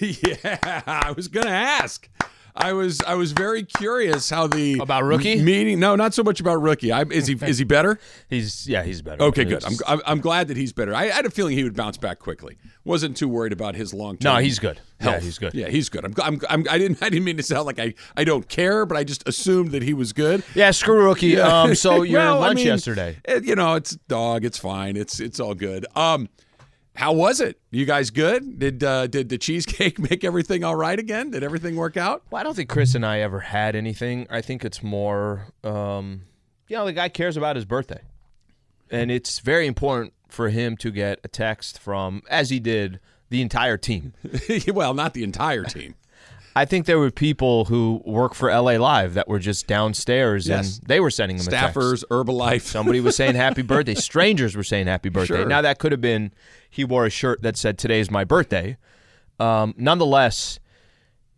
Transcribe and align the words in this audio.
yeah, 0.00 0.82
I 0.86 1.12
was 1.16 1.28
going 1.28 1.46
to 1.46 1.52
ask. 1.52 2.08
I 2.56 2.72
was 2.72 3.00
I 3.02 3.16
was 3.16 3.32
very 3.32 3.64
curious 3.64 4.30
how 4.30 4.46
the 4.46 4.78
About 4.78 5.02
Rookie? 5.02 5.42
meeting. 5.42 5.80
No, 5.80 5.96
not 5.96 6.14
so 6.14 6.22
much 6.22 6.38
about 6.38 6.62
rookie. 6.62 6.92
I, 6.92 7.02
is 7.02 7.26
he 7.26 7.34
is 7.44 7.58
he 7.58 7.64
better? 7.64 7.98
He's 8.30 8.68
yeah, 8.68 8.84
he's 8.84 9.02
better. 9.02 9.24
Okay, 9.24 9.42
good. 9.44 9.64
I'm, 9.64 9.72
I'm 9.88 10.00
I'm 10.06 10.20
glad 10.20 10.46
that 10.46 10.56
he's 10.56 10.72
better. 10.72 10.94
I, 10.94 11.06
had 11.06 11.26
a 11.26 11.30
feeling 11.30 11.56
he 11.58 11.64
would 11.64 11.74
bounce 11.74 11.96
back 11.96 12.20
quickly. 12.20 12.56
Wasn't 12.84 13.16
too 13.16 13.28
worried 13.28 13.52
about 13.52 13.74
his 13.74 13.92
long 13.92 14.18
term. 14.18 14.34
No, 14.34 14.38
he's 14.40 14.60
good. 14.60 14.78
Yeah, 15.02 15.18
he's 15.18 15.36
good. 15.36 15.52
Yeah, 15.52 15.66
he's 15.68 15.88
good. 15.88 16.04
I'm, 16.04 16.14
I'm, 16.22 16.40
I'm 16.48 16.64
I 16.70 16.78
didn't 16.78 17.02
I 17.02 17.08
didn't 17.08 17.24
mean 17.24 17.38
to 17.38 17.42
sound 17.42 17.66
like 17.66 17.80
I, 17.80 17.92
I 18.16 18.22
don't 18.22 18.48
care, 18.48 18.86
but 18.86 18.96
I 18.96 19.02
just 19.02 19.26
assumed 19.28 19.72
that 19.72 19.82
he 19.82 19.92
was 19.92 20.12
good. 20.12 20.44
Yeah, 20.54 20.70
screw 20.70 21.02
rookie. 21.04 21.40
Um, 21.40 21.74
so 21.74 22.02
your 22.02 22.20
Well, 22.20 22.36
I 22.40 22.46
lunch 22.46 22.58
mean, 22.58 22.66
yesterday. 22.68 23.16
it- 23.24 23.44
you 23.44 23.56
know, 23.56 23.74
it's 23.74 23.96
dog. 24.06 24.44
It's 24.44 24.58
fine. 24.58 24.96
It's 24.96 25.18
it's 25.18 25.40
all 25.40 25.54
good. 25.54 25.86
Um, 25.96 26.28
how 26.94 27.12
was 27.12 27.40
it? 27.40 27.60
You 27.70 27.86
guys 27.86 28.10
good? 28.10 28.58
Did 28.58 28.84
uh, 28.84 29.06
did 29.06 29.28
the 29.28 29.38
cheesecake 29.38 29.98
make 30.10 30.24
everything 30.24 30.62
all 30.64 30.76
right 30.76 30.98
again? 30.98 31.30
Did 31.30 31.42
everything 31.42 31.76
work 31.76 31.96
out? 31.96 32.22
Well, 32.30 32.40
I 32.40 32.44
don't 32.44 32.54
think 32.54 32.68
Chris 32.68 32.94
and 32.94 33.04
I 33.04 33.20
ever 33.20 33.40
had 33.40 33.74
anything. 33.74 34.26
I 34.30 34.40
think 34.40 34.64
it's 34.64 34.82
more, 34.82 35.48
um, 35.64 36.22
you 36.68 36.76
know, 36.76 36.84
the 36.84 36.92
guy 36.92 37.08
cares 37.08 37.36
about 37.36 37.56
his 37.56 37.64
birthday, 37.64 38.02
and 38.90 39.10
it's 39.10 39.40
very 39.40 39.66
important 39.66 40.12
for 40.28 40.48
him 40.48 40.76
to 40.78 40.90
get 40.90 41.20
a 41.24 41.28
text 41.28 41.78
from, 41.78 42.22
as 42.28 42.50
he 42.50 42.60
did, 42.60 43.00
the 43.28 43.42
entire 43.42 43.76
team. 43.76 44.12
well, 44.68 44.94
not 44.94 45.14
the 45.14 45.24
entire 45.24 45.64
team. 45.64 45.94
I 46.56 46.64
think 46.64 46.86
there 46.86 46.98
were 47.00 47.10
people 47.10 47.64
who 47.64 48.00
work 48.04 48.32
for 48.34 48.48
LA 48.48 48.72
Live 48.76 49.14
that 49.14 49.26
were 49.26 49.40
just 49.40 49.66
downstairs 49.66 50.46
Yes. 50.46 50.78
and 50.78 50.86
they 50.88 51.00
were 51.00 51.10
sending 51.10 51.38
text. 51.38 51.50
Staffers, 51.76 52.04
Herbalife. 52.10 52.62
Somebody 52.62 53.00
was 53.00 53.16
saying 53.16 53.34
happy 53.34 53.62
birthday. 53.72 53.94
Strangers 53.94 54.54
were 54.56 54.62
saying 54.62 54.86
happy 54.86 55.08
birthday. 55.08 55.38
Sure. 55.38 55.46
Now 55.46 55.62
that 55.62 55.78
could 55.78 55.90
have 55.92 56.00
been 56.00 56.32
he 56.70 56.84
wore 56.84 57.06
a 57.06 57.10
shirt 57.10 57.42
that 57.42 57.56
said 57.56 57.76
today's 57.78 58.10
my 58.10 58.22
birthday. 58.24 58.76
Um, 59.40 59.74
nonetheless, 59.76 60.60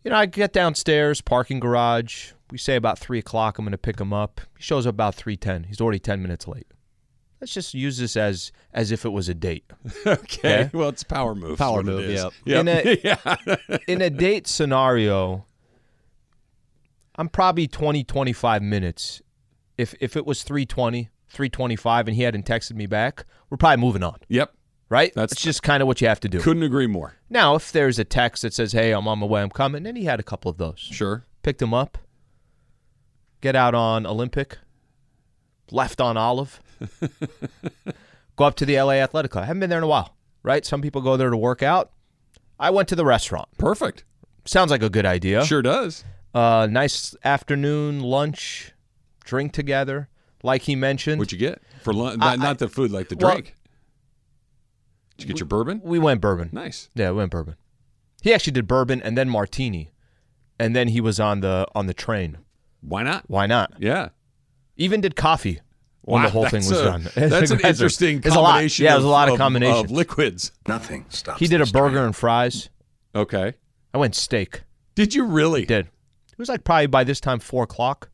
you 0.04 0.10
know, 0.10 0.16
I 0.18 0.26
get 0.26 0.52
downstairs, 0.52 1.20
parking 1.22 1.60
garage. 1.60 2.32
We 2.50 2.58
say 2.58 2.76
about 2.76 2.98
three 2.98 3.18
o'clock. 3.18 3.58
I'm 3.58 3.64
going 3.64 3.72
to 3.72 3.78
pick 3.78 3.98
him 3.98 4.12
up. 4.12 4.40
He 4.56 4.62
shows 4.62 4.86
up 4.86 4.94
about 4.94 5.14
three 5.14 5.36
ten. 5.36 5.64
He's 5.64 5.80
already 5.80 5.98
ten 5.98 6.20
minutes 6.22 6.46
late. 6.46 6.66
Let's 7.40 7.52
just 7.52 7.74
use 7.74 7.98
this 7.98 8.16
as 8.16 8.50
as 8.72 8.90
if 8.92 9.04
it 9.04 9.10
was 9.10 9.28
a 9.28 9.34
date. 9.34 9.64
okay. 10.06 10.62
Okay. 10.62 10.70
Well, 10.72 10.88
it's 10.88 11.02
power 11.04 11.34
move. 11.34 11.58
Power 11.58 11.80
is 11.80 11.86
what 11.86 11.92
it 11.92 11.96
move, 11.96 12.10
is. 12.10 12.24
yep. 12.46 12.60
In 12.60 12.68
a- 12.68 13.00
yeah. 13.04 13.76
In 13.88 14.00
a 14.02 14.10
date 14.10 14.46
scenario, 14.46 15.44
I'm 17.16 17.28
probably 17.28 17.66
20, 17.66 18.04
25 18.04 18.62
minutes. 18.62 19.22
If 19.78 19.94
if 20.00 20.16
it 20.16 20.24
was 20.26 20.42
320, 20.42 21.10
325 21.28 22.08
and 22.08 22.16
he 22.16 22.22
hadn't 22.22 22.46
texted 22.46 22.74
me 22.74 22.86
back, 22.86 23.24
we're 23.50 23.56
probably 23.58 23.78
moving 23.84 24.02
on. 24.02 24.16
Yep. 24.28 24.52
right? 24.88 25.12
That's- 25.14 25.30
That's 25.30 25.42
just 25.42 25.62
kind 25.62 25.82
of 25.82 25.86
what 25.86 26.00
you 26.00 26.08
have 26.08 26.20
to 26.20 26.28
do. 26.28 26.40
Couldn't 26.40 26.62
agree 26.62 26.86
more. 26.86 27.16
Now, 27.28 27.54
if 27.54 27.72
there's 27.72 27.98
a 27.98 28.04
text 28.04 28.42
that 28.42 28.54
says, 28.54 28.72
"Hey, 28.72 28.92
I'm 28.92 29.06
on 29.08 29.18
my 29.18 29.26
way, 29.26 29.42
I'm 29.42 29.50
coming," 29.50 29.86
and 29.86 29.96
he 29.98 30.04
had 30.04 30.20
a 30.20 30.22
couple 30.22 30.50
of 30.50 30.56
those, 30.56 30.78
Sure. 30.78 31.24
picked 31.42 31.60
him 31.60 31.74
up, 31.74 31.98
get 33.42 33.54
out 33.56 33.74
on 33.74 34.06
Olympic, 34.06 34.58
left 35.70 36.00
on 36.00 36.16
Olive, 36.16 36.60
go 38.36 38.44
up 38.44 38.54
to 38.56 38.66
the 38.66 38.80
LA 38.80 38.92
Athletic 38.94 39.30
Club. 39.30 39.44
I 39.44 39.46
haven't 39.46 39.60
been 39.60 39.70
there 39.70 39.78
in 39.78 39.84
a 39.84 39.88
while, 39.88 40.16
right? 40.42 40.64
Some 40.64 40.82
people 40.82 41.00
go 41.00 41.16
there 41.16 41.30
to 41.30 41.36
work 41.36 41.62
out. 41.62 41.90
I 42.58 42.70
went 42.70 42.88
to 42.88 42.96
the 42.96 43.04
restaurant. 43.04 43.48
Perfect. 43.58 44.04
Sounds 44.44 44.70
like 44.70 44.82
a 44.82 44.88
good 44.90 45.06
idea. 45.06 45.44
Sure 45.44 45.62
does. 45.62 46.04
Uh, 46.34 46.66
nice 46.70 47.14
afternoon 47.24 48.00
lunch, 48.00 48.72
drink 49.24 49.52
together, 49.52 50.08
like 50.42 50.62
he 50.62 50.76
mentioned. 50.76 51.18
What'd 51.18 51.32
you 51.32 51.38
get 51.38 51.60
for 51.82 51.92
lunch? 51.92 52.18
Not, 52.18 52.38
not 52.38 52.58
the 52.58 52.68
food, 52.68 52.90
like 52.90 53.08
the 53.08 53.16
well- 53.16 53.32
drink. 53.32 53.54
Did 55.16 55.24
you 55.28 55.34
get 55.34 55.40
your 55.40 55.46
bourbon? 55.46 55.80
we 55.82 55.98
went 55.98 56.20
bourbon. 56.20 56.50
Nice. 56.52 56.90
Yeah, 56.94 57.10
we 57.10 57.16
went 57.16 57.30
bourbon. 57.30 57.56
He 58.20 58.34
actually 58.34 58.52
did 58.52 58.66
bourbon 58.66 59.00
and 59.00 59.16
then 59.16 59.30
martini, 59.30 59.90
and 60.58 60.76
then 60.76 60.88
he 60.88 61.00
was 61.00 61.18
on 61.18 61.40
the 61.40 61.66
on 61.74 61.86
the 61.86 61.94
train. 61.94 62.38
Why 62.82 63.02
not? 63.02 63.24
Why 63.26 63.46
not? 63.46 63.72
Yeah. 63.78 64.10
Even 64.76 65.00
did 65.00 65.16
coffee 65.16 65.60
when 66.02 66.22
Wow, 66.22 66.26
the 66.26 66.32
whole 66.32 66.46
thing 66.48 66.58
was 66.58 66.70
a- 66.72 66.84
done. 66.84 67.08
That's 67.14 67.50
an 67.50 67.60
interesting 67.60 68.20
there's 68.20 68.34
a 68.34 68.40
lot. 68.40 68.52
combination. 68.52 68.84
Yeah, 68.84 68.92
there's 68.92 69.04
a 69.04 69.08
lot 69.08 69.28
of, 69.28 69.34
of, 69.34 69.38
combinations. 69.38 69.84
of 69.84 69.90
liquids. 69.90 70.52
Nothing 70.68 71.06
stops. 71.08 71.40
he 71.40 71.46
did 71.48 71.60
a 71.60 71.66
burger 71.66 71.94
train. 71.96 72.04
and 72.06 72.16
fries. 72.16 72.68
Okay. 73.14 73.54
I 73.94 73.98
went 73.98 74.14
steak. 74.14 74.62
Did 74.94 75.14
you 75.14 75.24
really? 75.24 75.64
Did. 75.64 75.86
It 75.86 76.38
was 76.38 76.48
like 76.48 76.64
probably 76.64 76.86
by 76.86 77.04
this 77.04 77.18
time 77.20 77.38
four 77.38 77.64
o'clock. 77.64 78.10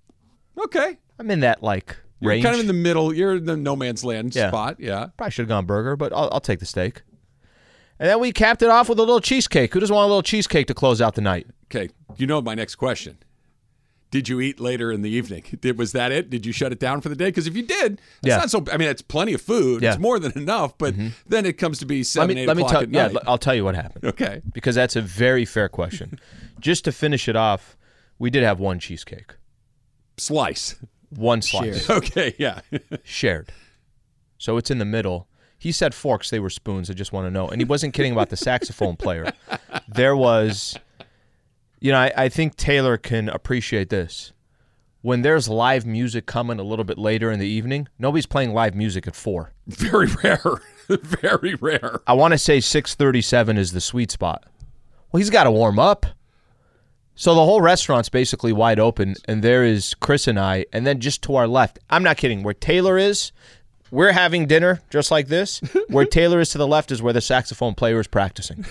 Okay. 0.65 0.99
I'm 1.19 1.31
in 1.31 1.41
that 1.41 1.63
like 1.63 1.97
range. 2.21 2.43
You're 2.45 2.53
kind 2.53 2.55
of 2.55 2.61
in 2.61 2.67
the 2.69 2.81
middle. 2.81 3.13
You're 3.13 3.37
in 3.37 3.45
the 3.47 3.57
no 3.57 3.75
man's 3.77 4.05
land 4.05 4.35
Yeah. 4.35 4.49
spot. 4.49 4.77
Yeah. 4.79 5.09
Probably 5.17 5.31
should 5.33 5.43
have 5.43 5.49
gone 5.49 5.67
burger, 5.67 5.97
but 5.97 6.13
I'll, 6.13 6.29
I'll 6.33 6.41
take 6.41 6.61
the 6.61 6.67
steak. 6.67 7.03
And 7.99 8.09
then 8.09 8.21
we 8.21 8.33
capped 8.33 8.63
it 8.63 8.69
off 8.71 8.89
with 8.89 8.99
a 8.99 9.03
little 9.03 9.21
cheesecake. 9.21 9.73
Who 9.75 9.81
doesn't 9.81 9.95
want 9.95 10.05
a 10.07 10.09
little 10.09 10.23
cheesecake 10.23 10.67
to 10.69 10.75
close 10.75 11.01
out 11.01 11.15
the 11.15 11.21
night? 11.21 11.47
Okay. 11.67 11.91
You 12.17 12.27
know 12.27 12.41
my 12.41 12.55
next 12.55 12.77
question. 12.77 13.19
Did 14.13 14.29
you 14.29 14.41
eat 14.41 14.61
later 14.61 14.93
in 14.93 15.03
the 15.03 15.11
evening? 15.11 15.43
Did 15.61 15.77
was 15.79 15.91
that 15.93 16.13
it? 16.13 16.31
Did 16.31 16.47
you 16.47 16.53
shut 16.53 16.71
it 16.71 16.79
down 16.79 17.01
for 17.01 17.09
the 17.09 17.17
day? 17.17 17.25
Because 17.27 17.47
if 17.49 17.57
you 17.57 17.63
did, 17.67 17.95
it's 17.95 18.01
Yeah. 18.23 18.37
not 18.37 18.51
so. 18.51 18.65
I 18.71 18.77
mean, 18.77 18.89
it's 18.89 19.03
plenty 19.03 19.33
of 19.33 19.41
food. 19.41 19.83
Yeah. 19.83 19.89
Mm-hmm. 19.89 19.95
It's 19.97 20.03
more 20.03 20.19
than 20.21 20.33
enough. 20.41 20.77
But 20.79 20.95
then 21.27 21.47
it 21.47 21.55
comes 21.55 21.79
to 21.81 21.87
be 21.87 21.99
Let 22.01 22.07
seven, 22.07 22.35
me 22.37 22.43
eight 22.43 22.47
let 22.47 22.57
me 22.57 22.63
o'clock 22.63 22.85
tell 22.91 23.01
at 23.01 23.13
yeah. 23.13 23.19
I'll 23.27 23.39
tell 23.39 23.55
you 23.55 23.65
what 23.65 23.75
happened. 23.75 24.05
Okay. 24.05 24.43
because 24.53 24.75
that's 24.77 24.95
a 24.97 25.01
very 25.01 25.45
fair 25.45 25.69
question. 25.69 26.21
Just 26.61 26.85
to 26.85 26.93
finish 26.93 27.27
it 27.29 27.35
off, 27.37 27.77
we 28.19 28.31
did 28.31 28.45
have 28.45 28.61
one 28.61 28.79
cheesecake, 28.79 29.35
Slice. 30.19 30.77
one 31.11 31.43
slice 31.43 31.89
Okay. 31.91 32.35
Yeah. 32.39 32.61
shared. 33.03 33.51
So 34.39 34.57
it's 34.59 34.71
in 34.71 34.79
the 34.79 34.85
middle. 34.85 35.27
He 35.59 35.73
said 35.73 35.95
forks; 35.95 36.29
they 36.31 36.41
were 36.41 36.51
spoons. 36.51 36.91
I 36.91 36.95
just 36.95 37.13
want 37.13 37.27
to 37.27 37.31
know, 37.31 37.49
and 37.49 37.61
he 37.61 37.65
wasn't 37.65 37.95
kidding 37.95 38.13
about 38.13 38.31
the 38.31 38.37
saxophone 38.37 38.97
player. 38.97 39.33
There 39.89 40.17
was, 40.17 40.77
you 41.83 41.91
know, 41.91 41.99
I, 41.99 42.13
I 42.17 42.29
think 42.29 42.57
Taylor 42.57 42.97
can 42.97 43.29
appreciate 43.29 43.89
this. 43.89 44.33
When 45.01 45.23
there's 45.23 45.49
live 45.49 45.85
music 45.85 46.27
coming 46.27 46.61
a 46.61 46.63
little 46.63 46.85
bit 46.85 46.97
later 46.97 47.33
in 47.33 47.41
the 47.41 47.49
evening, 47.49 47.89
nobody's 47.99 48.27
playing 48.27 48.55
live 48.55 48.77
music 48.77 49.09
at 49.09 49.17
four. 49.17 49.53
Very 49.67 50.07
rare. 50.23 50.61
Very 50.89 51.57
rare. 51.57 52.01
I 52.07 52.13
want 52.13 52.33
to 52.33 52.39
say 52.39 52.61
637 52.61 53.59
is 53.59 53.73
the 53.73 53.81
sweet 53.81 54.13
spot. 54.13 54.45
Well, 55.11 55.19
he's 55.19 55.29
got 55.29 55.45
to 55.45 55.51
warm 55.51 55.81
up. 55.81 56.07
So 57.17 57.35
the 57.35 57.45
whole 57.45 57.61
restaurant's 57.61 58.09
basically 58.09 58.53
wide 58.53 58.79
open, 58.79 59.17
and 59.27 59.43
there 59.43 59.65
is 59.65 59.95
Chris 59.95 60.29
and 60.29 60.39
I, 60.39 60.65
and 60.73 60.87
then 60.87 61.01
just 61.01 61.21
to 61.23 61.35
our 61.35 61.49
left, 61.49 61.81
I'm 61.91 62.05
not 62.05 62.17
kidding, 62.17 62.45
where 62.45 62.55
Taylor 62.55 62.97
is, 62.97 63.33
we're 63.93 64.13
having 64.13 64.47
dinner 64.47 64.81
just 64.91 65.11
like 65.11 65.29
this. 65.29 65.61
Where 65.89 66.05
Taylor 66.21 66.41
is 66.41 66.49
to 66.51 66.59
the 66.59 66.67
left 66.67 66.91
is 66.91 67.03
where 67.03 67.13
the 67.13 67.21
saxophone 67.21 67.75
player 67.75 68.01
is 68.01 68.09
practicing. 68.09 68.65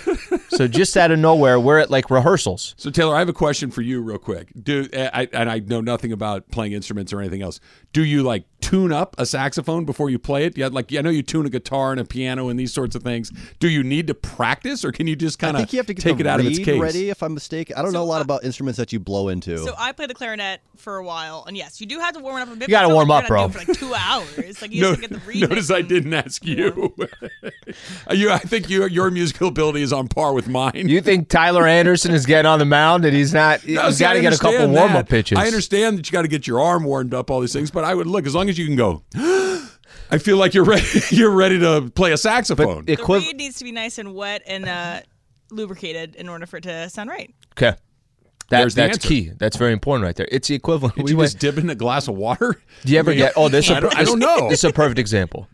So 0.50 0.68
just 0.68 0.98
out 0.98 1.12
of 1.12 1.20
nowhere, 1.20 1.60
we're 1.60 1.78
at 1.78 1.92
like 1.92 2.10
rehearsals. 2.10 2.74
So 2.76 2.90
Taylor, 2.90 3.16
I 3.16 3.20
have 3.20 3.30
a 3.30 3.34
question 3.34 3.70
for 3.72 3.84
you, 3.84 4.02
real 4.02 4.18
quick. 4.18 4.50
Do 4.62 4.90
eh, 4.92 5.10
I, 5.14 5.30
and 5.32 5.50
I 5.50 5.60
know 5.60 5.80
nothing 5.80 6.12
about 6.12 6.50
playing 6.50 6.74
instruments 6.74 7.14
or 7.14 7.20
anything 7.20 7.44
else. 7.44 7.60
Do 7.94 8.04
you 8.04 8.24
like 8.24 8.46
tune 8.62 8.92
up 8.92 9.16
a 9.18 9.26
saxophone 9.26 9.86
before 9.86 10.10
you 10.10 10.20
play 10.20 10.46
it? 10.46 10.58
Yeah, 10.58 10.68
like 10.72 10.94
I 10.94 11.02
know 11.02 11.10
you 11.10 11.24
tune 11.24 11.46
a 11.46 11.50
guitar 11.50 11.92
and 11.92 12.00
a 12.00 12.06
piano 12.06 12.50
and 12.50 12.60
these 12.60 12.74
sorts 12.74 12.96
of 12.96 13.04
things. 13.04 13.32
Do 13.60 13.70
you 13.70 13.84
need 13.84 14.08
to 14.08 14.14
practice, 14.14 14.86
or 14.86 14.92
can 14.92 15.08
you 15.08 15.16
just 15.16 15.40
kind 15.40 15.56
of 15.58 15.62
think 15.62 15.74
you 15.74 15.80
have 15.80 15.88
to 15.88 15.94
get 15.94 16.04
take 16.04 16.18
the 16.18 16.22
it 16.22 16.28
out 16.28 16.40
of 16.40 16.46
its 16.46 16.58
reed 16.60 16.66
case? 16.66 16.82
ready, 16.82 17.10
if 17.10 17.22
I'm 17.24 17.34
mistaken. 17.34 17.76
I 17.78 17.82
don't 17.82 17.94
know 17.94 18.04
a 18.04 18.06
lot 18.06 18.20
uh, 18.20 18.24
about 18.24 18.44
instruments 18.44 18.78
that 18.78 18.94
you 18.94 19.00
blow 19.00 19.30
into. 19.30 19.58
So 19.58 19.74
I 19.78 19.92
played 19.92 20.10
the 20.10 20.14
clarinet 20.14 20.62
for 20.78 20.98
a 20.98 21.04
while, 21.04 21.44
and 21.48 21.58
yes, 21.58 21.82
you 21.82 21.88
do 21.88 22.00
have 22.00 22.14
to 22.16 22.20
warm 22.20 22.38
it 22.38 22.42
up 22.44 22.54
a 22.54 22.56
bit. 22.56 22.70
You 22.70 22.72
gotta 22.72 22.94
warm 22.94 23.08
not 23.08 23.24
up, 23.24 23.28
bro. 23.28 23.48
gonna 23.48 23.54
do 23.66 23.72
it 23.72 23.78
For 23.78 23.86
like 23.86 23.92
two 23.92 23.94
hours, 23.96 24.62
like 24.62 24.72
you 24.72 24.82
No, 24.82 24.90
just 24.96 25.02
get 25.02 25.10
the 25.12 25.20
reed. 25.20 25.42
notice 25.50 25.72
I 25.72 25.82
didn't 25.82 26.14
ask 26.14 26.46
you. 26.46 26.96
Uh, 28.10 28.14
you, 28.14 28.30
I 28.32 28.40
think 28.40 28.70
you, 28.70 28.86
your 28.88 29.10
musical 29.12 29.48
ability 29.48 29.82
is 29.82 29.94
on 29.94 30.08
par 30.08 30.34
with 30.34 30.48
mine. 30.48 30.90
You 30.90 31.00
think 31.02 31.30
Tyler 31.30 31.66
Anderson 31.68 32.14
is 32.14 32.26
getting 32.26 32.50
on 32.50 32.60
the 32.60 32.66
mound 32.66 33.06
and 33.06 33.16
he's 33.16 33.34
not? 33.34 33.66
No, 33.66 33.84
he's 33.84 33.98
see, 33.98 34.04
got 34.04 34.14
to 34.14 34.22
get 34.22 34.34
a 34.34 34.38
couple 34.38 34.68
warm 34.70 34.94
up 34.96 35.08
pitches. 35.08 35.38
I 35.38 35.46
understand 35.46 35.98
that 35.98 36.08
you 36.08 36.12
got 36.12 36.24
to 36.24 36.28
get 36.28 36.48
your 36.48 36.60
arm 36.60 36.84
warmed 36.84 37.14
up, 37.14 37.30
all 37.32 37.40
these 37.40 37.54
things. 37.54 37.72
But 37.72 37.84
I 37.86 37.94
would 37.96 38.08
look 38.08 38.26
as 38.26 38.36
long 38.36 38.50
as 38.50 38.51
you 38.58 38.66
can 38.66 38.76
go. 38.76 39.04
I 40.14 40.18
feel 40.18 40.38
like 40.38 40.54
you're 40.54 40.66
ready. 40.66 40.86
You're 41.12 41.32
ready 41.32 41.58
to 41.60 41.90
play 41.96 42.12
a 42.12 42.18
saxophone. 42.18 42.84
The 42.86 42.98
Equiv- 42.98 43.26
reed 43.26 43.38
needs 43.38 43.58
to 43.60 43.64
be 43.64 43.72
nice 43.72 43.98
and 43.98 44.14
wet 44.14 44.42
and 44.46 44.68
uh, 44.68 45.00
lubricated 45.52 46.16
in 46.16 46.28
order 46.28 46.46
for 46.46 46.58
it 46.58 46.64
to 46.64 46.90
sound 46.90 47.10
right. 47.10 47.34
okay. 47.54 47.78
That, 48.50 48.60
There's 48.60 48.76
the 48.76 48.82
that's 48.82 48.98
answer. 48.98 49.08
key. 49.08 49.32
That's 49.38 49.56
very 49.56 49.72
important 49.72 50.04
right 50.04 50.16
there. 50.16 50.28
It's 50.30 50.50
the 50.50 50.56
equivalent. 50.56 50.96
Did 50.96 51.06
we 51.06 51.12
you 51.12 51.18
went- 51.18 51.28
just 51.32 51.40
dip 51.40 51.58
in 51.58 51.70
a 51.70 51.76
glass 51.76 52.10
of 52.10 52.16
water? 52.16 52.62
Do 52.84 52.92
you 52.92 53.00
ever 53.00 53.14
get? 53.14 53.32
Oh, 53.38 53.48
this. 53.48 53.66
is 53.66 53.72
a 53.72 53.76
I 53.76 53.80
per- 53.80 53.90
don't- 53.90 53.98
I 54.00 54.04
don't 54.04 54.20
know. 54.20 54.50
This 54.50 54.66
is 54.66 54.70
a 54.70 54.74
perfect 54.74 55.00
example. 55.00 55.48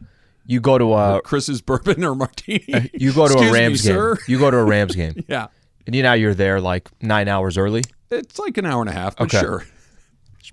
You 0.47 0.59
go 0.59 0.79
to 0.79 0.93
a 0.95 1.21
Chris's 1.21 1.61
bourbon 1.61 2.03
or 2.03 2.15
martini? 2.15 2.89
you 2.93 3.13
go 3.13 3.27
to 3.27 3.33
Excuse 3.33 3.49
a 3.51 3.53
Rams 3.53 3.83
me, 3.83 3.89
game. 3.89 3.95
sir. 3.97 4.17
You 4.27 4.39
go 4.39 4.49
to 4.49 4.57
a 4.57 4.63
Rams 4.63 4.95
game. 4.95 5.23
Yeah. 5.27 5.47
And 5.85 5.95
you 5.95 6.01
know 6.01 6.13
you're 6.13 6.33
there 6.33 6.59
like 6.59 6.89
nine 7.01 7.27
hours 7.27 7.57
early. 7.59 7.83
It's 8.09 8.39
like 8.39 8.57
an 8.57 8.65
hour 8.65 8.81
and 8.81 8.89
a 8.89 8.93
half, 8.93 9.15
but 9.17 9.25
Okay. 9.25 9.39
sure. 9.45 9.63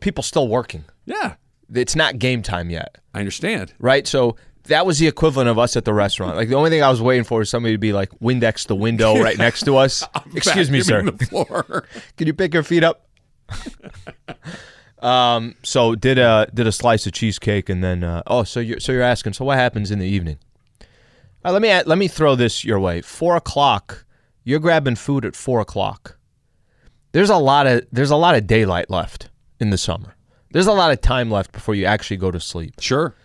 People 0.01 0.23
still 0.23 0.49
working. 0.49 0.85
Yeah, 1.07 1.37
It's 1.73 1.95
not 1.97 2.19
game 2.19 2.43
time 2.43 2.71
yet, 2.71 2.99
I 3.15 3.21
understand. 3.21 3.73
right? 3.79 4.07
So 4.07 4.37
that 4.65 4.87
was 4.87 4.99
the 4.99 5.07
equivalent 5.07 5.49
of 5.51 5.59
us 5.59 5.77
at 5.77 5.85
the 5.85 5.93
restaurant. 5.95 6.37
Like 6.37 6.49
the 6.49 6.55
only 6.55 6.71
thing 6.71 6.83
I 6.83 6.89
was 6.91 7.01
waiting 7.03 7.25
for 7.25 7.43
is 7.43 7.51
somebody 7.51 7.75
to 7.75 7.79
be 7.79 7.93
like 7.93 8.11
Windex 8.21 8.67
the 8.67 8.75
window 8.77 9.19
right 9.23 9.37
next 9.39 9.65
to 9.65 9.77
us. 9.77 10.05
Excuse 10.35 10.71
me, 10.71 10.81
sir. 10.81 11.03
The 11.03 11.27
floor. 11.27 11.85
Can 12.17 12.27
you 12.27 12.35
pick 12.35 12.55
your 12.55 12.63
feet 12.63 12.83
up? 12.85 13.07
um. 15.01 15.55
So 15.63 15.95
did 15.95 16.19
a 16.19 16.49
did 16.53 16.67
a 16.67 16.73
slice 16.73 17.07
of 17.07 17.13
cheesecake 17.13 17.69
and 17.69 17.83
then 17.85 18.03
uh, 18.05 18.23
oh 18.27 18.45
so 18.45 18.61
you're 18.61 18.81
so 18.81 18.93
you're 18.93 19.03
asking 19.03 19.35
so 19.35 19.45
what 19.45 19.59
happens 19.59 19.91
in 19.91 19.99
the 19.99 20.07
evening? 20.07 20.39
Uh, 21.45 21.53
let 21.53 21.61
me 21.61 21.69
a- 21.71 21.83
let 21.87 21.99
me 21.99 22.09
throw 22.09 22.35
this 22.35 22.65
your 22.65 22.81
way. 22.81 23.01
Four 23.03 23.37
o'clock. 23.37 24.05
You're 24.45 24.61
grabbing 24.61 24.97
food 24.97 25.25
at 25.25 25.37
four 25.37 25.61
o'clock. 25.61 26.17
There's 27.13 27.31
a 27.31 27.37
lot 27.37 27.67
of 27.67 27.87
there's 27.93 28.11
a 28.11 28.17
lot 28.17 28.35
of 28.35 28.47
daylight 28.47 28.89
left 28.91 29.29
in 29.61 29.71
the 29.71 29.79
summer. 29.79 30.14
There's 30.55 30.69
a 30.69 30.73
lot 30.73 30.93
of 30.93 31.01
time 31.01 31.33
left 31.33 31.51
before 31.51 31.75
you 31.75 31.85
actually 31.85 32.17
go 32.17 32.31
to 32.31 32.39
sleep. 32.39 32.75
sure. 32.79 33.17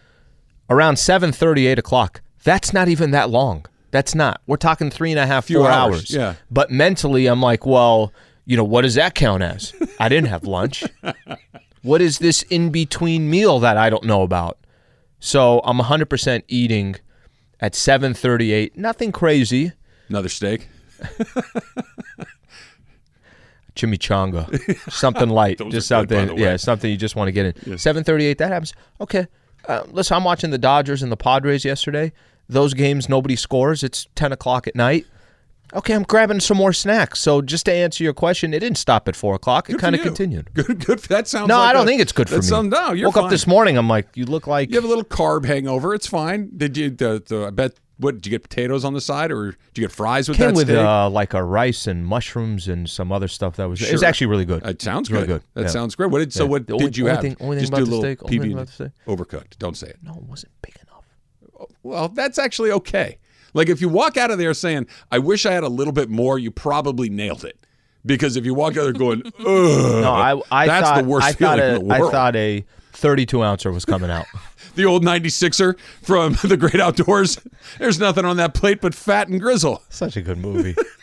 Around 0.67 0.95
7:30, 0.95 1.67
8 1.67 1.77
o'clock. 1.77 2.21
That's 2.43 2.73
not 2.73 2.87
even 2.87 3.11
that 3.11 3.29
long. 3.29 3.65
That's 3.91 4.15
not. 4.15 4.41
We're 4.47 4.57
talking 4.57 4.89
three 4.89 5.11
and 5.11 5.19
a 5.19 5.27
half, 5.27 5.45
Few 5.45 5.59
four 5.59 5.69
hours, 5.69 5.95
hours. 5.99 6.11
yeah. 6.11 6.33
But 6.49 6.71
mentally, 6.71 7.27
I'm 7.27 7.39
like, 7.39 7.67
well, 7.67 8.11
you 8.45 8.57
know, 8.57 8.63
what 8.63 8.81
does 8.81 8.95
that 8.95 9.13
count 9.13 9.43
as? 9.43 9.73
I 9.99 10.09
didn't 10.09 10.29
have 10.29 10.43
lunch. 10.45 10.83
what 11.83 12.01
is 12.01 12.17
this 12.17 12.41
in 12.49 12.71
between 12.71 13.29
meal 13.29 13.59
that 13.59 13.77
I 13.77 13.91
don't 13.91 14.05
know 14.05 14.23
about? 14.23 14.57
So 15.19 15.61
I'm 15.65 15.77
100% 15.77 16.43
eating 16.47 16.95
at 17.59 17.73
7:38. 17.73 18.75
Nothing 18.75 19.11
crazy. 19.11 19.73
Another 20.07 20.29
steak. 20.29 20.67
Chimichanga, 23.79 24.91
something 24.91 25.29
light, 25.29 25.57
just 25.69 25.91
are 25.91 26.05
good, 26.05 26.17
something. 26.19 26.35
the. 26.35 26.41
Yeah, 26.41 26.57
something 26.57 26.89
you 26.91 26.97
just 26.97 27.15
want 27.15 27.27
to 27.27 27.31
get 27.31 27.45
in. 27.45 27.53
7:38. 27.77 28.37
That 28.37 28.51
happens. 28.51 28.73
Okay. 28.99 29.27
Uh, 29.67 29.83
listen, 29.91 30.15
I'm 30.17 30.23
watching 30.23 30.49
the 30.51 30.57
Dodgers 30.57 31.03
and 31.03 31.11
the 31.11 31.17
Padres 31.17 31.63
yesterday. 31.65 32.11
Those 32.47 32.73
games, 32.73 33.07
nobody 33.09 33.35
scores. 33.35 33.83
It's 33.83 34.07
10 34.15 34.31
o'clock 34.31 34.67
at 34.67 34.75
night. 34.75 35.05
Okay, 35.71 35.93
I'm 35.93 36.01
grabbing 36.01 36.39
some 36.39 36.57
more 36.57 36.73
snacks. 36.73 37.19
So 37.19 37.43
just 37.43 37.65
to 37.65 37.71
answer 37.73 38.03
your 38.03 38.13
question, 38.13 38.55
it 38.55 38.59
didn't 38.61 38.79
stop 38.79 39.07
at 39.07 39.15
four 39.15 39.35
o'clock. 39.35 39.69
It 39.69 39.77
kind 39.77 39.93
of 39.93 40.01
continued. 40.01 40.51
Good, 40.55 40.83
good. 40.83 40.97
That 40.99 41.27
sounds. 41.27 41.47
No, 41.47 41.59
like 41.59 41.69
I 41.69 41.73
don't 41.73 41.83
a- 41.83 41.85
think 41.85 42.01
it's 42.01 42.11
good 42.11 42.27
for 42.27 42.37
me. 42.37 42.41
sound- 42.41 42.71
no, 42.71 42.93
you're 42.93 43.09
Woke 43.09 43.15
fine. 43.15 43.23
up 43.25 43.29
this 43.29 43.45
morning. 43.45 43.77
I'm 43.77 43.87
like, 43.87 44.07
you 44.15 44.25
look 44.25 44.47
like 44.47 44.69
You 44.71 44.77
have 44.77 44.83
a 44.85 44.87
little 44.87 45.03
carb 45.03 45.45
hangover. 45.45 45.93
It's 45.93 46.07
fine. 46.07 46.49
Did 46.57 46.75
you? 46.75 46.89
The, 46.89 47.21
the, 47.27 47.45
I 47.47 47.49
bet. 47.51 47.73
What 47.99 48.15
did 48.15 48.25
you 48.25 48.29
get? 48.31 48.43
Potatoes 48.43 48.85
on 48.85 48.93
the 48.93 49.01
side, 49.01 49.31
or 49.31 49.51
did 49.51 49.57
you 49.75 49.81
get 49.83 49.91
fries 49.91 50.27
with 50.29 50.37
came 50.37 50.47
that 50.47 50.55
with 50.55 50.67
steak? 50.67 50.77
uh, 50.77 51.09
like 51.09 51.33
a 51.33 51.43
rice 51.43 51.85
and 51.85 52.05
mushrooms 52.05 52.67
and 52.67 52.89
some 52.89 53.11
other 53.11 53.27
stuff 53.27 53.57
that 53.57 53.65
was. 53.69 53.81
It 53.81 53.91
was 53.91 54.03
actually 54.03 54.27
really 54.27 54.45
good. 54.45 54.65
It 54.65 54.81
sounds 54.81 55.11
Really 55.11 55.27
good. 55.27 55.41
good. 55.41 55.43
That 55.55 55.61
Yeah. 55.63 55.67
sounds 55.67 55.95
great. 55.95 56.09
What 56.09 56.19
did 56.19 56.31
so? 56.33 56.45
What 56.45 56.69
only- 56.71 56.85
did 56.85 56.97
you 56.97 57.03
only 57.09 57.15
have? 57.15 57.21
thing- 57.23 57.37
only 57.41 57.57
thing 57.57 57.63
Just 57.63 57.73
about 57.73 57.77
do 57.79 57.83
a 57.83 57.85
the 57.85 57.95
little 57.97 58.15
steak- 58.15 58.41
PB 58.41 58.89
overcooked. 59.07 59.57
Don't 59.59 59.75
say 59.77 59.87
it. 59.87 59.97
no, 60.01 60.13
it 60.13 60.23
wasn't 60.23 60.51
big 60.61 60.75
enough. 60.87 61.69
Well, 61.83 62.07
that's 62.09 62.39
actually 62.39 62.71
okay. 62.71 63.17
Like 63.53 63.67
if 63.69 63.81
you 63.81 63.89
walk 63.89 64.15
out 64.15 64.31
of 64.31 64.37
there 64.37 64.53
saying, 64.53 64.87
"I 65.11 65.19
wish 65.19 65.45
I 65.45 65.51
had 65.51 65.63
a 65.63 65.69
little 65.69 65.93
bit 65.93 66.09
more," 66.09 66.39
you 66.39 66.51
probably 66.51 67.09
nailed 67.09 67.43
it. 67.43 67.57
Because 68.05 68.37
if 68.37 68.45
you 68.45 68.53
walk 68.53 68.77
out 68.77 68.83
there 68.83 68.93
going, 68.93 69.23
"Ugh," 69.25 69.33
No, 69.45 70.11
I, 70.13 70.39
I 70.51 70.67
that's 70.67 70.87
thought 70.87 71.03
the 71.03 71.09
worst 71.09 71.27
I 71.27 71.31
feeling 71.33 71.59
a, 71.59 71.63
in 71.63 71.73
the 71.73 71.79
world. 71.81 72.01
I 72.09 72.11
thought 72.11 72.35
a 72.37 72.65
32 72.99 73.43
ouncer 73.43 73.71
was 73.71 73.85
coming 73.85 74.11
out. 74.11 74.25
the 74.75 74.85
old 74.85 75.03
96er 75.03 75.79
from 76.03 76.33
the 76.43 76.57
Great 76.57 76.79
Outdoors. 76.79 77.39
There's 77.77 77.99
nothing 77.99 78.25
on 78.25 78.37
that 78.37 78.53
plate 78.53 78.81
but 78.81 78.93
fat 78.93 79.27
and 79.27 79.39
grizzle. 79.39 79.81
Such 79.89 80.17
a 80.17 80.21
good 80.21 80.37
movie. 80.37 80.75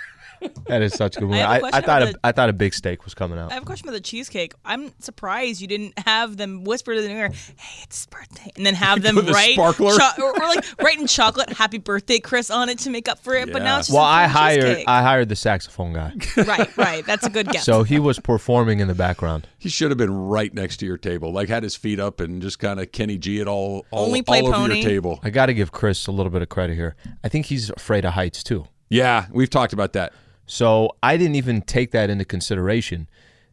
that 0.66 0.82
is 0.82 0.94
such 0.94 1.16
a 1.16 1.20
good 1.20 1.26
movie. 1.26 1.38
have 1.38 1.48
a 1.48 1.52
I, 1.52 1.56
I, 1.56 1.60
question 1.60 1.82
thought 1.84 2.02
about 2.02 2.14
a, 2.14 2.18
I 2.24 2.32
thought 2.32 2.48
a 2.48 2.52
big 2.52 2.74
steak 2.74 3.04
was 3.04 3.14
coming 3.14 3.38
out. 3.38 3.50
I 3.50 3.54
have 3.54 3.62
a 3.62 3.66
question 3.66 3.88
about 3.88 3.96
the 3.96 4.02
cheesecake. 4.02 4.54
I'm 4.64 4.92
surprised 5.00 5.60
you 5.60 5.66
didn't 5.66 5.98
have 6.00 6.36
them 6.36 6.64
whisper 6.64 6.94
to 6.94 7.00
the 7.02 7.08
new 7.08 7.14
ear, 7.16 7.30
"Hey, 7.56 7.82
it's 7.82 8.06
birthday," 8.06 8.50
and 8.56 8.64
then 8.64 8.74
have 8.74 9.02
them 9.02 9.16
With 9.16 9.28
a 9.28 9.32
write 9.32 9.54
sparkler? 9.54 9.96
cho- 9.96 10.22
or, 10.22 10.30
or 10.30 10.48
like 10.48 10.64
write 10.82 10.98
in 10.98 11.06
chocolate 11.06 11.50
"Happy 11.50 11.78
Birthday, 11.78 12.18
Chris" 12.18 12.50
on 12.50 12.68
it 12.68 12.78
to 12.80 12.90
make 12.90 13.08
up 13.08 13.18
for 13.18 13.34
it. 13.34 13.52
But 13.52 13.62
now 13.62 13.78
it's 13.78 13.88
just 13.88 13.96
well, 13.96 14.04
a 14.04 14.08
I 14.08 14.22
plain 14.24 14.30
hired 14.30 14.62
cheesecake. 14.62 14.88
I 14.88 15.02
hired 15.02 15.28
the 15.28 15.36
saxophone 15.36 15.92
guy, 15.92 16.12
right, 16.36 16.76
right. 16.76 17.06
That's 17.06 17.26
a 17.26 17.30
good 17.30 17.48
guess. 17.48 17.64
so 17.64 17.82
he 17.82 17.98
was 17.98 18.18
performing 18.18 18.80
in 18.80 18.88
the 18.88 18.94
background. 18.94 19.48
He 19.58 19.68
should 19.68 19.90
have 19.90 19.98
been 19.98 20.14
right 20.14 20.52
next 20.52 20.78
to 20.78 20.86
your 20.86 20.98
table, 20.98 21.32
like 21.32 21.48
had 21.48 21.62
his 21.62 21.74
feet 21.76 21.98
up 22.00 22.20
and 22.20 22.40
just 22.40 22.58
kind 22.58 22.80
of 22.80 22.92
Kenny 22.92 23.18
G 23.18 23.40
it 23.40 23.48
all, 23.48 23.84
all, 23.90 24.06
Only 24.06 24.22
play 24.22 24.40
all 24.40 24.54
over 24.54 24.74
your 24.74 24.82
table. 24.84 25.20
I 25.22 25.30
got 25.30 25.46
to 25.46 25.54
give 25.54 25.72
Chris 25.72 26.06
a 26.06 26.12
little 26.12 26.30
bit 26.30 26.42
of 26.42 26.48
credit 26.48 26.74
here. 26.76 26.94
I 27.24 27.28
think 27.28 27.46
he's 27.46 27.70
afraid 27.70 28.04
of 28.04 28.12
heights 28.14 28.42
too. 28.42 28.66
Yeah, 28.88 29.26
we've 29.32 29.50
talked 29.50 29.72
about 29.72 29.94
that. 29.94 30.12
So 30.46 30.96
I 31.02 31.16
didn't 31.16 31.34
even 31.34 31.60
take 31.62 31.90
that 31.90 32.08
into 32.08 32.24
consideration. 32.24 33.08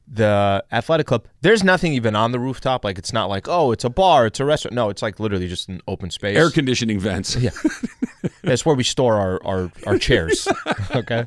The 0.08 0.64
athletic 0.72 1.08
club, 1.08 1.26
there's 1.42 1.64
nothing 1.64 1.94
even 1.94 2.16
on 2.16 2.32
the 2.32 2.40
rooftop. 2.40 2.84
Like 2.84 2.98
it's 2.98 3.14
not 3.14 3.30
like, 3.30 3.48
oh, 3.48 3.72
it's 3.72 3.84
a 3.84 3.90
bar, 3.90 4.28
it's 4.28 4.40
a 4.40 4.46
restaurant. 4.46 4.76
No, 4.76 4.90
it's 4.90 5.02
like 5.02 5.20
literally 5.20 5.48
just 5.48 5.70
an 5.70 5.82
open 5.88 6.12
space. 6.12 6.38
Air 6.38 6.52
conditioning 6.52 7.00
vents. 7.00 7.36
Yeah. 7.36 7.52
That's 8.44 8.66
where 8.66 8.76
we 8.76 8.84
store 8.84 9.16
our, 9.16 9.44
our, 9.44 9.72
our 9.88 9.98
chairs. 9.98 10.48
okay. 10.96 11.26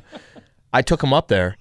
I 0.71 0.81
took 0.81 1.03
him 1.03 1.13
up 1.13 1.27
there 1.27 1.57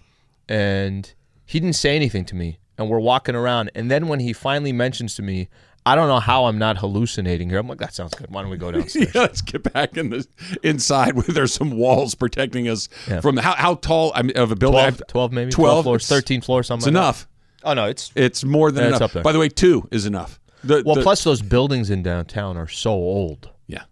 and 0.48 1.12
he 1.44 1.58
didn't 1.58 1.76
say 1.76 1.96
anything 1.96 2.24
to 2.26 2.34
me. 2.34 2.58
And 2.78 2.90
we're 2.90 3.00
walking 3.00 3.34
around. 3.34 3.70
And 3.74 3.90
then 3.90 4.06
when 4.06 4.20
he 4.20 4.34
finally 4.34 4.72
mentions 4.72 5.14
to 5.14 5.22
me, 5.22 5.48
I 5.86 5.94
don't 5.94 6.08
know 6.08 6.18
how 6.20 6.46
I'm 6.46 6.58
not 6.58 6.76
hallucinating 6.78 7.48
here. 7.48 7.58
I'm 7.58 7.68
like, 7.68 7.78
that 7.78 7.94
sounds 7.94 8.12
good. 8.14 8.30
Why 8.30 8.42
don't 8.42 8.50
we 8.50 8.56
go 8.56 8.72
downstairs? 8.72 9.14
Yeah, 9.14 9.20
let's 9.22 9.40
get 9.40 9.72
back 9.72 9.96
in 9.96 10.10
the 10.10 10.26
inside 10.62 11.14
where 11.14 11.22
there's 11.24 11.54
some 11.54 11.70
walls 11.70 12.14
protecting 12.14 12.68
us 12.68 12.88
Yeah. 13.08 13.20
from 13.20 13.36
the, 13.36 13.42
how, 13.42 13.54
how 13.54 13.74
tall 13.76 14.12
I 14.14 14.22
mean, 14.22 14.36
of 14.36 14.50
a 14.50 14.56
building. 14.56 14.80
12, 14.80 15.02
12 15.06 15.32
maybe? 15.32 15.50
12, 15.52 15.72
12 15.74 15.84
floors, 15.84 16.02
it's- 16.10 16.20
13 16.20 16.40
floors, 16.40 16.64
It's 16.64 16.68
something 16.68 16.92
like 16.92 17.00
enough. 17.02 17.28
that. 17.62 17.68
Oh, 17.70 17.74
no, 17.74 17.84
it's. 17.86 18.12
It's 18.14 18.44
more 18.44 18.70
than 18.70 18.82
Yeah, 18.82 18.88
it's 18.90 18.96
enough. 18.98 19.10
up 19.10 19.12
there. 19.14 19.22
By 19.22 19.32
the 19.32 19.38
way, 19.38 19.48
two 19.48 19.88
is 19.90 20.06
enough. 20.06 20.40
The, 20.64 20.82
Well, 20.84 20.96
the- 20.96 21.02
plus 21.02 21.22
those 21.24 21.40
buildings 21.42 21.88
in 21.90 22.02
downtown 22.02 22.56
are 22.56 22.68
so 22.68 22.90
old. 22.90 23.50
yeah, 23.68 23.84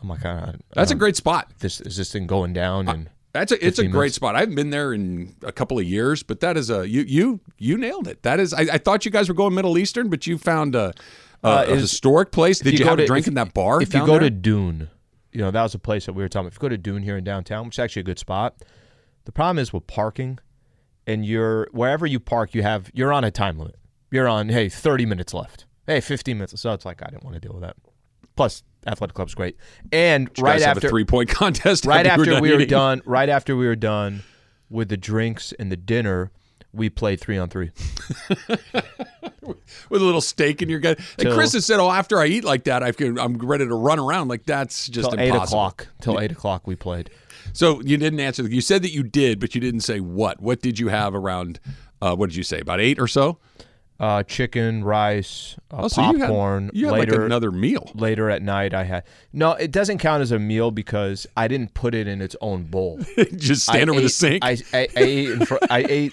I'm 0.00 0.08
like, 0.08 0.24
I, 0.24 0.30
I, 0.30 0.54
that's 0.74 0.90
a 0.90 0.94
I- 0.94 0.98
great 0.98 1.16
spot. 1.16 1.50
This 1.58 1.80
is 1.82 1.96
this 1.98 2.10
thing 2.10 2.26
going 2.26 2.52
down 2.54 2.88
and 2.88 3.10
That's 3.32 3.50
a 3.52 3.66
it's 3.66 3.78
a 3.78 3.84
great 3.84 3.92
minutes. 3.92 4.16
spot. 4.16 4.36
I 4.36 4.40
haven't 4.40 4.56
been 4.56 4.70
there 4.70 4.92
in 4.92 5.34
a 5.42 5.52
couple 5.52 5.78
of 5.78 5.84
years, 5.84 6.22
but 6.22 6.40
that 6.40 6.56
is 6.56 6.68
a 6.70 6.86
you 6.88 7.02
you 7.02 7.40
you 7.58 7.78
nailed 7.78 8.06
it. 8.08 8.22
That 8.22 8.38
is 8.40 8.52
I, 8.52 8.62
I 8.62 8.78
thought 8.78 9.04
you 9.04 9.10
guys 9.10 9.28
were 9.28 9.34
going 9.34 9.54
Middle 9.54 9.78
Eastern, 9.78 10.10
but 10.10 10.26
you 10.26 10.36
found 10.36 10.74
a, 10.74 10.92
a, 11.42 11.46
Uh, 11.46 11.64
a 11.68 11.76
historic 11.76 12.30
place. 12.30 12.58
Did 12.58 12.74
you, 12.74 12.80
go 12.84 12.90
have 12.90 12.98
a 12.98 13.02
to- 13.02 13.06
drink 13.06 13.24
if- 13.24 13.28
in 13.28 13.34
that 13.34 13.54
bar? 13.54 13.80
If 13.80 13.94
you 13.94 14.00
go 14.00 14.12
there? 14.18 14.20
to 14.20 14.30
Dune, 14.30 14.90
you 15.32 15.40
know 15.40 15.50
that 15.50 15.62
was 15.62 15.74
a 15.74 15.78
place 15.78 16.04
that 16.06 16.12
we 16.12 16.22
were 16.22 16.28
talking. 16.28 16.46
about. 16.48 16.52
If 16.52 16.58
you 16.58 16.60
go 16.60 16.68
to 16.68 16.78
Dune 16.78 17.02
here 17.02 17.16
in 17.16 17.24
downtown, 17.24 17.64
which 17.66 17.76
is 17.76 17.78
actually 17.78 18.00
a 18.00 18.04
good 18.04 18.18
spot, 18.18 18.56
the 19.24 19.32
problem 19.32 19.58
is 19.58 19.72
with 19.72 19.86
parking, 19.86 20.38
and 21.06 21.24
you're 21.24 21.68
wherever 21.72 22.04
you 22.06 22.20
park, 22.20 22.54
you 22.54 22.62
have 22.62 22.90
you're 22.92 23.12
on 23.14 23.24
a 23.24 23.30
time 23.30 23.58
limit. 23.58 23.76
You're 24.10 24.28
on 24.28 24.50
hey 24.50 24.68
30 24.68 25.06
minutes 25.06 25.32
left. 25.32 25.64
Hey 25.86 26.00
15 26.02 26.36
minutes. 26.36 26.60
So 26.60 26.72
it's 26.74 26.84
like 26.84 27.00
I 27.02 27.06
didn't 27.08 27.24
want 27.24 27.34
to 27.34 27.40
deal 27.40 27.54
with 27.54 27.62
that. 27.62 27.76
Plus, 28.36 28.62
athletic 28.86 29.14
club's 29.14 29.34
great, 29.34 29.56
and 29.90 30.30
you 30.36 30.44
right 30.44 30.62
after 30.62 30.88
three 30.88 31.04
point 31.04 31.28
contest. 31.28 31.84
right 31.84 32.06
after, 32.06 32.40
we 32.40 32.50
were 32.50 32.56
eating. 32.56 32.68
done, 32.68 33.02
right 33.04 33.28
after 33.28 33.56
we 33.56 33.66
were 33.66 33.76
done 33.76 34.22
with 34.70 34.88
the 34.88 34.96
drinks 34.96 35.52
and 35.52 35.70
the 35.70 35.76
dinner, 35.76 36.30
we 36.72 36.88
played 36.88 37.20
three 37.20 37.38
on 37.38 37.48
three. 37.48 37.70
with 39.90 40.02
a 40.02 40.04
little 40.04 40.20
steak 40.20 40.62
in 40.62 40.68
your 40.68 40.80
gut. 40.80 40.98
And 40.98 41.26
Till- 41.26 41.34
Chris 41.34 41.52
has 41.52 41.66
said, 41.66 41.80
"Oh, 41.80 41.90
after 41.90 42.18
I 42.18 42.26
eat 42.26 42.44
like 42.44 42.64
that, 42.64 42.82
I 42.82 42.92
can, 42.92 43.18
I'm 43.18 43.36
ready 43.38 43.66
to 43.66 43.74
run 43.74 43.98
around." 43.98 44.28
Like 44.28 44.44
that's 44.44 44.88
just 44.88 45.10
Till 45.10 45.20
eight 45.20 45.34
o'clock. 45.34 45.88
Till 46.00 46.18
eight 46.20 46.32
o'clock 46.32 46.66
we 46.66 46.76
played. 46.76 47.10
So 47.52 47.80
you 47.82 47.96
didn't 47.96 48.20
answer. 48.20 48.48
You 48.48 48.60
said 48.60 48.82
that 48.82 48.92
you 48.92 49.02
did, 49.02 49.40
but 49.40 49.54
you 49.54 49.60
didn't 49.60 49.80
say 49.80 50.00
what. 50.00 50.40
What 50.40 50.62
did 50.62 50.78
you 50.78 50.88
have 50.88 51.14
around? 51.14 51.60
Uh, 52.00 52.14
what 52.14 52.30
did 52.30 52.36
you 52.36 52.42
say? 52.42 52.60
About 52.60 52.80
eight 52.80 52.98
or 52.98 53.06
so. 53.06 53.38
Uh, 54.02 54.22
chicken, 54.24 54.82
rice, 54.82 55.54
uh, 55.70 55.82
Oh, 55.82 55.88
so 55.88 56.02
you 56.02 56.18
had- 56.18 56.26
popcorn. 56.26 56.70
You 56.74 56.86
had, 56.86 56.92
later, 56.94 57.12
like 57.12 57.20
another 57.26 57.52
meal. 57.52 57.88
later 57.94 58.28
at 58.30 58.42
night, 58.42 58.74
I 58.74 58.82
had 58.82 59.04
no. 59.32 59.52
It 59.52 59.70
doesn't 59.70 59.98
count 59.98 60.22
as 60.22 60.32
a 60.32 60.40
meal 60.40 60.72
because 60.72 61.24
I 61.36 61.46
didn't 61.46 61.72
put 61.74 61.94
it 61.94 62.08
in 62.08 62.20
its 62.20 62.34
own 62.40 62.64
bowl. 62.64 62.98
just 63.36 63.70
I 63.70 63.74
stand 63.76 63.90
over 63.90 64.00
the 64.00 64.08
sink. 64.08 64.44
I, 64.44 64.58
I, 64.74 64.78
I 64.80 64.88
ate. 64.96 65.28
In 65.30 65.46
fr- 65.46 65.58
I 65.70 65.86
ate 65.88 66.12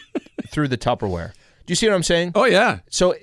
through 0.49 0.67
the 0.67 0.77
Tupperware. 0.77 1.31
Do 1.65 1.71
you 1.71 1.75
see 1.75 1.87
what 1.87 1.95
I'm 1.95 2.03
saying? 2.03 2.33
oh 2.35 2.45
yeah. 2.45 2.79
So, 2.91 3.15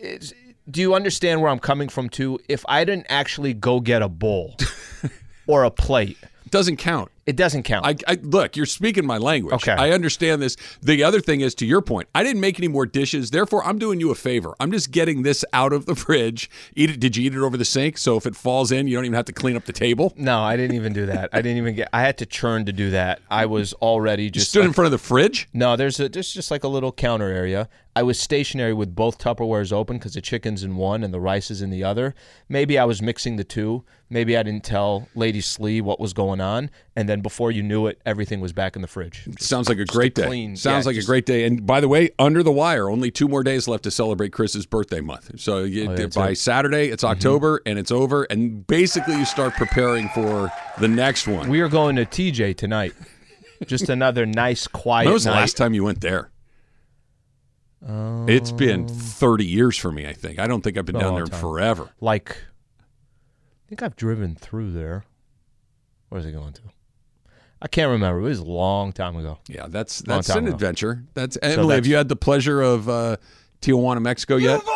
do 0.69 0.81
you 0.81 0.95
understand 0.95 1.43
where 1.43 1.51
I'm 1.53 1.61
coming 1.61 1.89
from? 1.89 2.09
Too, 2.09 2.41
if 2.49 2.65
I 2.69 2.85
didn't 2.85 3.07
actually 3.09 3.55
go 3.55 3.79
get 3.79 4.03
a 4.03 4.09
bowl 4.09 4.57
or 5.47 5.63
a 5.63 5.71
plate, 5.71 6.19
Doesn't 6.51 6.79
count. 6.79 7.13
It 7.27 7.37
doesn't 7.37 7.65
count. 7.65 7.85
I, 7.85 7.97
I 8.07 8.19
look, 8.23 8.57
you're 8.57 8.67
speaking 8.67 9.05
my 9.05 9.19
language. 9.19 9.55
Okay. 9.57 9.73
I 9.73 9.91
understand 9.91 10.41
this. 10.41 10.57
The 10.81 11.03
other 11.03 11.21
thing 11.21 11.41
is, 11.41 11.55
to 11.57 11.67
your 11.67 11.83
point, 11.83 12.09
I 12.15 12.23
didn't 12.23 12.41
make 12.41 12.59
any 12.59 12.69
more 12.69 12.87
dishes. 12.87 13.31
Therefore, 13.33 13.65
I'm 13.65 13.79
doing 13.79 13.99
you 14.01 14.11
a 14.11 14.15
favor. 14.15 14.55
I'm 14.61 14.71
just 14.71 14.93
getting 14.93 15.23
this 15.23 15.45
out 15.53 15.73
of 15.73 15.87
the 15.87 15.95
fridge. 16.07 16.49
Eat 16.77 16.91
it. 16.91 17.01
Did 17.01 17.17
you 17.17 17.25
eat 17.27 17.35
it 17.35 17.41
over 17.41 17.57
the 17.57 17.65
sink? 17.65 17.99
So 17.99 18.17
if 18.17 18.27
it 18.27 18.37
falls 18.37 18.71
in, 18.71 18.87
you 18.87 18.97
don't 18.97 19.05
even 19.05 19.15
have 19.17 19.25
to 19.27 19.33
clean 19.33 19.57
up 19.57 19.65
the 19.65 19.73
table. 19.73 20.13
no, 20.17 20.41
I 20.41 20.57
didn't 20.57 20.77
even 20.77 20.93
do 20.93 21.07
that. 21.07 21.31
I 21.33 21.43
didn't 21.43 21.59
even 21.59 21.75
get. 21.75 21.89
I 21.93 22.01
had 22.03 22.17
to 22.19 22.27
churn 22.27 22.65
to 22.67 22.73
do 22.73 22.91
that. 22.91 23.21
I 23.31 23.47
was 23.47 23.73
already 23.75 24.25
You 24.25 24.31
just 24.31 24.51
stood 24.51 24.61
like- 24.61 24.69
in 24.69 24.73
front 24.73 24.87
of 24.87 24.93
the 24.93 24.99
fridge. 24.99 25.49
No, 25.53 25.75
there's 25.77 25.99
a 26.01 26.09
there's 26.09 26.33
just 26.33 26.51
like 26.51 26.63
a 26.65 26.69
little 26.69 26.93
counter 26.93 27.29
area. 27.29 27.69
I 27.97 28.03
was 28.03 28.21
stationary 28.21 28.75
with 28.75 28.95
both 28.95 29.17
Tupperwares 29.17 29.73
open 29.73 29.97
because 29.97 30.13
the 30.13 30.21
chicken's 30.21 30.63
in 30.63 30.77
one 30.77 31.03
and 31.03 31.15
the 31.15 31.21
rice 31.21 31.51
is 31.51 31.63
in 31.63 31.71
the 31.71 31.83
other. 31.83 32.15
Maybe 32.47 32.79
I 32.79 32.85
was 32.85 33.01
mixing 33.01 33.37
the 33.37 33.45
two. 33.45 33.85
Maybe 34.11 34.37
I 34.37 34.43
didn't 34.43 34.65
tell 34.65 35.09
Lady 35.15 35.41
Slee 35.41 35.81
what 35.81 35.99
was 35.99 36.13
going 36.13 36.41
on, 36.43 36.71
and 36.95 37.09
then 37.09 37.16
then 37.17 37.23
before 37.23 37.51
you 37.51 37.63
knew 37.63 37.87
it, 37.87 38.01
everything 38.05 38.41
was 38.41 38.53
back 38.53 38.77
in 38.77 38.83
the 38.83 38.89
fridge. 38.89 39.27
Sounds 39.39 39.69
like 39.69 39.79
a 39.79 39.85
great 39.85 40.15
day. 40.15 40.27
clean- 40.27 40.57
Sounds 40.57 40.85
yeah, 40.85 40.89
like 40.89 40.95
just- 40.97 41.09
a 41.09 41.11
great 41.11 41.25
day. 41.27 41.45
And 41.45 41.65
by 41.67 41.81
the 41.81 41.89
way, 41.89 42.11
under 42.19 42.43
the 42.43 42.53
wire, 42.53 42.91
only 42.91 43.11
two 43.11 43.27
more 43.29 43.43
days 43.43 43.67
left 43.67 43.85
to 43.85 43.91
celebrate 43.91 44.33
Chris's 44.33 44.67
birthday 44.67 45.01
month. 45.01 45.41
So 45.41 45.65
you, 45.65 45.89
Oh, 45.89 45.91
yeah, 45.93 45.97
by 45.97 46.03
it. 46.03 46.11
Mm-hmm. 46.11 46.35
Saturday, 46.35 46.89
it's 46.91 47.05
October 47.05 47.63
and 47.65 47.79
it's 47.79 47.91
over. 47.91 48.25
And 48.25 48.67
basically, 48.67 49.17
you 49.17 49.25
start 49.25 49.55
preparing 49.55 50.09
for 50.11 50.51
the 50.79 50.89
next 50.89 51.27
one. 51.27 51.49
We 51.49 51.61
are 51.61 51.69
going 51.69 51.97
to 51.97 52.05
TJ 52.05 52.57
tonight. 52.57 52.93
Just 53.67 53.89
another 53.89 54.27
nice, 54.27 54.67
quiet 54.67 55.07
when 55.07 55.15
was 55.15 55.25
the 55.25 55.31
night. 55.31 55.41
last 55.41 55.57
time 55.57 55.73
you 55.75 55.83
went 55.85 56.01
there? 56.03 56.31
it's 58.29 58.51
been 58.53 58.89
30 58.89 59.47
years 59.47 59.77
for 59.79 59.93
me, 59.93 60.07
I 60.07 60.13
think. 60.13 60.39
I 60.39 60.47
don't 60.47 60.63
think 60.63 60.77
I've 60.77 60.87
been 60.87 60.99
down 60.99 61.15
there 61.15 61.27
time. 61.27 61.41
forever. 61.41 61.91
Like, 62.01 62.31
I 62.31 63.69
think 63.69 63.83
I've 63.83 63.95
driven 63.97 64.35
through 64.35 64.73
there. 64.73 65.05
Where's 66.09 66.27
it 66.27 66.33
going 66.33 66.53
to? 66.55 66.63
I 67.61 67.69
can't 67.69 67.91
remember. 67.91 68.21
It 68.21 68.25
was 68.25 68.39
a 68.39 68.45
long 68.45 68.93
time 68.93 69.17
ago. 69.17 69.39
Yeah, 69.49 69.67
that's 69.69 70.01
that's 70.01 70.29
an 70.29 70.45
ago. 70.47 70.55
adventure. 70.55 71.05
That's 71.15 71.39
Emily. 71.43 71.57
have 71.57 71.69
that's- 71.69 71.87
you 71.89 71.97
had 71.97 72.09
the 72.09 72.17
pleasure 72.17 72.61
of 72.61 72.89
uh, 72.89 73.17
Tijuana, 73.67 74.01
Mexico 74.01 74.37
yet? 74.37 74.63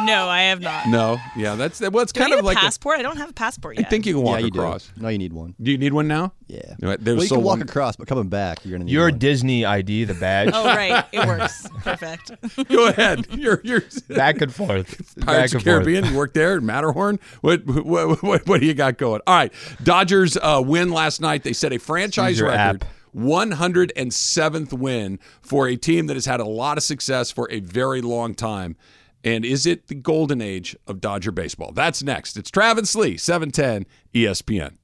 No, 0.00 0.28
I 0.28 0.42
have 0.42 0.60
not. 0.60 0.86
No. 0.88 1.18
Yeah, 1.36 1.54
that's 1.56 1.80
well. 1.80 2.00
It's 2.00 2.12
Do 2.12 2.20
kind 2.20 2.32
I 2.32 2.36
need 2.36 2.38
of 2.40 2.44
a 2.44 2.48
like 2.48 2.56
a, 2.56 2.60
passport? 2.60 2.98
I 2.98 3.02
don't 3.02 3.16
have 3.16 3.30
a 3.30 3.32
passport 3.34 3.76
yet. 3.76 3.86
I 3.86 3.88
think 3.88 4.06
you 4.06 4.14
can 4.14 4.22
walk 4.22 4.40
yeah, 4.40 4.46
you 4.46 4.48
across. 4.48 4.88
do. 4.88 5.02
No, 5.02 5.08
you 5.08 5.18
need 5.18 5.32
one. 5.32 5.54
Do 5.60 5.70
you 5.70 5.78
need 5.78 5.92
one 5.92 6.08
now? 6.08 6.32
Yeah. 6.46 6.60
You 6.80 6.88
know, 6.88 6.96
well, 7.02 7.14
you 7.16 7.26
so 7.26 7.36
can 7.36 7.44
walk 7.44 7.58
long- 7.58 7.62
across, 7.62 7.96
but 7.96 8.06
coming 8.08 8.28
back, 8.28 8.64
you're 8.64 8.72
gonna 8.72 8.84
need 8.84 8.92
Your 8.92 9.10
one. 9.10 9.18
Disney 9.18 9.64
ID, 9.64 10.04
the 10.04 10.14
badge, 10.14 10.50
Oh 10.52 10.64
right, 10.64 11.04
it 11.12 11.26
works. 11.26 11.66
Perfect. 11.82 12.32
Go 12.68 12.88
ahead. 12.88 13.26
You're 13.30 13.60
you're 13.64 13.82
back 14.08 14.40
and 14.40 14.52
forth. 14.54 15.14
back 15.16 15.26
Pirates 15.26 15.52
and 15.52 15.60
of 15.60 15.64
the 15.64 15.70
Caribbean. 15.70 16.04
You 16.06 16.16
work 16.16 16.34
there, 16.34 16.56
at 16.56 16.62
Matterhorn. 16.62 17.18
What 17.40 17.64
what, 17.66 18.22
what 18.22 18.46
what 18.46 18.60
do 18.60 18.66
you 18.66 18.74
got 18.74 18.98
going? 18.98 19.20
All 19.26 19.34
right, 19.36 19.52
Dodgers 19.82 20.36
uh, 20.36 20.62
win 20.64 20.90
last 20.90 21.20
night. 21.20 21.42
They 21.44 21.52
set 21.52 21.72
a 21.72 21.78
franchise 21.78 22.38
your 22.38 22.48
record. 22.48 22.82
app. 22.82 22.90
107th 23.14 24.72
win 24.72 25.18
for 25.40 25.68
a 25.68 25.76
team 25.76 26.06
that 26.06 26.14
has 26.14 26.26
had 26.26 26.40
a 26.40 26.44
lot 26.44 26.78
of 26.78 26.84
success 26.84 27.30
for 27.30 27.48
a 27.50 27.60
very 27.60 28.00
long 28.00 28.34
time. 28.34 28.76
And 29.22 29.44
is 29.44 29.64
it 29.64 29.86
the 29.86 29.94
golden 29.94 30.42
age 30.42 30.76
of 30.86 31.00
Dodger 31.00 31.32
baseball? 31.32 31.72
That's 31.72 32.02
next. 32.02 32.36
It's 32.36 32.50
Travis 32.50 32.94
Lee, 32.94 33.12
E 33.12 33.16
710 33.16 33.86
ESPN. 34.14 34.76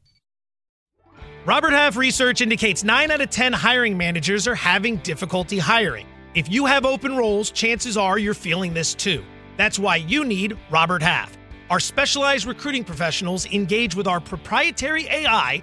Robert 1.45 1.73
Half 1.73 1.97
research 1.97 2.41
indicates 2.41 2.85
9 2.85 3.11
out 3.11 3.21
of 3.21 3.31
10 3.31 3.53
hiring 3.53 3.97
managers 3.97 4.47
are 4.47 4.55
having 4.55 4.97
difficulty 4.99 5.59
hiring. 5.59 6.07
If 6.35 6.51
you 6.51 6.65
have 6.67 6.87
open 6.87 7.17
roles, 7.17 7.51
chances 7.51 7.97
are 7.97 8.19
you're 8.19 8.35
feeling 8.35 8.73
this 8.73 8.95
too. 8.95 9.25
That's 9.57 9.79
why 9.79 9.97
you 9.97 10.25
need 10.25 10.57
Robert 10.71 11.03
Half. 11.03 11.37
Our 11.69 11.81
specialized 11.81 12.47
recruiting 12.47 12.85
professionals 12.85 13.47
engage 13.47 13.95
with 13.95 14.07
our 14.07 14.21
proprietary 14.21 15.07
AI 15.07 15.63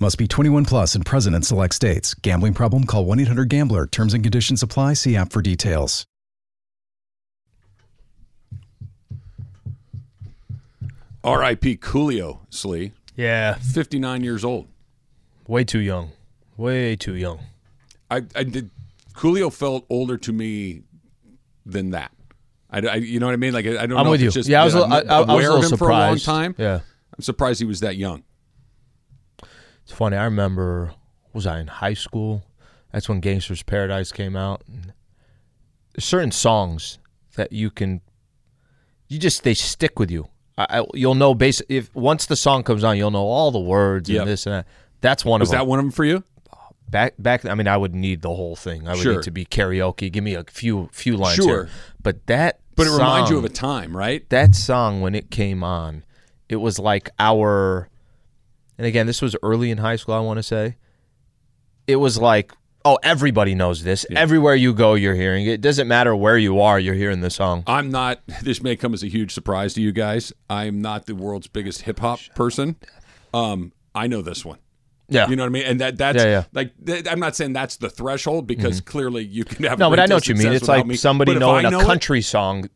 Must 0.00 0.16
be 0.16 0.28
21 0.28 0.64
plus 0.64 0.94
and 0.94 1.04
present 1.04 1.34
in 1.34 1.42
select 1.42 1.74
states. 1.74 2.14
Gambling 2.14 2.54
problem? 2.54 2.84
Call 2.84 3.04
1 3.04 3.20
800 3.20 3.48
Gambler. 3.48 3.86
Terms 3.86 4.14
and 4.14 4.22
conditions 4.22 4.62
apply. 4.62 4.94
See 4.94 5.16
app 5.16 5.32
for 5.32 5.42
details. 5.42 6.06
R.I.P. 11.24 11.76
Coolio 11.78 12.40
Slee, 12.50 12.92
Yeah, 13.16 13.54
59 13.54 14.22
years 14.22 14.44
old. 14.44 14.68
way 15.46 15.64
too 15.64 15.80
young. 15.80 16.12
Way 16.56 16.96
too 16.96 17.14
young. 17.14 17.40
I, 18.10 18.22
I 18.34 18.44
did. 18.44 18.70
Coolio 19.14 19.52
felt 19.52 19.84
older 19.90 20.16
to 20.18 20.32
me 20.32 20.82
than 21.66 21.90
that. 21.90 22.12
I, 22.70 22.78
I- 22.86 22.94
you 22.96 23.20
know 23.20 23.26
what 23.26 23.32
I 23.32 23.36
mean? 23.36 23.52
Like 23.52 23.66
I, 23.66 23.82
I 23.82 23.86
don't 23.86 23.98
I'm 23.98 24.04
know. 24.04 24.10
with 24.12 24.20
if 24.20 24.22
you. 24.22 24.28
it's 24.28 24.34
just 24.34 24.48
yeah, 24.48 24.62
I 24.62 24.64
was, 24.64 24.74
that 24.74 24.82
a- 24.82 24.84
I'm 24.84 24.92
I, 24.92 24.96
I, 24.96 25.18
I 25.18 25.20
was 25.20 25.28
aware 25.28 25.50
a 25.50 25.54
of 25.54 25.60
little 25.60 25.70
him 25.72 25.78
for 25.78 25.88
a 25.88 25.92
long 25.92 26.18
surprised. 26.18 26.24
time. 26.24 26.54
Yeah, 26.58 26.80
I'm 27.16 27.22
surprised 27.22 27.58
he 27.60 27.66
was 27.66 27.80
that 27.80 27.96
young. 27.96 28.22
It's 29.88 29.96
funny. 29.96 30.18
I 30.18 30.24
remember, 30.24 30.92
was 31.32 31.46
I 31.46 31.60
in 31.60 31.66
high 31.66 31.94
school? 31.94 32.42
That's 32.92 33.08
when 33.08 33.22
Gangsta's 33.22 33.62
Paradise 33.62 34.12
came 34.12 34.36
out. 34.36 34.62
And 34.68 34.92
there's 35.94 36.04
certain 36.04 36.30
songs 36.30 36.98
that 37.36 37.52
you 37.52 37.70
can, 37.70 38.02
you 39.08 39.18
just 39.18 39.44
they 39.44 39.54
stick 39.54 39.98
with 39.98 40.10
you. 40.10 40.28
I, 40.58 40.80
I, 40.80 40.84
you'll 40.92 41.14
know 41.14 41.34
base 41.34 41.62
if 41.70 41.94
once 41.94 42.26
the 42.26 42.36
song 42.36 42.64
comes 42.64 42.84
on, 42.84 42.98
you'll 42.98 43.10
know 43.10 43.24
all 43.24 43.50
the 43.50 43.58
words 43.58 44.10
Yep. 44.10 44.20
and 44.20 44.30
this 44.30 44.44
and 44.44 44.54
that. 44.56 44.66
That's 45.00 45.24
one 45.24 45.40
Was 45.40 45.48
of 45.48 45.52
them. 45.52 45.58
that 45.60 45.66
one 45.66 45.78
of 45.78 45.84
them 45.86 45.92
for 45.92 46.04
you? 46.04 46.22
back 46.90 47.12
back 47.18 47.44
I 47.44 47.54
mean 47.54 47.68
I 47.68 47.76
would 47.76 47.94
need 47.94 48.20
the 48.22 48.30
whole 48.34 48.56
thing. 48.56 48.88
I 48.88 48.92
would 48.92 49.02
Sure. 49.02 49.14
need 49.16 49.22
to 49.24 49.30
be 49.30 49.44
karaoke. 49.44 50.10
Give 50.10 50.24
me 50.24 50.34
a 50.34 50.44
few 50.44 50.88
few 50.92 51.16
lines 51.18 51.36
Sure. 51.36 51.46
here. 51.64 51.68
But 52.02 52.26
that 52.28 52.60
But 52.76 52.86
it 52.86 52.90
reminds 52.92 53.30
you 53.30 53.36
of 53.38 53.44
a 53.44 53.48
time, 53.50 53.96
right? 53.96 54.28
that 54.30 54.54
song 54.54 55.00
when 55.02 55.14
it 55.14 55.30
came 55.30 55.62
on, 55.62 56.04
it 56.48 56.56
was 56.56 56.78
like 56.78 57.08
our 57.18 57.88
and 58.78 58.86
again, 58.86 59.06
this 59.06 59.20
was 59.20 59.36
early 59.42 59.70
in 59.70 59.78
high 59.78 59.96
school, 59.96 60.14
I 60.14 60.20
want 60.20 60.38
to 60.38 60.42
say. 60.42 60.76
It 61.86 61.96
was 61.96 62.18
like, 62.18 62.52
oh, 62.84 62.98
everybody 63.02 63.54
knows 63.54 63.82
this. 63.82 64.06
Everywhere 64.14 64.54
you 64.54 64.72
go, 64.74 64.94
you're 64.94 65.14
hearing 65.14 65.46
it. 65.46 65.50
It 65.54 65.60
doesn't 65.60 65.88
matter 65.88 66.14
where 66.14 66.38
you 66.38 66.60
are, 66.60 66.78
you're 66.78 66.94
hearing 66.94 67.20
the 67.20 67.30
song. 67.30 67.64
I'm 67.66 67.90
not. 67.90 68.20
This 68.42 68.62
may 68.62 68.76
come 68.76 68.94
as 68.94 69.02
a 69.02 69.08
huge 69.08 69.32
surprise 69.34 69.74
to 69.74 69.82
you 69.82 69.92
guys. 69.92 70.32
I'm 70.48 70.80
not 70.80 71.06
the 71.06 71.14
world's 71.14 71.48
biggest 71.48 71.82
hip 71.82 71.98
hop 72.00 72.20
person. 72.34 72.76
Um, 73.34 73.72
I 73.94 74.06
know 74.06 74.22
this 74.22 74.44
one. 74.44 74.58
Yeah. 75.10 75.28
You 75.28 75.36
know 75.36 75.42
what 75.44 75.48
I 75.48 75.50
mean? 75.52 75.64
And 75.64 75.80
that 75.80 75.96
that's 75.96 76.18
Yeah, 76.22 76.24
yeah. 76.30 76.44
like 76.52 76.72
th- 76.84 77.06
I'm 77.10 77.18
not 77.18 77.34
saying 77.34 77.54
that's 77.54 77.76
the 77.78 77.88
threshold 77.88 78.46
because 78.46 78.82
clearly 78.82 79.24
you 79.24 79.42
can 79.44 79.64
have 79.64 79.78
no, 79.78 79.88
but 79.88 79.98
I 79.98 80.04
know 80.04 80.16
what 80.16 80.28
you 80.28 80.34
mean. 80.34 80.52
It's 80.52 80.68
like 80.68 80.86
me. 80.86 80.96
somebody 80.96 81.32
But 81.32 81.38
knowing 81.40 81.64
I 81.64 81.68
a 81.68 81.72
know 81.72 81.80
it- 81.80 81.86
country 81.86 82.20
song 82.20 82.68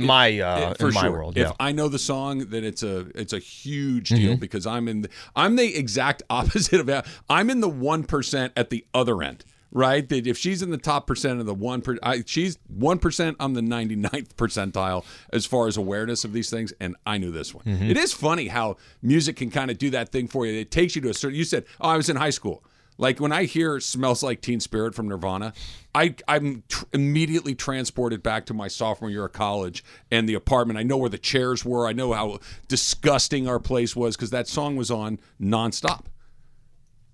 in 0.00 0.06
my 0.06 0.38
uh, 0.40 0.70
it- 0.70 0.78
for 0.78 0.88
in 0.88 0.94
my 0.94 1.08
world. 1.08 1.36
If 1.38 1.48
Yeah. 1.48 1.52
I 1.60 1.72
know 1.72 1.88
the 1.88 1.98
song, 1.98 2.46
then 2.50 2.64
it's 2.64 2.82
a 2.82 3.06
it's 3.14 3.32
a 3.32 3.38
huge 3.38 4.10
Mm-hmm. 4.10 4.22
deal 4.22 4.36
because 4.36 4.66
I'm 4.66 4.88
in 4.88 5.02
the, 5.02 5.08
I'm 5.34 5.56
the 5.56 5.74
exact 5.76 6.22
opposite 6.30 6.80
of 6.80 6.86
that. 6.86 7.06
I'm 7.28 7.50
in 7.50 7.60
the 7.60 7.68
one 7.68 8.04
percent 8.04 8.52
at 8.56 8.70
the 8.70 8.84
other 8.94 9.22
end. 9.22 9.44
Right, 9.76 10.08
that 10.08 10.28
if 10.28 10.38
she's 10.38 10.62
in 10.62 10.70
the 10.70 10.78
top 10.78 11.04
percent 11.04 11.40
of 11.40 11.46
the 11.46 11.54
one, 11.54 11.82
per, 11.82 11.96
I, 12.00 12.22
she's 12.24 12.58
one 12.68 13.00
percent. 13.00 13.36
I'm 13.40 13.54
the 13.54 13.60
99th 13.60 14.34
percentile 14.36 15.04
as 15.32 15.46
far 15.46 15.66
as 15.66 15.76
awareness 15.76 16.24
of 16.24 16.32
these 16.32 16.48
things, 16.48 16.72
and 16.78 16.94
I 17.04 17.18
knew 17.18 17.32
this 17.32 17.52
one. 17.52 17.64
Mm-hmm. 17.64 17.90
It 17.90 17.96
is 17.96 18.12
funny 18.12 18.46
how 18.46 18.76
music 19.02 19.34
can 19.34 19.50
kind 19.50 19.72
of 19.72 19.78
do 19.78 19.90
that 19.90 20.10
thing 20.12 20.28
for 20.28 20.46
you. 20.46 20.60
It 20.60 20.70
takes 20.70 20.94
you 20.94 21.02
to 21.02 21.08
a 21.08 21.14
certain. 21.14 21.36
You 21.36 21.42
said, 21.42 21.64
"Oh, 21.80 21.88
I 21.88 21.96
was 21.96 22.08
in 22.08 22.14
high 22.14 22.30
school." 22.30 22.62
Like 22.96 23.18
when 23.20 23.32
I 23.32 23.44
hear 23.44 23.80
"Smells 23.80 24.22
Like 24.22 24.40
Teen 24.40 24.60
Spirit" 24.60 24.94
from 24.94 25.08
Nirvana, 25.08 25.52
I 25.94 26.14
I'm 26.28 26.62
tr- 26.68 26.84
immediately 26.92 27.54
transported 27.54 28.22
back 28.22 28.46
to 28.46 28.54
my 28.54 28.68
sophomore 28.68 29.10
year 29.10 29.24
of 29.24 29.32
college 29.32 29.82
and 30.12 30.28
the 30.28 30.34
apartment. 30.34 30.78
I 30.78 30.84
know 30.84 30.96
where 30.96 31.10
the 31.10 31.18
chairs 31.18 31.64
were. 31.64 31.88
I 31.88 31.92
know 31.92 32.12
how 32.12 32.38
disgusting 32.68 33.48
our 33.48 33.58
place 33.58 33.96
was 33.96 34.16
because 34.16 34.30
that 34.30 34.46
song 34.46 34.76
was 34.76 34.90
on 34.92 35.18
nonstop. 35.40 36.04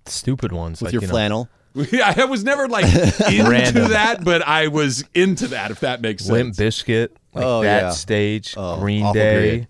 Stupid 0.05 0.51
ones 0.51 0.81
with 0.81 0.87
like 0.87 0.93
your 0.93 1.01
you 1.01 1.07
know, 1.07 1.11
flannel. 1.13 1.49
I 2.03 2.25
was 2.25 2.43
never 2.43 2.67
like 2.67 2.85
into 3.31 3.87
that, 3.89 4.23
but 4.23 4.41
I 4.41 4.67
was 4.67 5.03
into 5.13 5.47
that. 5.49 5.71
If 5.71 5.79
that 5.81 6.01
makes 6.01 6.23
sense. 6.25 6.31
Limp 6.31 6.55
Bizkit, 6.55 7.09
like 7.33 7.45
Oh, 7.45 7.61
that 7.61 7.81
yeah. 7.83 7.89
stage, 7.91 8.53
Oh, 8.57 8.77
Green 8.79 9.11
Day, 9.13 9.33
period. 9.33 9.67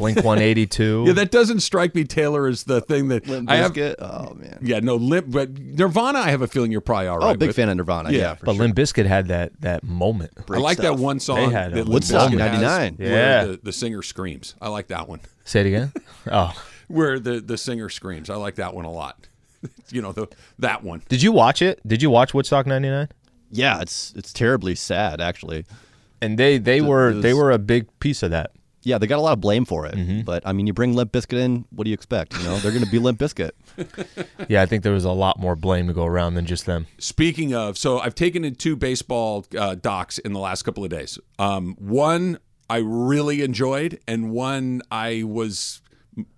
Blink 0.00 0.16
182. 0.16 1.04
Yeah, 1.06 1.12
that 1.12 1.30
doesn't 1.30 1.60
strike 1.60 1.94
me, 1.94 2.04
Taylor, 2.04 2.46
as 2.48 2.64
the 2.64 2.80
thing 2.80 3.08
that 3.08 3.26
Limp 3.28 3.48
I 3.50 3.56
have. 3.56 3.72
Bizkit. 3.72 3.94
Oh 4.00 4.34
man. 4.34 4.58
Yeah, 4.62 4.80
no, 4.80 4.96
limp, 4.96 5.30
but 5.30 5.50
Nirvana. 5.58 6.18
I 6.18 6.30
have 6.30 6.42
a 6.42 6.46
feeling 6.48 6.72
you're 6.72 6.80
probably 6.80 7.06
all 7.06 7.16
oh, 7.22 7.26
right. 7.26 7.36
Oh, 7.36 7.38
big 7.38 7.48
with. 7.48 7.56
fan 7.56 7.68
of 7.68 7.76
Nirvana. 7.76 8.10
Yeah, 8.10 8.18
Yeah, 8.18 8.34
for 8.34 8.46
but 8.46 8.54
sure. 8.54 8.62
Limp 8.64 8.76
Bizkit 8.76 9.06
had 9.06 9.28
that 9.28 9.60
that 9.60 9.84
moment. 9.84 10.32
I 10.38 10.42
Great 10.42 10.62
like 10.62 10.78
that 10.78 10.96
one 10.96 11.20
song 11.20 11.36
They 11.36 11.48
had 11.50 11.72
a 11.72 11.76
that 11.76 11.84
Limp 11.84 11.90
Woodstock 11.94 12.32
99. 12.32 12.96
Yeah. 12.98 13.44
the, 13.44 13.60
the 13.62 13.72
singer 13.72 14.02
screams. 14.02 14.54
I 14.60 14.68
like 14.68 14.88
that 14.88 15.08
one. 15.08 15.20
Say 15.44 15.60
it 15.60 15.66
again. 15.66 15.92
Oh, 16.30 16.52
Where 16.88 17.18
the, 17.18 17.40
the 17.40 17.56
singer 17.56 17.88
screams. 17.88 18.28
I 18.28 18.34
like 18.36 18.56
that 18.56 18.74
one 18.74 18.84
a 18.84 18.90
lot. 18.92 19.26
you 19.90 20.02
know, 20.02 20.12
the 20.12 20.26
that 20.58 20.82
one. 20.82 21.02
did 21.08 21.22
you 21.22 21.32
watch 21.32 21.62
it? 21.62 21.80
Did 21.86 22.02
you 22.02 22.10
watch 22.10 22.34
Woodstock 22.34 22.66
'99? 22.66 23.08
yeah, 23.50 23.80
it's 23.80 24.12
it's 24.16 24.32
terribly 24.32 24.74
sad 24.74 25.20
actually. 25.20 25.64
And 26.22 26.38
they 26.38 26.58
they 26.58 26.78
It 26.78 26.84
were 26.84 27.12
was- 27.12 27.22
they 27.22 27.32
were 27.34 27.50
a 27.50 27.58
big 27.58 27.86
piece 28.00 28.22
of 28.22 28.30
that. 28.32 28.52
Yeah, 28.82 28.98
they 28.98 29.06
got 29.06 29.18
a 29.18 29.22
lot 29.22 29.32
of 29.32 29.40
blame 29.40 29.64
for 29.64 29.86
it. 29.86 29.94
Mm-hmm. 29.94 30.22
But 30.22 30.42
I 30.46 30.52
mean, 30.52 30.66
you 30.66 30.72
bring 30.72 30.94
Limp 30.94 31.12
Bizkit 31.12 31.38
in, 31.38 31.66
what 31.70 31.84
do 31.84 31.90
you 31.90 31.94
expect? 31.94 32.36
You 32.36 32.44
know, 32.44 32.58
they're 32.58 32.72
going 32.72 32.84
to 32.84 32.90
be 32.90 32.98
Limp 32.98 33.18
Bizkit. 33.18 33.50
Yeah, 34.48 34.62
I 34.62 34.66
think 34.66 34.82
there 34.82 34.92
was 34.92 35.04
a 35.04 35.12
lot 35.12 35.38
more 35.38 35.54
blame 35.54 35.86
to 35.86 35.92
go 35.92 36.04
around 36.04 36.34
than 36.34 36.44
just 36.44 36.66
them. 36.66 36.86
Speaking 36.98 37.54
of, 37.54 37.78
so 37.78 38.00
I've 38.00 38.14
taken 38.14 38.44
in 38.44 38.54
two 38.56 38.74
baseball 38.74 39.46
uh, 39.56 39.76
docs 39.76 40.18
in 40.18 40.32
the 40.32 40.40
last 40.40 40.62
couple 40.62 40.82
of 40.82 40.90
days. 40.90 41.18
Um, 41.38 41.76
one 41.78 42.38
I 42.68 42.78
really 42.78 43.42
enjoyed, 43.42 44.00
and 44.08 44.30
one 44.30 44.82
I 44.90 45.24
was 45.24 45.82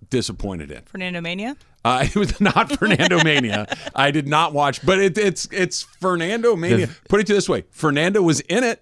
disappointed 0.09 0.71
in. 0.71 0.81
Fernando 0.83 1.21
Mania. 1.21 1.55
Uh, 1.85 2.01
it 2.07 2.15
was 2.15 2.39
not 2.41 2.71
Fernando 2.77 3.23
Mania. 3.23 3.67
I 3.95 4.11
did 4.11 4.27
not 4.27 4.53
watch, 4.53 4.85
but 4.85 4.99
it, 4.99 5.17
it's 5.17 5.47
it's 5.51 5.83
Fernando 5.83 6.55
Mania. 6.55 6.89
Put 7.09 7.19
it 7.19 7.27
to 7.27 7.33
this 7.33 7.47
way: 7.47 7.65
Fernando 7.71 8.21
was 8.21 8.39
in 8.41 8.63
it. 8.63 8.81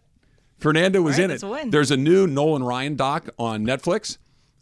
Fernando 0.62 1.02
was 1.02 1.20
All 1.20 1.24
right, 1.24 1.32
in 1.32 1.36
it. 1.36 1.44
a 1.44 1.48
win. 1.48 1.70
There's 1.72 1.92
a 1.92 1.98
new 1.98 2.28
Nolan 2.28 2.64
Ryan 2.64 2.96
doc 2.96 3.30
on 3.38 3.66
Netflix 3.66 4.18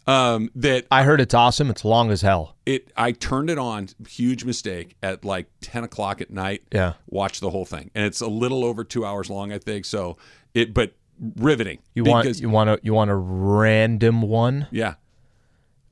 um, 0.07 0.49
that 0.55 0.87
I 0.89 1.03
heard 1.03 1.21
it's 1.21 1.33
awesome. 1.33 1.69
It's 1.69 1.85
long 1.85 2.09
as 2.09 2.21
hell. 2.21 2.55
it. 2.65 2.91
I 2.97 3.11
turned 3.11 3.49
it 3.49 3.59
on. 3.59 3.89
Huge 4.07 4.43
mistake 4.43 4.95
at 5.03 5.23
like 5.23 5.47
10 5.61 5.83
o'clock 5.83 6.21
at 6.21 6.31
night. 6.31 6.63
Yeah. 6.71 6.93
watched 7.07 7.41
the 7.41 7.49
whole 7.49 7.65
thing, 7.65 7.91
and 7.93 8.05
it's 8.05 8.21
a 8.21 8.27
little 8.27 8.65
over 8.65 8.83
two 8.83 9.05
hours 9.05 9.29
long, 9.29 9.51
I 9.51 9.59
think. 9.59 9.85
So 9.85 10.17
it, 10.53 10.73
but 10.73 10.93
riveting. 11.35 11.79
You 11.93 12.05
want 12.05 12.39
you 12.39 12.49
want 12.49 12.69
a 12.69 12.79
you 12.81 12.93
want 12.93 13.11
a 13.11 13.15
random 13.15 14.21
one 14.21 14.67
yeah. 14.71 14.95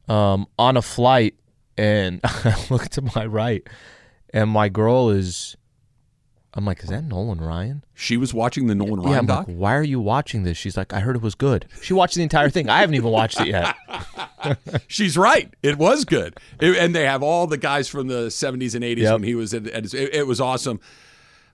um, 0.08 0.48
on 0.58 0.78
a 0.78 0.82
flight, 0.82 1.36
and 1.78 2.22
I 2.24 2.56
look 2.70 2.90
to 2.90 3.02
my 3.16 3.26
right, 3.26 3.68
and 4.34 4.50
my 4.50 4.70
girl 4.70 5.10
is. 5.10 5.56
I'm 6.58 6.66
like, 6.66 6.82
is 6.84 6.90
that 6.90 7.04
Nolan 7.04 7.40
Ryan? 7.40 7.84
She 7.94 8.18
was 8.18 8.34
watching 8.34 8.66
the 8.68 8.74
Nolan 8.76 9.02
yeah, 9.02 9.08
Ryan 9.08 9.20
I'm 9.20 9.26
doc. 9.28 9.48
like, 9.48 9.56
why 9.58 9.76
are 9.76 9.84
you 9.84 10.00
watching 10.00 10.42
this? 10.44 10.58
She's 10.58 10.76
like, 10.76 10.92
I 10.92 11.00
heard 11.02 11.16
it 11.16 11.22
was 11.22 11.36
good. 11.36 11.68
She 11.84 11.94
watched 11.94 12.16
the 12.16 12.24
entire 12.24 12.50
thing. 12.50 12.68
I 12.70 12.80
haven't 12.80 12.96
even 12.96 13.12
watched 13.12 13.40
it 13.40 13.48
yet. 13.48 13.76
She's 14.88 15.18
right. 15.18 15.54
It 15.64 15.78
was 15.78 16.04
good, 16.06 16.38
It- 16.60 16.78
and 16.78 16.96
they 16.96 17.06
have 17.06 17.22
all 17.24 17.48
the 17.48 17.58
guys 17.58 17.88
from 17.88 18.08
the 18.08 18.28
'70s 18.28 18.76
and 18.76 18.84
'80s 18.84 18.98
Yep. 18.98 19.14
when 19.14 19.24
he 19.24 19.36
was 19.36 19.54
at. 19.54 19.68
at 19.68 19.84
his, 19.84 19.94
it, 19.94 20.14
it 20.14 20.28
was 20.28 20.40
awesome. 20.42 20.80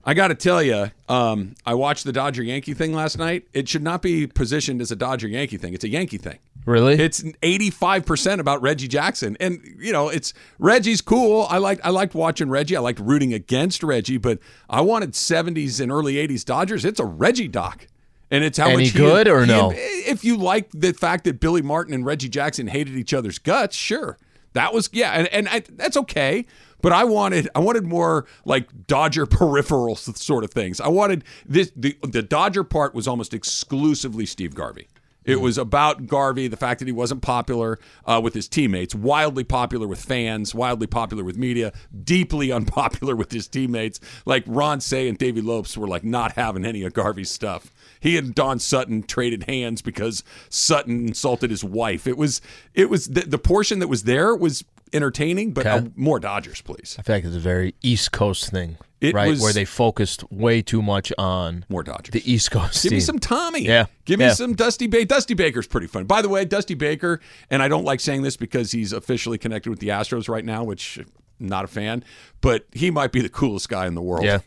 I 0.05 0.13
got 0.13 0.27
to 0.29 0.35
tell 0.35 0.61
you, 0.61 0.91
um, 1.07 1.55
I 1.65 1.75
watched 1.75 2.03
the 2.03 2.11
Dodger 2.11 2.43
Yankee 2.43 2.73
thing 2.73 2.93
last 2.93 3.17
night. 3.17 3.47
It 3.53 3.69
should 3.69 3.83
not 3.83 4.01
be 4.01 4.27
positioned 4.27 4.81
as 4.81 4.91
a 4.91 4.95
Dodger 4.97 5.27
Yankee 5.29 5.57
thing. 5.57 5.73
It's 5.73 5.85
a 5.85 5.89
Yankee 5.89 6.17
thing. 6.17 6.39
Really? 6.65 6.95
It's 6.95 7.21
85% 7.23 8.39
about 8.39 8.61
Reggie 8.61 8.87
Jackson. 8.87 9.37
And 9.39 9.61
you 9.79 9.91
know, 9.91 10.09
it's 10.09 10.33
Reggie's 10.59 11.01
cool. 11.01 11.45
I 11.49 11.57
liked 11.57 11.81
I 11.85 11.89
liked 11.89 12.15
watching 12.15 12.49
Reggie. 12.49 12.75
I 12.75 12.79
liked 12.79 12.99
rooting 12.99 13.33
against 13.33 13.83
Reggie, 13.83 14.17
but 14.17 14.39
I 14.69 14.81
wanted 14.81 15.11
70s 15.11 15.79
and 15.81 15.91
early 15.91 16.15
80s 16.15 16.43
Dodgers. 16.45 16.85
It's 16.85 16.99
a 16.99 17.05
Reggie 17.05 17.47
doc. 17.47 17.87
And 18.31 18.43
it's 18.43 18.57
how 18.57 18.67
Any 18.69 18.83
much 18.85 18.91
he- 18.93 18.97
good 18.97 19.27
or 19.27 19.41
he- 19.41 19.47
no? 19.47 19.71
If 19.75 20.23
you 20.23 20.37
like 20.37 20.69
the 20.71 20.93
fact 20.93 21.25
that 21.25 21.39
Billy 21.39 21.61
Martin 21.61 21.93
and 21.93 22.05
Reggie 22.05 22.29
Jackson 22.29 22.67
hated 22.67 22.95
each 22.95 23.13
other's 23.13 23.39
guts, 23.39 23.75
sure. 23.75 24.17
That 24.53 24.73
was 24.73 24.89
yeah, 24.93 25.11
and, 25.11 25.27
and 25.29 25.49
I, 25.49 25.63
that's 25.69 25.97
okay. 25.97 26.45
But 26.83 26.91
I 26.91 27.05
wanted 27.05 27.49
I 27.55 27.59
wanted 27.59 27.85
more 27.85 28.27
like 28.45 28.85
Dodger 28.85 29.25
peripheral 29.39 29.95
sort 29.95 30.43
of 30.43 30.51
things. 30.51 30.79
I 30.79 30.89
wanted 30.89 31.23
this 31.47 31.71
the 31.75 31.97
the 32.03 32.21
Dodger 32.21 32.63
part 32.63 32.93
was 32.93 33.07
almost 33.07 33.33
exclusively 33.33 34.27
Steve 34.27 34.53
Garvey. 34.53 34.87
It 35.25 35.39
was 35.39 35.57
about 35.57 36.05
Garvey, 36.07 36.49
the 36.49 36.57
fact 36.57 36.79
that 36.79 36.85
he 36.85 36.91
wasn't 36.91 37.21
popular 37.21 37.79
uh, 38.05 38.19
with 38.21 38.33
his 38.33 38.49
teammates, 38.49 38.93
wildly 38.93 39.45
popular 39.45 39.87
with 39.87 40.03
fans, 40.03 40.53
wildly 40.53 40.85
popular 40.85 41.23
with 41.23 41.37
media, 41.37 41.71
deeply 42.03 42.51
unpopular 42.51 43.15
with 43.15 43.31
his 43.31 43.47
teammates. 43.47 44.01
Like 44.25 44.43
Ron 44.45 44.81
Cey 44.81 45.07
and 45.07 45.17
Davey 45.17 45.39
Lopes 45.41 45.77
were 45.77 45.87
like 45.87 46.03
not 46.03 46.33
having 46.33 46.65
any 46.65 46.83
of 46.83 46.91
Garvey's 46.91 47.31
stuff. 47.31 47.71
He 48.01 48.17
and 48.17 48.35
Don 48.35 48.59
Sutton 48.59 49.03
traded 49.03 49.43
hands 49.43 49.81
because 49.81 50.25
Sutton 50.49 51.07
insulted 51.07 51.49
his 51.49 51.63
wife. 51.63 52.05
It 52.05 52.17
was 52.17 52.41
it 52.73 52.89
was 52.89 53.07
the, 53.07 53.21
the 53.21 53.37
portion 53.37 53.79
that 53.79 53.87
was 53.87 54.03
there 54.03 54.35
was 54.35 54.65
entertaining, 54.93 55.51
but 55.53 55.65
Okay. 55.65 55.85
uh, 55.85 55.89
more 55.95 56.19
Dodgers, 56.19 56.61
please. 56.61 56.95
I 56.99 57.01
feel 57.01 57.15
like 57.15 57.25
it's 57.25 57.35
a 57.35 57.39
very 57.39 57.75
East 57.81 58.11
Coast 58.11 58.49
thing, 58.51 58.77
It 59.01 59.13
right? 59.13 59.29
was- 59.29 59.41
Where 59.41 59.53
they 59.53 59.65
focused 59.65 60.23
way 60.31 60.61
too 60.61 60.81
much 60.81 61.11
on 61.17 61.65
More 61.69 61.83
Dodgers. 61.83 62.11
the 62.13 62.31
East 62.31 62.51
Coast 62.51 62.83
Give 62.83 62.91
me 62.93 62.99
some 62.99 63.19
Tommy. 63.19 63.65
Yeah. 63.65 63.85
Give 64.05 64.19
me 64.19 64.25
Yeah. 64.25 64.33
some 64.33 64.53
Dusty 64.55 64.87
Baker. 64.87 65.05
Dusty 65.05 65.33
Baker's 65.33 65.67
pretty 65.67 65.87
fun. 65.87 66.05
By 66.05 66.21
the 66.21 66.29
way, 66.29 66.45
Dusty 66.45 66.73
Baker, 66.75 67.19
and 67.49 67.61
I 67.63 67.67
don't 67.67 67.85
like 67.85 67.99
saying 67.99 68.21
this 68.21 68.37
because 68.37 68.71
he's 68.71 68.93
officially 68.93 69.37
connected 69.37 69.69
with 69.69 69.79
the 69.79 69.89
Astros 69.89 70.29
right 70.29 70.45
now, 70.45 70.63
which 70.63 70.97
I'm 70.99 71.47
not 71.47 71.65
a 71.65 71.67
fan, 71.67 72.03
but 72.41 72.65
he 72.73 72.91
might 72.91 73.11
be 73.11 73.21
the 73.21 73.29
coolest 73.29 73.69
guy 73.69 73.87
in 73.87 73.95
the 73.95 74.01
world. 74.01 74.23
Yeah. 74.25 74.39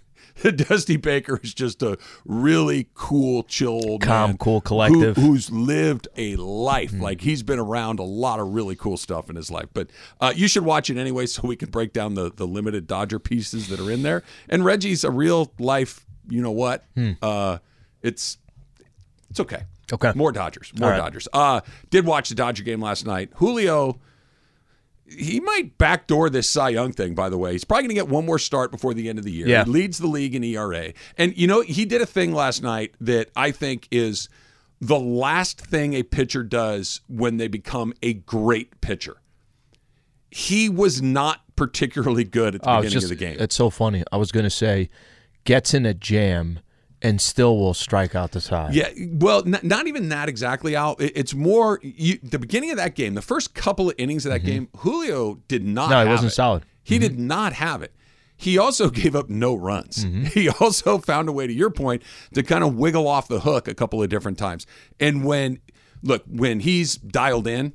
Dusty 0.57 0.97
Baker 0.97 1.41
is 1.43 1.55
just 1.55 1.83
a 1.83 1.99
really 2.25 2.89
cool, 2.95 3.43
chill 3.45 3.81
old 3.89 4.03
Calm, 4.03 4.31
man 4.31 4.39
cool 4.39 4.57
who- 4.57 4.61
collective. 4.63 5.17
who's 5.17 5.51
lived 5.51 6.09
a 6.17 6.37
life. 6.37 6.93
Like 6.93 7.21
he's 7.23 7.43
been 7.43 7.59
around 7.59 7.99
a 7.99 8.05
lot 8.05 8.39
of 8.41 8.49
really 8.55 8.77
cool 8.77 8.97
stuff 8.97 9.31
in 9.31 9.37
his 9.37 9.51
life. 9.51 9.67
But 9.73 9.89
uh, 10.21 10.33
you 10.37 10.49
should 10.49 10.65
watch 10.65 10.91
it 10.91 10.97
anyway, 10.99 11.27
so 11.27 11.43
we 11.49 11.57
can 11.57 11.71
break 11.71 11.93
down 11.93 12.15
the 12.15 12.31
the 12.33 12.47
limited 12.47 12.87
Dodger 12.87 13.19
pieces 13.19 13.69
that 13.69 13.81
are 13.81 13.91
in 13.91 14.03
there. 14.03 14.23
And 14.49 14.65
Reggie's 14.65 15.05
a 15.05 15.11
real 15.11 15.53
life. 15.59 16.05
You 16.29 16.43
know 16.43 16.51
what? 16.53 16.85
Uh, 17.23 17.59
it's 18.03 18.39
it's 19.31 19.41
okay. 19.41 19.63
Okay. 19.93 20.13
More 20.15 20.33
Dodgers. 20.33 20.73
More 20.79 20.91
right. 20.91 20.97
Dodgers. 20.99 21.29
Uh 21.33 21.61
did 21.91 22.05
watch 22.07 22.29
the 22.29 22.35
Dodger 22.35 22.63
game 22.65 22.81
last 22.81 23.07
night. 23.07 23.31
Julio 23.37 24.01
he 25.09 25.41
might 25.41 25.79
backdoor 25.79 26.31
this 26.31 26.49
Cy 26.51 26.71
Young 26.71 26.93
thing, 26.93 27.15
by 27.15 27.29
the 27.29 27.39
way. 27.39 27.53
He's 27.53 27.65
probably 27.65 27.83
going 27.85 27.89
to 27.91 27.95
get 27.95 28.09
one 28.09 28.27
more 28.27 28.39
start 28.39 28.71
before 28.71 28.93
the 28.95 29.09
end 29.09 29.19
of 29.19 29.25
the 29.25 29.31
year. 29.33 29.47
Yeah. 29.47 29.65
He 29.65 29.71
leads 29.71 29.99
the 29.99 30.07
league 30.09 30.35
in 30.35 30.43
ERA. 30.43 30.93
And, 31.17 31.37
you 31.37 31.47
know, 31.47 31.61
he 31.61 31.85
did 31.85 32.01
a 32.03 32.07
thing 32.07 32.33
last 32.33 32.63
night 32.63 32.95
that 33.01 33.31
I 33.37 33.51
think 33.53 33.87
is 33.91 34.29
the 34.81 34.99
last 34.99 35.61
thing 35.61 35.95
a 35.95 36.03
pitcher 36.03 36.43
does 36.43 37.01
when 37.09 37.37
they 37.37 37.49
become 37.49 37.93
a 38.03 38.15
great 38.15 38.81
pitcher. 38.81 39.17
He 40.31 40.69
was 40.69 41.01
not 41.01 41.41
particularly 41.55 42.25
good 42.25 42.57
at 42.57 42.63
the 42.63 42.69
Oh, 42.71 42.77
beginning 42.79 42.93
just 42.93 43.05
of 43.05 43.11
the 43.11 43.17
game. 43.25 43.37
it's 43.39 43.55
so 43.55 43.71
funny. 43.71 44.03
I 44.13 44.17
was 44.19 44.33
gonna 44.33 44.51
say, 44.51 44.91
gets 45.45 45.73
in 45.73 45.87
a 45.87 45.95
jam 45.95 46.59
and 47.07 47.21
still 47.21 47.57
will 47.59 47.75
strike 47.75 48.15
out 48.15 48.33
the 48.33 48.41
side. 48.41 48.75
Yeah, 48.75 48.89
well, 49.13 49.43
n- 49.47 49.61
not 49.63 49.87
even 49.87 50.09
that 50.11 50.29
exactly, 50.29 50.75
Al. 50.75 50.97
It- 50.99 51.13
It's 51.15 51.35
more 51.35 51.79
you, 51.83 52.19
the 52.23 52.39
beginning 52.39 52.71
of 52.71 52.77
that 52.79 52.95
game, 52.95 53.15
the 53.15 53.23
first 53.23 53.55
couple 53.55 53.89
of 53.89 53.95
innings 53.99 54.27
of 54.27 54.33
that 54.33 54.41
game. 54.45 54.69
Julio 54.79 55.39
did 55.49 55.65
not. 55.65 55.85
Mm-hmm. 55.85 55.91
No, 55.93 56.05
he 56.05 56.11
wasn't 56.11 56.33
it. 56.33 56.35
solid. 56.35 56.63
Mm-hmm. 56.63 56.81
He 56.85 56.99
did 56.99 57.19
not 57.19 57.53
have 57.55 57.83
it. 57.83 57.93
He 58.37 58.59
also 58.59 58.91
gave 59.01 59.15
up 59.17 59.31
no 59.31 59.55
runs. 59.55 60.03
He 60.35 60.49
also 60.49 60.99
found 60.99 61.29
a 61.29 61.33
way, 61.33 61.47
to 61.47 61.53
your 61.53 61.71
point, 61.71 62.03
to 62.35 62.43
kind 62.43 62.63
of 62.65 62.75
wiggle 62.75 63.07
off 63.09 63.29
the 63.29 63.41
hook 63.41 63.67
a 63.69 63.75
couple 63.75 64.03
of 64.03 64.09
different 64.09 64.37
times. 64.39 64.67
And 65.01 65.25
when 65.25 65.59
look, 66.03 66.23
when 66.29 66.61
he's 66.61 66.97
dialed 66.97 67.47
in, 67.47 67.73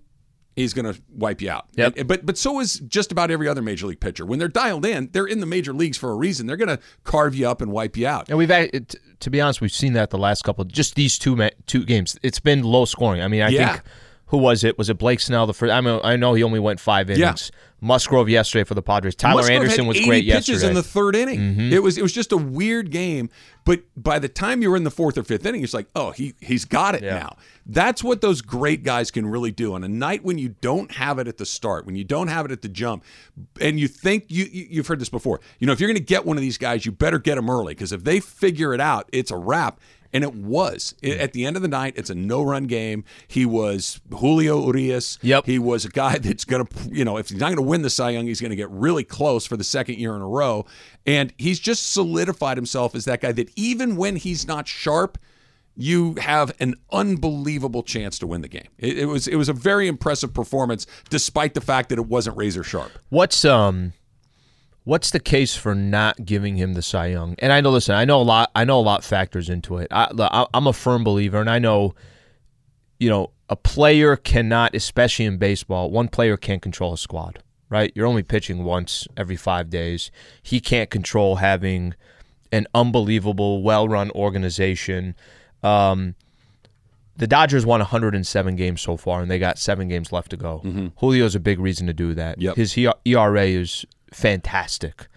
he's 0.56 0.74
going 0.74 0.92
to 0.94 1.02
wipe 1.10 1.42
you 1.42 1.50
out. 1.50 1.68
Yep. 1.76 1.94
And- 1.98 2.08
but 2.08 2.26
but 2.26 2.38
so 2.38 2.60
is 2.60 2.80
just 2.80 3.12
about 3.12 3.32
every 3.32 3.48
other 3.48 3.62
major 3.62 3.88
league 3.88 4.00
pitcher. 4.00 4.26
When 4.26 4.40
they're 4.40 4.48
dialed 4.48 4.86
in, 4.86 5.10
they're 5.14 5.26
in 5.28 5.40
the 5.40 5.46
major 5.46 5.74
leagues 5.74 5.98
for 5.98 6.12
a 6.12 6.16
reason. 6.16 6.48
They're 6.48 6.58
going 6.58 6.68
to 6.70 6.80
carve 7.04 7.36
you 7.36 7.48
up 7.48 7.62
and 7.62 7.72
wipe 7.72 7.96
you 7.98 8.08
out. 8.08 8.30
And 8.30 8.38
we've 8.38 8.50
to 8.50 9.30
be 9.30 9.40
honest, 9.42 9.62
we've 9.62 9.72
seen 9.72 9.94
that 9.94 10.10
the 10.10 10.18
last 10.18 10.44
couple, 10.44 10.64
just 10.66 10.96
these 10.96 11.18
two 11.18 11.50
two 11.68 11.86
games. 11.86 12.18
It's 12.24 12.40
been 12.40 12.64
low 12.64 12.86
scoring. 12.86 13.22
I 13.22 13.28
mean, 13.28 13.42
I 13.42 13.50
Yeah. 13.50 13.72
think 13.74 13.84
who 14.32 14.38
was 14.38 14.64
it? 14.64 14.78
Was 14.78 14.90
it 14.90 14.98
Blake 14.98 15.20
Snell? 15.20 15.46
The 15.46 15.54
first. 15.54 15.72
I 15.72 15.80
mean, 15.82 16.00
I 16.04 16.16
know 16.16 16.34
he 16.34 16.42
only 16.44 16.60
went 16.60 16.80
five 16.80 17.10
innings. 17.10 17.52
Musgrove 17.84 18.30
yesterday 18.30 18.64
for 18.64 18.76
the 18.76 18.82
Padres. 18.82 19.16
Tyler 19.16 19.38
Musgrove 19.42 19.56
Anderson 19.64 19.88
was 19.88 20.00
great 20.00 20.24
pitches 20.26 20.48
yesterday. 20.50 20.58
Mm-hmm. 20.60 20.68
in 20.70 20.74
the 20.76 20.84
third 20.84 21.16
inning. 21.16 21.72
It 21.74 21.82
was 21.84 21.98
it 21.98 22.02
was 22.04 22.14
just 22.14 22.32
a 22.32 22.38
weird 22.38 22.92
game, 22.92 23.30
but 23.66 23.82
by 23.98 24.20
the 24.20 24.30
time 24.30 24.62
you 24.62 24.70
were 24.70 24.78
in 24.78 24.84
the 24.84 24.92
fourth 24.92 25.18
or 25.18 25.24
fifth 25.24 25.46
inning, 25.46 25.64
it's 25.64 25.74
like, 25.74 25.88
oh, 25.96 26.12
he 26.12 26.34
he's 26.42 26.64
got 26.64 26.94
it 26.96 27.04
Yeah. 27.04 27.16
now. 27.20 27.38
That's 27.66 28.04
what 28.04 28.22
those 28.22 28.42
great 28.42 28.84
guys 28.84 29.10
can 29.12 29.26
really 29.26 29.52
do 29.52 29.74
on 29.74 29.84
a 29.84 29.88
night 29.90 30.24
when 30.24 30.38
you 30.38 30.50
don't 30.62 30.92
have 30.94 31.18
it 31.20 31.28
at 31.28 31.38
the 31.38 31.46
start, 31.46 31.86
when 31.86 31.96
you 31.96 32.04
don't 32.04 32.28
have 32.28 32.46
it 32.46 32.52
at 32.52 32.62
the 32.62 32.70
jump, 32.70 33.04
and 33.60 33.80
you 33.80 33.88
think 33.88 34.26
you, 34.30 34.46
you 34.46 34.68
you've 34.70 34.88
heard 34.88 35.00
this 35.00 35.10
before. 35.10 35.42
You 35.60 35.68
know, 35.68 35.74
if 35.74 35.80
you're 35.80 35.90
going 35.90 35.98
to 35.98 36.04
get 36.04 36.26
one 36.26 36.38
of 36.38 36.42
these 36.42 36.58
guys, 36.60 36.86
you 36.86 36.92
better 36.92 37.20
get 37.20 37.36
them 37.36 37.50
early 37.50 37.74
because 37.74 37.92
if 37.92 38.04
they 38.04 38.20
figure 38.20 38.74
it 38.76 38.80
out, 38.80 39.10
it's 39.12 39.32
a 39.32 39.38
wrap. 39.38 39.80
And 40.14 40.24
it 40.24 40.34
was 40.36 40.94
It- 41.02 41.20
at 41.20 41.34
the 41.34 41.46
end 41.46 41.56
of 41.56 41.62
the 41.62 41.68
night. 41.68 41.94
It's 41.96 42.10
a 42.10 42.16
no-run 42.16 42.66
game. 42.66 43.04
He 43.28 43.46
was 43.46 44.02
Julio 44.12 44.66
Urias. 44.66 45.18
Yep. 45.22 45.46
He 45.46 45.58
was 45.60 45.86
a 45.86 45.90
guy 45.90 46.18
that's 46.18 46.44
going 46.46 46.66
to, 46.66 46.90
you 46.92 47.06
know, 47.06 47.18
if 47.18 47.30
he's 47.30 47.40
not 47.40 47.48
going 47.48 47.56
to 47.58 47.62
win 47.62 47.82
the 47.82 47.90
Cy 47.90 48.10
Young, 48.12 48.28
he's 48.28 48.42
going 48.42 48.50
to 48.52 48.56
get 48.58 48.70
really 48.72 49.04
close 49.04 49.46
for 49.46 49.56
the 49.58 49.64
second 49.64 49.98
year 50.00 50.16
in 50.16 50.22
a 50.22 50.28
row. 50.28 50.66
And 51.06 51.34
he's 51.38 51.60
just 51.60 51.92
solidified 51.94 52.58
himself 52.58 52.94
as 52.96 53.06
that 53.06 53.22
guy 53.22 53.32
that 53.32 53.50
even 53.56 53.96
when 53.96 54.16
he's 54.18 54.48
not 54.48 54.68
sharp, 54.68 55.18
you 55.78 56.16
have 56.20 56.52
an 56.60 56.76
unbelievable 56.92 57.82
chance 57.82 58.20
to 58.20 58.28
win 58.28 58.42
the 58.42 58.48
game. 58.50 58.68
It, 58.78 59.00
it 59.00 59.06
was 59.06 59.28
it 59.28 59.36
was 59.38 59.48
a 59.50 59.54
very 59.54 59.88
impressive 59.88 60.34
performance, 60.34 60.86
despite 61.10 61.54
the 61.54 61.62
fact 61.62 61.90
that 61.90 61.98
it 61.98 62.08
wasn't 62.08 62.36
razor 62.38 62.64
sharp. 62.64 62.92
What's 63.10 63.46
um, 63.46 63.94
what's 64.84 65.12
the 65.12 65.20
case 65.20 65.56
for 65.56 65.76
not 65.76 66.26
giving 66.26 66.56
him 66.56 66.74
the 66.74 66.82
Cy 66.82 67.08
Young? 67.08 67.36
And 67.40 67.54
I 67.54 67.62
know, 67.62 67.72
listen, 67.72 67.96
I 67.96 68.06
know 68.06 68.22
a 68.22 68.24
lot. 68.24 68.52
I 68.56 68.64
know 68.66 68.80
a 68.80 68.82
lot 68.82 69.04
factors 69.04 69.50
into 69.50 69.78
it. 69.78 69.88
I, 69.92 70.46
I'm 70.54 70.68
a 70.68 70.74
firm 70.74 71.04
believer, 71.04 71.40
and 71.40 71.50
I 71.50 71.60
know, 71.60 71.96
you 73.00 73.10
know, 73.10 73.32
a 73.50 73.56
player 73.56 74.16
cannot, 74.16 74.76
especially 74.76 75.26
in 75.26 75.38
baseball, 75.38 75.92
one 75.92 76.08
player 76.08 76.38
can't 76.38 76.62
control 76.62 76.94
a 76.94 76.98
squad. 76.98 77.44
Right? 77.70 77.94
You're 77.96 78.08
only 78.08 78.24
pitching 78.24 78.66
once 78.66 79.08
every 79.16 79.38
five 79.38 79.70
days. 79.70 80.12
He 80.44 80.60
can't 80.60 80.90
control 80.90 81.38
having 81.38 81.94
an 82.52 82.68
unbelievable, 82.76 83.64
well-run 83.64 84.12
organization. 84.12 85.16
Um, 85.64 86.16
the 87.16 87.28
Dodgers 87.28 87.66
won 87.66 87.80
107 87.80 88.56
games 88.58 88.82
so 88.82 88.98
far, 88.98 89.22
and 89.22 89.32
they 89.32 89.40
got 89.40 89.58
seven 89.58 89.88
games 89.88 90.12
left 90.12 90.32
to 90.32 90.38
go. 90.38 90.92
Julio's 91.00 91.34
a 91.34 91.40
big 91.40 91.60
reason 91.60 91.88
to 91.88 91.94
do 91.94 92.14
that. 92.14 92.42
Yep. 92.42 92.58
His 92.58 92.78
ERA 92.78 93.46
is 93.46 93.86
fantastic. 94.12 95.08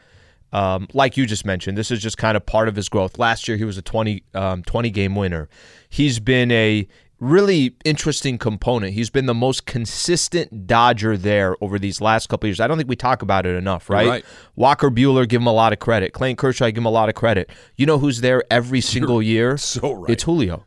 Um, 0.53 0.87
like 0.95 1.17
you 1.17 1.27
just 1.27 1.45
mentioned, 1.45 1.77
this 1.77 1.91
is 1.91 2.01
just 2.01 2.17
kind 2.17 2.37
of 2.37 2.47
part 2.47 2.69
of 2.69 2.77
his 2.77 2.89
growth. 2.89 3.19
Last 3.19 3.49
year, 3.49 3.57
he 3.57 3.65
was 3.65 3.77
a 3.77 3.83
20, 3.83 4.23
um, 4.35 4.63
20 4.63 4.91
game 4.91 5.17
winner. 5.17 5.49
He's 5.89 6.21
been 6.21 6.53
a 6.53 6.87
really 7.21 7.75
interesting 7.85 8.39
component. 8.39 8.93
He's 8.93 9.11
been 9.11 9.27
the 9.27 9.35
most 9.35 9.67
consistent 9.67 10.67
Dodger 10.67 11.17
there 11.17 11.57
over 11.61 11.79
these 11.79 12.01
last 12.01 12.29
couple 12.29 12.47
of 12.47 12.51
years. 12.51 12.61
I 12.61 12.67
don't 12.67 12.77
think 12.77 12.89
we 12.89 12.97
talk 12.97 13.23
about 13.23 13.47
it 13.47 13.57
enough, 13.57 13.89
right? 13.89 14.09
Right. 14.09 14.25
Walker 14.57 14.91
Buehler, 14.91 15.29
give 15.29 15.41
him 15.41 15.47
a 15.47 15.53
lot 15.53 15.73
of 15.73 15.79
credit. 15.79 16.13
Clayton 16.13 16.37
Kershaw, 16.37 16.67
give 16.67 16.79
him 16.79 16.87
a 16.87 16.91
lot 16.91 17.09
of 17.09 17.15
credit. 17.15 17.51
You 17.77 17.87
know 17.87 17.99
who's 17.99 18.21
there 18.21 18.45
every 18.51 18.81
single 18.81 19.23
year? 19.23 19.57
so 19.59 19.93
right. 19.93 20.11
It's 20.11 20.23
Julio. 20.23 20.65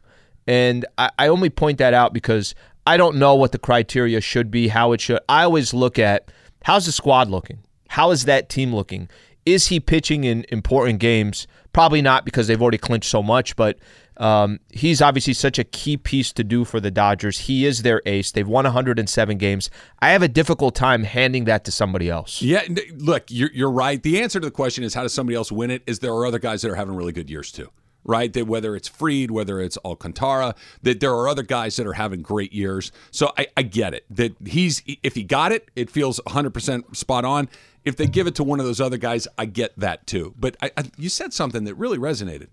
And 0.48 0.86
I, 0.98 1.12
I 1.20 1.28
only 1.28 1.50
point 1.50 1.78
that 1.78 1.94
out 1.94 2.14
because 2.14 2.56
I 2.86 2.98
don't 2.98 3.18
know 3.18 3.36
what 3.36 3.52
the 3.52 3.60
criteria 3.60 4.22
should 4.22 4.50
be, 4.50 4.70
how 4.70 4.94
it 4.94 5.02
should. 5.02 5.20
I 5.28 5.44
always 5.44 5.74
look 5.74 6.00
at 6.00 6.32
how's 6.64 6.86
the 6.86 6.92
squad 6.92 7.30
looking? 7.30 7.60
How 7.90 8.12
is 8.12 8.26
that 8.26 8.50
team 8.50 8.74
looking? 8.74 9.10
Is 9.46 9.68
he 9.68 9.80
pitching 9.80 10.26
in 10.26 10.46
important 10.50 11.00
games? 11.00 11.48
Probably 11.72 12.02
not 12.02 12.26
because 12.26 12.48
they've 12.48 12.62
already 12.62 12.78
clinched 12.78 13.10
so 13.10 13.24
much, 13.24 13.56
but 13.56 13.78
um, 14.18 14.60
he's 14.72 15.02
obviously 15.02 15.34
such 15.34 15.60
a 15.60 15.64
key 15.64 15.96
piece 15.96 16.34
to 16.34 16.44
do 16.44 16.66
for 16.66 16.80
the 16.80 16.92
Dodgers. 16.92 17.40
He 17.40 17.66
is 17.66 17.84
their 17.84 18.02
ace. 18.06 18.32
They've 18.32 18.48
won 18.48 18.66
107 18.66 19.38
games. 19.38 19.70
I 20.00 20.10
have 20.10 20.22
a 20.22 20.28
difficult 20.28 20.76
time 20.76 21.04
handing 21.04 21.46
that 21.46 21.64
to 21.66 21.72
somebody 21.72 22.10
else. 22.10 22.42
Yeah, 22.42 22.64
look, 22.96 23.26
you're, 23.30 23.52
you're 23.54 23.72
right. 23.72 24.02
The 24.02 24.22
answer 24.22 24.40
to 24.40 24.46
the 24.46 24.52
question 24.52 24.84
is 24.84 24.94
how 24.94 25.04
does 25.04 25.14
somebody 25.14 25.36
else 25.36 25.52
win 25.52 25.72
it? 25.72 25.84
Is 25.86 26.00
there 26.00 26.14
are 26.14 26.26
other 26.26 26.40
guys 26.40 26.62
that 26.64 26.72
are 26.72 26.76
having 26.76 26.96
really 26.96 27.14
good 27.14 27.30
years 27.30 27.52
too, 27.52 27.70
right? 28.04 28.34
That 28.34 28.48
whether 28.48 28.76
it's 28.76 28.88
Fried, 28.88 29.30
whether 29.30 29.62
it's 29.62 29.78
Alcantara, 29.86 30.56
that 30.82 31.00
there 31.00 31.14
are 31.14 31.28
other 31.28 31.44
guys 31.44 31.76
that 31.76 31.86
are 31.86 31.94
having 31.94 32.22
great 32.22 32.54
years. 32.54 32.92
So 33.12 33.32
I, 33.38 33.48
I 33.56 33.62
get 33.62 33.94
it 33.94 34.06
that 34.10 34.36
he's 34.46 34.82
if 35.04 35.14
he 35.14 35.24
got 35.24 35.52
it, 35.52 35.70
it 35.76 35.92
feels 35.92 36.20
100 36.26 36.54
percent 36.54 36.98
spot 36.98 37.24
on. 37.24 37.50
If 37.88 37.96
they 37.96 38.06
give 38.06 38.28
it 38.28 38.36
to 38.36 38.44
one 38.44 38.60
of 38.60 38.66
those 38.66 38.82
other 38.82 38.98
guys, 38.98 39.28
I 39.38 39.46
get 39.46 39.78
that 39.80 40.06
too. 40.08 40.34
But 40.38 40.58
I, 40.62 40.72
I, 40.76 40.84
you 40.98 41.10
said 41.10 41.34
something 41.34 41.64
that 41.64 41.76
really 41.76 41.98
resonated. 41.98 42.48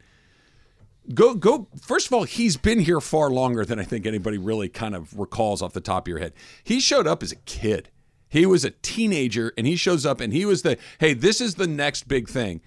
Go 1.13 1.35
go. 1.35 1.69
First 1.83 2.07
of 2.07 2.13
all, 2.15 2.25
he's 2.25 2.57
been 2.57 2.79
here 2.79 3.01
far 3.01 3.31
longer 3.31 3.65
than 3.65 3.79
I 3.79 3.83
think 3.83 4.07
anybody 4.07 4.39
really 4.39 4.69
kind 4.69 4.95
of 4.95 5.19
recalls 5.19 5.61
off 5.61 5.73
the 5.73 5.81
top 5.81 6.05
of 6.05 6.09
your 6.09 6.19
head. 6.19 6.33
He 6.63 6.81
showed 6.81 7.07
up 7.07 7.23
as 7.23 7.33
a 7.33 7.37
kid. 7.37 7.91
He 8.29 8.47
was 8.47 8.65
a 8.65 8.71
teenager, 8.71 9.53
and 9.59 9.67
he 9.67 9.77
shows 9.77 10.07
up, 10.07 10.21
and 10.21 10.33
he 10.33 10.45
was 10.45 10.63
the 10.63 10.79
hey, 10.99 11.13
this 11.13 11.41
is 11.41 11.57
the 11.57 11.67
next 11.67 12.09
big 12.09 12.29
thing, 12.29 12.63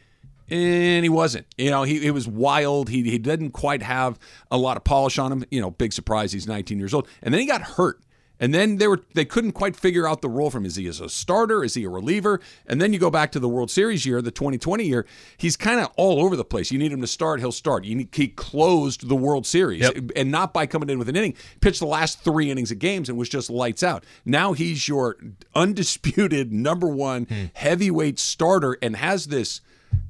and 0.49 1.03
he 1.03 1.09
wasn't. 1.09 1.47
You 1.57 1.71
know, 1.71 1.83
he, 1.83 1.99
he 1.99 2.11
was 2.11 2.27
wild. 2.27 2.89
He 2.89 3.03
he 3.03 3.17
didn't 3.17 3.51
quite 3.51 3.81
have 3.81 4.19
a 4.51 4.57
lot 4.57 4.77
of 4.77 4.83
polish 4.83 5.17
on 5.17 5.31
him. 5.31 5.43
You 5.49 5.61
know, 5.61 5.71
big 5.71 5.91
surprise. 5.93 6.31
He's 6.31 6.47
19 6.47 6.77
years 6.77 6.93
old, 6.93 7.07
and 7.23 7.33
then 7.33 7.41
he 7.41 7.47
got 7.47 7.61
hurt. 7.61 8.01
And 8.39 8.53
then 8.53 8.77
they 8.77 8.87
were 8.87 9.01
they 9.13 9.25
couldn't 9.25 9.53
quite 9.53 9.75
figure 9.75 10.07
out 10.07 10.21
the 10.21 10.29
role 10.29 10.49
from 10.49 10.63
him. 10.63 10.67
Is 10.67 10.75
he 10.75 10.87
as 10.87 10.99
a 10.99 11.09
starter? 11.09 11.63
Is 11.63 11.73
he 11.73 11.83
a 11.85 11.89
reliever? 11.89 12.39
And 12.65 12.81
then 12.81 12.93
you 12.93 12.99
go 12.99 13.09
back 13.09 13.31
to 13.33 13.39
the 13.39 13.49
World 13.49 13.71
Series 13.71 14.05
year, 14.05 14.21
the 14.21 14.31
2020 14.31 14.83
year. 14.83 15.05
He's 15.37 15.55
kind 15.55 15.79
of 15.79 15.91
all 15.97 16.21
over 16.21 16.35
the 16.35 16.45
place. 16.45 16.71
You 16.71 16.79
need 16.79 16.91
him 16.91 17.01
to 17.01 17.07
start, 17.07 17.39
he'll 17.39 17.51
start. 17.51 17.85
You 17.85 17.95
need, 17.95 18.09
he 18.11 18.27
closed 18.27 19.07
the 19.07 19.15
World 19.15 19.45
Series, 19.45 19.81
Yep. 19.81 20.11
and 20.15 20.31
not 20.31 20.53
by 20.53 20.65
coming 20.65 20.89
in 20.89 20.99
with 20.99 21.09
an 21.09 21.15
inning. 21.15 21.35
Pitched 21.61 21.79
the 21.79 21.87
last 21.87 22.19
three 22.19 22.51
innings 22.51 22.71
of 22.71 22.79
games 22.79 23.09
and 23.09 23.17
was 23.17 23.29
just 23.29 23.49
lights 23.49 23.83
out. 23.83 24.03
Now 24.25 24.53
he's 24.53 24.87
your 24.87 25.17
undisputed 25.55 26.51
number 26.51 26.87
one 26.87 27.25
hmm. 27.25 27.45
heavyweight 27.53 28.19
starter 28.19 28.77
and 28.81 28.95
has 28.95 29.27
this 29.27 29.61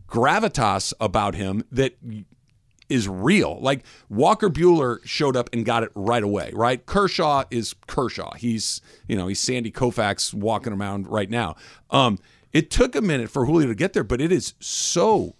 gravitas 0.07 0.93
about 0.99 1.35
him 1.35 1.63
that 1.71 1.97
is 2.89 3.07
real. 3.07 3.59
Like 3.59 3.83
Walker 4.09 4.49
Buehler 4.49 4.99
showed 5.05 5.35
up 5.35 5.49
and 5.53 5.65
got 5.65 5.83
it 5.83 5.91
right 5.95 6.23
away, 6.23 6.51
right? 6.53 6.85
Kershaw 6.85 7.43
is 7.51 7.75
Kershaw. 7.87 8.33
He's, 8.35 8.81
you 9.07 9.15
know, 9.15 9.27
he's 9.27 9.39
Sandy 9.39 9.71
Koufax 9.71 10.33
walking 10.33 10.73
around 10.73 11.07
right 11.07 11.29
now. 11.29 11.55
Um, 11.89 12.19
it 12.53 12.71
took 12.71 12.95
a 12.95 13.01
minute 13.01 13.29
for 13.29 13.45
Julio 13.45 13.67
to 13.67 13.75
get 13.75 13.93
there, 13.93 14.03
but 14.03 14.21
it 14.21 14.31
is 14.31 14.53
so 14.59 15.35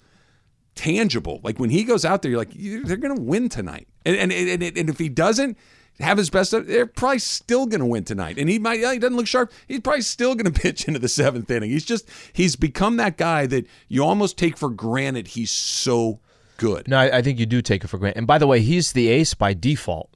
tangible. 0.76 1.40
Like 1.44 1.60
when 1.60 1.70
he 1.70 1.84
goes 1.84 2.06
out 2.06 2.22
there, 2.22 2.32
you're 2.32 2.40
like, 2.40 2.54
they're 2.54 2.98
going 2.98 3.16
to 3.16 3.22
win 3.22 3.50
tonight. 3.50 3.88
And, 4.06 4.16
and, 4.16 4.32
and, 4.32 4.64
and 4.64 4.90
if 4.90 5.00
he 5.00 5.10
doesn't 5.10 5.58
have 6.00 6.18
his 6.18 6.30
best, 6.30 6.52
they're 6.52 6.86
probably 6.86 7.20
still 7.20 7.66
going 7.66 7.80
to 7.80 7.86
win 7.86 8.04
tonight. 8.04 8.38
And 8.38 8.50
he 8.50 8.60
might, 8.60 8.80
yeah, 8.80 8.94
he 8.94 9.00
doesn't 9.00 9.18
look 9.18 9.28
sharp. 9.28 9.52
He's 9.68 9.80
probably 9.80 10.02
still 10.02 10.36
going 10.36 10.52
to 10.54 10.60
pitch 10.60 10.88
into 10.88 11.00
the 11.00 11.10
seventh 11.10 11.50
inning. 11.50 11.72
He's 11.72 11.86
just, 11.86 12.10
he's 12.34 12.56
become 12.56 12.98
that 12.98 13.18
guy 13.18 13.48
that 13.48 13.66
you 13.88 14.04
almost 14.04 14.38
take 14.38 14.58
for 14.58 14.70
granted. 14.70 15.30
He's 15.30 15.52
so 15.52 16.20
good. 16.58 16.88
No, 16.88 16.98
I, 16.98 17.18
I 17.18 17.22
think 17.22 17.40
you 17.40 17.46
do 17.46 17.62
take 17.62 17.84
it 17.84 17.88
for 17.88 17.98
granted. 17.98 18.18
And 18.18 18.28
by 18.28 18.38
the 18.38 18.48
way, 18.48 18.60
he's 18.62 18.92
the 18.94 19.08
ace 19.10 19.34
by 19.34 19.54
default. 19.54 20.10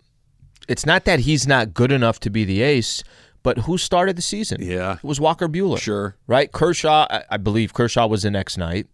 It's 0.68 0.86
not 0.86 1.06
that 1.06 1.22
he's 1.22 1.48
not 1.48 1.74
good 1.74 1.92
enough 1.92 2.20
to 2.22 2.30
be 2.30 2.44
the 2.46 2.62
ace, 2.62 3.04
but 3.44 3.60
who 3.60 3.78
started 3.78 4.16
the 4.16 4.22
season? 4.22 4.62
Yeah. 4.62 4.94
It 4.98 5.04
was 5.04 5.20
Walker 5.20 5.48
Buehler. 5.48 5.80
Sure. 5.80 6.16
Right? 6.28 6.52
Kershaw, 6.52 7.08
I, 7.10 7.24
I 7.32 7.38
believe 7.38 7.74
Kershaw 7.74 8.08
was 8.08 8.24
the 8.24 8.32
next 8.32 8.58
night. 8.58 8.88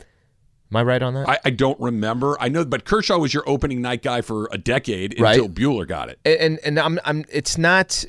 Am 0.72 0.78
I 0.78 0.84
right 0.84 1.02
on 1.02 1.14
that? 1.14 1.30
I, 1.30 1.40
I 1.46 1.50
don't 1.50 1.80
remember. 1.80 2.36
I 2.42 2.50
know, 2.50 2.66
but 2.66 2.84
Kershaw 2.86 3.18
was 3.18 3.34
your 3.34 3.44
opening 3.48 3.82
night 3.82 4.02
guy 4.04 4.22
for 4.22 4.50
a 4.52 4.58
decade 4.58 5.20
Right. 5.20 5.40
until 5.40 5.50
Buehler 5.50 5.88
got 5.88 6.10
it. 6.10 6.20
and 6.26 6.60
and 6.66 6.78
I'm 6.80 7.00
I'm 7.06 7.24
it's 7.32 7.58
not 7.58 8.04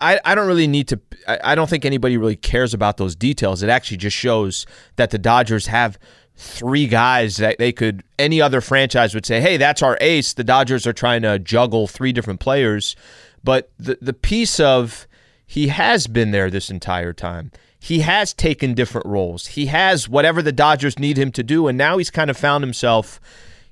I, 0.00 0.20
I 0.24 0.34
don't 0.34 0.46
really 0.46 0.66
need 0.66 0.88
to 0.88 1.00
I, 1.26 1.38
I 1.42 1.54
don't 1.54 1.70
think 1.70 1.84
anybody 1.86 2.16
really 2.18 2.36
cares 2.36 2.74
about 2.74 2.96
those 2.98 3.16
details. 3.16 3.62
It 3.62 3.70
actually 3.70 3.96
just 3.98 4.16
shows 4.16 4.66
that 4.96 5.10
the 5.10 5.18
Dodgers 5.18 5.66
have 5.68 5.98
three 6.36 6.86
guys 6.86 7.36
that 7.36 7.58
they 7.58 7.72
could 7.72 8.02
any 8.18 8.40
other 8.40 8.60
franchise 8.60 9.14
would 9.14 9.26
say, 9.26 9.40
"Hey, 9.40 9.56
that's 9.56 9.82
our 9.82 9.98
ace." 10.00 10.32
The 10.32 10.44
Dodgers 10.44 10.86
are 10.86 10.92
trying 10.92 11.22
to 11.22 11.38
juggle 11.38 11.86
three 11.86 12.12
different 12.12 12.40
players, 12.40 12.96
but 13.42 13.70
the 13.78 13.98
the 14.00 14.12
piece 14.12 14.58
of 14.60 15.06
he 15.46 15.68
has 15.68 16.06
been 16.06 16.30
there 16.30 16.50
this 16.50 16.70
entire 16.70 17.12
time. 17.12 17.52
He 17.78 18.00
has 18.00 18.32
taken 18.32 18.72
different 18.72 19.06
roles. 19.06 19.48
He 19.48 19.66
has 19.66 20.08
whatever 20.08 20.40
the 20.40 20.52
Dodgers 20.52 20.98
need 20.98 21.18
him 21.18 21.30
to 21.32 21.42
do 21.42 21.68
and 21.68 21.76
now 21.76 21.98
he's 21.98 22.10
kind 22.10 22.30
of 22.30 22.36
found 22.36 22.64
himself 22.64 23.20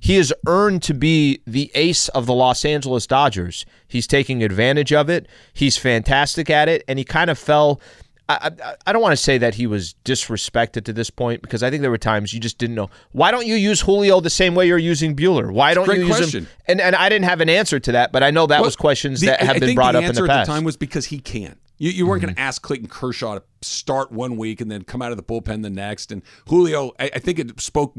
he 0.02 0.16
has 0.16 0.32
earned 0.48 0.82
to 0.82 0.94
be 0.94 1.40
the 1.46 1.70
ace 1.76 2.08
of 2.08 2.26
the 2.26 2.34
Los 2.34 2.64
Angeles 2.64 3.06
Dodgers. 3.06 3.64
He's 3.86 4.08
taking 4.08 4.42
advantage 4.42 4.92
of 4.92 5.08
it. 5.08 5.28
He's 5.52 5.76
fantastic 5.76 6.50
at 6.50 6.68
it, 6.68 6.82
and 6.88 6.98
he 6.98 7.04
kind 7.04 7.30
of 7.30 7.38
fell. 7.38 7.80
I, 8.28 8.50
I, 8.64 8.74
I 8.86 8.92
don't 8.92 9.02
want 9.02 9.12
to 9.12 9.22
say 9.22 9.38
that 9.38 9.56
he 9.56 9.66
was 9.66 9.94
disrespected 10.04 10.84
to 10.84 10.92
this 10.92 11.10
point 11.10 11.42
because 11.42 11.62
I 11.62 11.70
think 11.70 11.82
there 11.82 11.90
were 11.90 11.98
times 11.98 12.32
you 12.32 12.40
just 12.40 12.58
didn't 12.58 12.76
know. 12.76 12.88
Why 13.12 13.30
don't 13.30 13.46
you 13.46 13.56
use 13.56 13.80
Julio 13.80 14.20
the 14.20 14.30
same 14.30 14.54
way 14.54 14.66
you're 14.66 14.78
using 14.78 15.16
Buehler? 15.16 15.52
Why 15.52 15.74
don't 15.74 15.86
you 15.88 16.06
use 16.06 16.16
question. 16.16 16.44
him? 16.44 16.48
And 16.66 16.80
and 16.80 16.96
I 16.96 17.08
didn't 17.08 17.24
have 17.26 17.40
an 17.40 17.48
answer 17.48 17.80
to 17.80 17.92
that, 17.92 18.12
but 18.12 18.22
I 18.22 18.30
know 18.30 18.46
that 18.46 18.58
Well, 18.60 18.66
was 18.66 18.76
questions 18.76 19.20
the- 19.20 19.26
that 19.28 19.40
have 19.40 19.56
I 19.56 19.58
been 19.58 19.74
brought 19.74 19.96
up 19.96 20.04
in 20.04 20.14
the 20.14 20.22
at 20.22 20.28
past. 20.28 20.48
the 20.48 20.54
time 20.54 20.64
was 20.64 20.76
because 20.76 21.06
he 21.06 21.18
can. 21.18 21.56
You, 21.78 21.90
you 21.90 22.06
weren't 22.06 22.22
going 22.22 22.32
to 22.34 22.40
mm-hmm. 22.40 22.48
ask 22.48 22.62
Clayton 22.62 22.88
Kershaw 22.88 23.34
to 23.34 23.42
start 23.60 24.12
one 24.12 24.36
week 24.36 24.60
and 24.60 24.70
then 24.70 24.84
come 24.84 25.02
out 25.02 25.10
of 25.10 25.16
the 25.16 25.22
bullpen 25.22 25.62
the 25.62 25.70
next. 25.70 26.12
And 26.12 26.22
Julio, 26.48 26.92
I, 27.00 27.10
I 27.14 27.18
think 27.18 27.40
it 27.40 27.60
spoke 27.60 27.96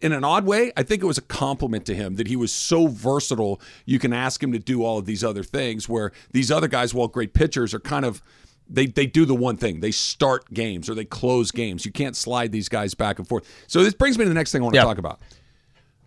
in 0.00 0.12
an 0.12 0.24
odd 0.24 0.44
way. 0.44 0.72
I 0.76 0.82
think 0.82 1.02
it 1.02 1.06
was 1.06 1.18
a 1.18 1.22
compliment 1.22 1.86
to 1.86 1.94
him 1.94 2.16
that 2.16 2.26
he 2.26 2.34
was 2.34 2.52
so 2.52 2.88
versatile. 2.88 3.60
You 3.84 3.98
can 3.98 4.12
ask 4.12 4.42
him 4.42 4.50
to 4.52 4.58
do 4.58 4.82
all 4.82 4.98
of 4.98 5.06
these 5.06 5.22
other 5.22 5.44
things 5.44 5.88
where 5.88 6.12
these 6.32 6.50
other 6.50 6.66
guys, 6.66 6.94
while 6.94 7.08
great 7.08 7.32
pitchers, 7.32 7.72
are 7.74 7.80
kind 7.80 8.04
of. 8.04 8.22
They, 8.68 8.86
they 8.86 9.06
do 9.06 9.24
the 9.24 9.34
one 9.34 9.56
thing. 9.56 9.80
They 9.80 9.90
start 9.92 10.52
games 10.52 10.90
or 10.90 10.94
they 10.94 11.04
close 11.04 11.50
games. 11.50 11.86
You 11.86 11.92
can't 11.92 12.16
slide 12.16 12.50
these 12.52 12.68
guys 12.68 12.94
back 12.94 13.18
and 13.18 13.28
forth. 13.28 13.44
So 13.68 13.84
this 13.84 13.94
brings 13.94 14.18
me 14.18 14.24
to 14.24 14.28
the 14.28 14.34
next 14.34 14.52
thing 14.52 14.62
I 14.62 14.64
want 14.64 14.74
to 14.74 14.80
Yeah. 14.80 14.84
talk 14.84 14.98
about 14.98 15.20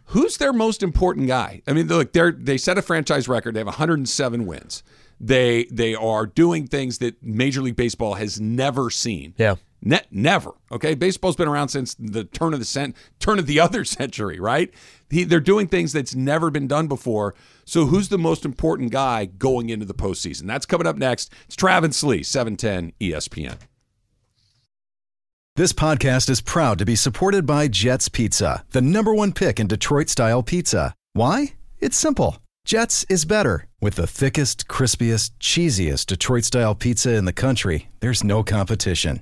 who's 0.06 0.38
their 0.38 0.54
most 0.54 0.82
important 0.84 1.28
guy? 1.28 1.62
I 1.68 1.74
mean, 1.74 1.88
look, 1.88 2.14
they're 2.14 2.32
they 2.32 2.58
set 2.58 2.78
a 2.78 2.82
franchise 2.82 3.28
record. 3.28 3.54
They 3.54 3.60
have 3.60 3.68
107 3.68 4.46
wins. 4.46 4.84
They 5.20 5.66
they 5.72 5.96
are 5.96 6.26
doing 6.26 6.68
things 6.68 6.98
that 7.00 7.22
Major 7.22 7.62
League 7.62 7.76
Baseball 7.76 8.16
has 8.16 8.40
never 8.42 8.90
seen. 8.90 9.34
Yeah. 9.38 9.56
Ne- 9.82 10.02
never. 10.12 10.52
Okay, 10.72 10.94
baseball's 10.94 11.36
been 11.36 11.48
around 11.48 11.70
since 11.70 11.96
the 11.96 12.26
turn 12.26 12.54
of 12.54 12.60
the 12.60 12.66
cent- 12.66 12.96
turn 13.20 13.40
of 13.40 13.48
the 13.48 13.60
other 13.66 13.86
century, 13.86 14.40
right? 14.40 14.74
He, 15.10 15.24
they're 15.24 15.40
doing 15.40 15.68
things 15.68 15.94
that's 15.94 16.16
never 16.16 16.52
been 16.52 16.68
done 16.68 16.88
before. 16.88 17.34
So, 17.66 17.86
who's 17.86 18.10
the 18.10 18.18
most 18.18 18.46
important 18.46 18.92
guy 18.92 19.26
going 19.26 19.70
into 19.70 19.86
the 19.86 19.94
postseason? 19.94 20.48
That's 20.48 20.66
coming 20.66 20.88
up 20.88 20.98
next. 20.98 21.32
It's 21.46 21.56
Travis 21.56 22.04
Lee, 22.04 22.20
E 22.20 22.24
710 22.24 22.94
ESPN. 23.00 23.58
This 25.56 25.74
podcast 25.74 26.30
is 26.30 26.40
proud 26.42 26.80
to 26.80 26.86
be 26.86 26.96
supported 26.96 27.46
by 27.46 27.68
Jets 27.68 28.08
Pizza, 28.08 28.64
the 28.72 28.82
number 28.82 29.14
one 29.14 29.34
pick 29.34 29.60
in 29.60 29.68
Detroit 29.68 30.08
style 30.08 30.42
pizza. 30.42 30.94
Why? 31.14 31.54
It's 31.80 31.98
simple. 31.98 32.38
Jets 32.66 33.04
is 33.10 33.26
better. 33.26 33.68
With 33.82 33.96
the 33.96 34.08
thickest, 34.08 34.68
crispiest, 34.68 35.32
cheesiest 35.40 36.06
Detroit 36.06 36.44
style 36.44 36.76
pizza 36.76 37.14
in 37.14 37.26
the 37.26 37.34
country, 37.34 37.90
there's 38.00 38.24
no 38.24 38.44
competition. 38.44 39.22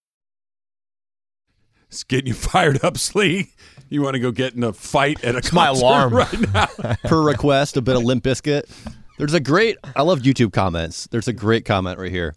It's 1.91 2.03
getting 2.03 2.27
you 2.27 2.33
fired 2.51 2.83
up, 2.83 2.97
Slee. 2.97 3.51
You 3.89 4.01
want 4.01 4.13
to 4.13 4.19
go 4.19 4.31
get 4.31 4.53
in 4.53 4.63
a 4.63 4.71
fight 4.71 5.23
at 5.23 5.35
a 5.35 5.53
my 5.53 5.67
concert 5.67 5.83
alarm. 5.83 6.13
right 6.13 6.53
now? 6.53 6.65
per 7.03 7.21
request, 7.21 7.75
a 7.75 7.81
bit 7.81 7.97
of 7.97 8.03
Limp 8.03 8.23
Bizkit. 8.23 8.63
There's 9.17 9.33
a 9.33 9.39
great. 9.39 9.77
I 9.95 10.01
love 10.01 10.19
YouTube 10.19 10.53
comments. 10.53 11.07
There's 11.07 11.27
a 11.27 11.33
great 11.33 11.65
comment 11.65 11.99
right 11.99 12.09
here. 12.09 12.33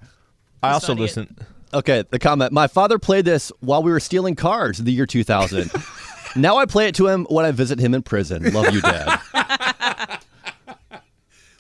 I 0.62 0.72
also 0.72 0.94
not 0.94 0.98
it. 0.98 1.02
listen. 1.02 1.38
Okay, 1.72 2.04
the 2.10 2.18
comment. 2.18 2.52
My 2.52 2.66
father 2.66 2.98
played 2.98 3.24
this 3.24 3.52
while 3.60 3.82
we 3.82 3.92
were 3.92 4.00
stealing 4.00 4.34
cars 4.34 4.80
in 4.80 4.84
the 4.84 4.92
year 4.92 5.06
2000. 5.06 5.70
now 6.36 6.56
I 6.56 6.66
play 6.66 6.88
it 6.88 6.94
to 6.96 7.06
him 7.06 7.24
when 7.30 7.44
I 7.44 7.52
visit 7.52 7.78
him 7.78 7.94
in 7.94 8.02
prison. 8.02 8.52
Love 8.52 8.74
you, 8.74 8.80
Dad. 8.80 10.20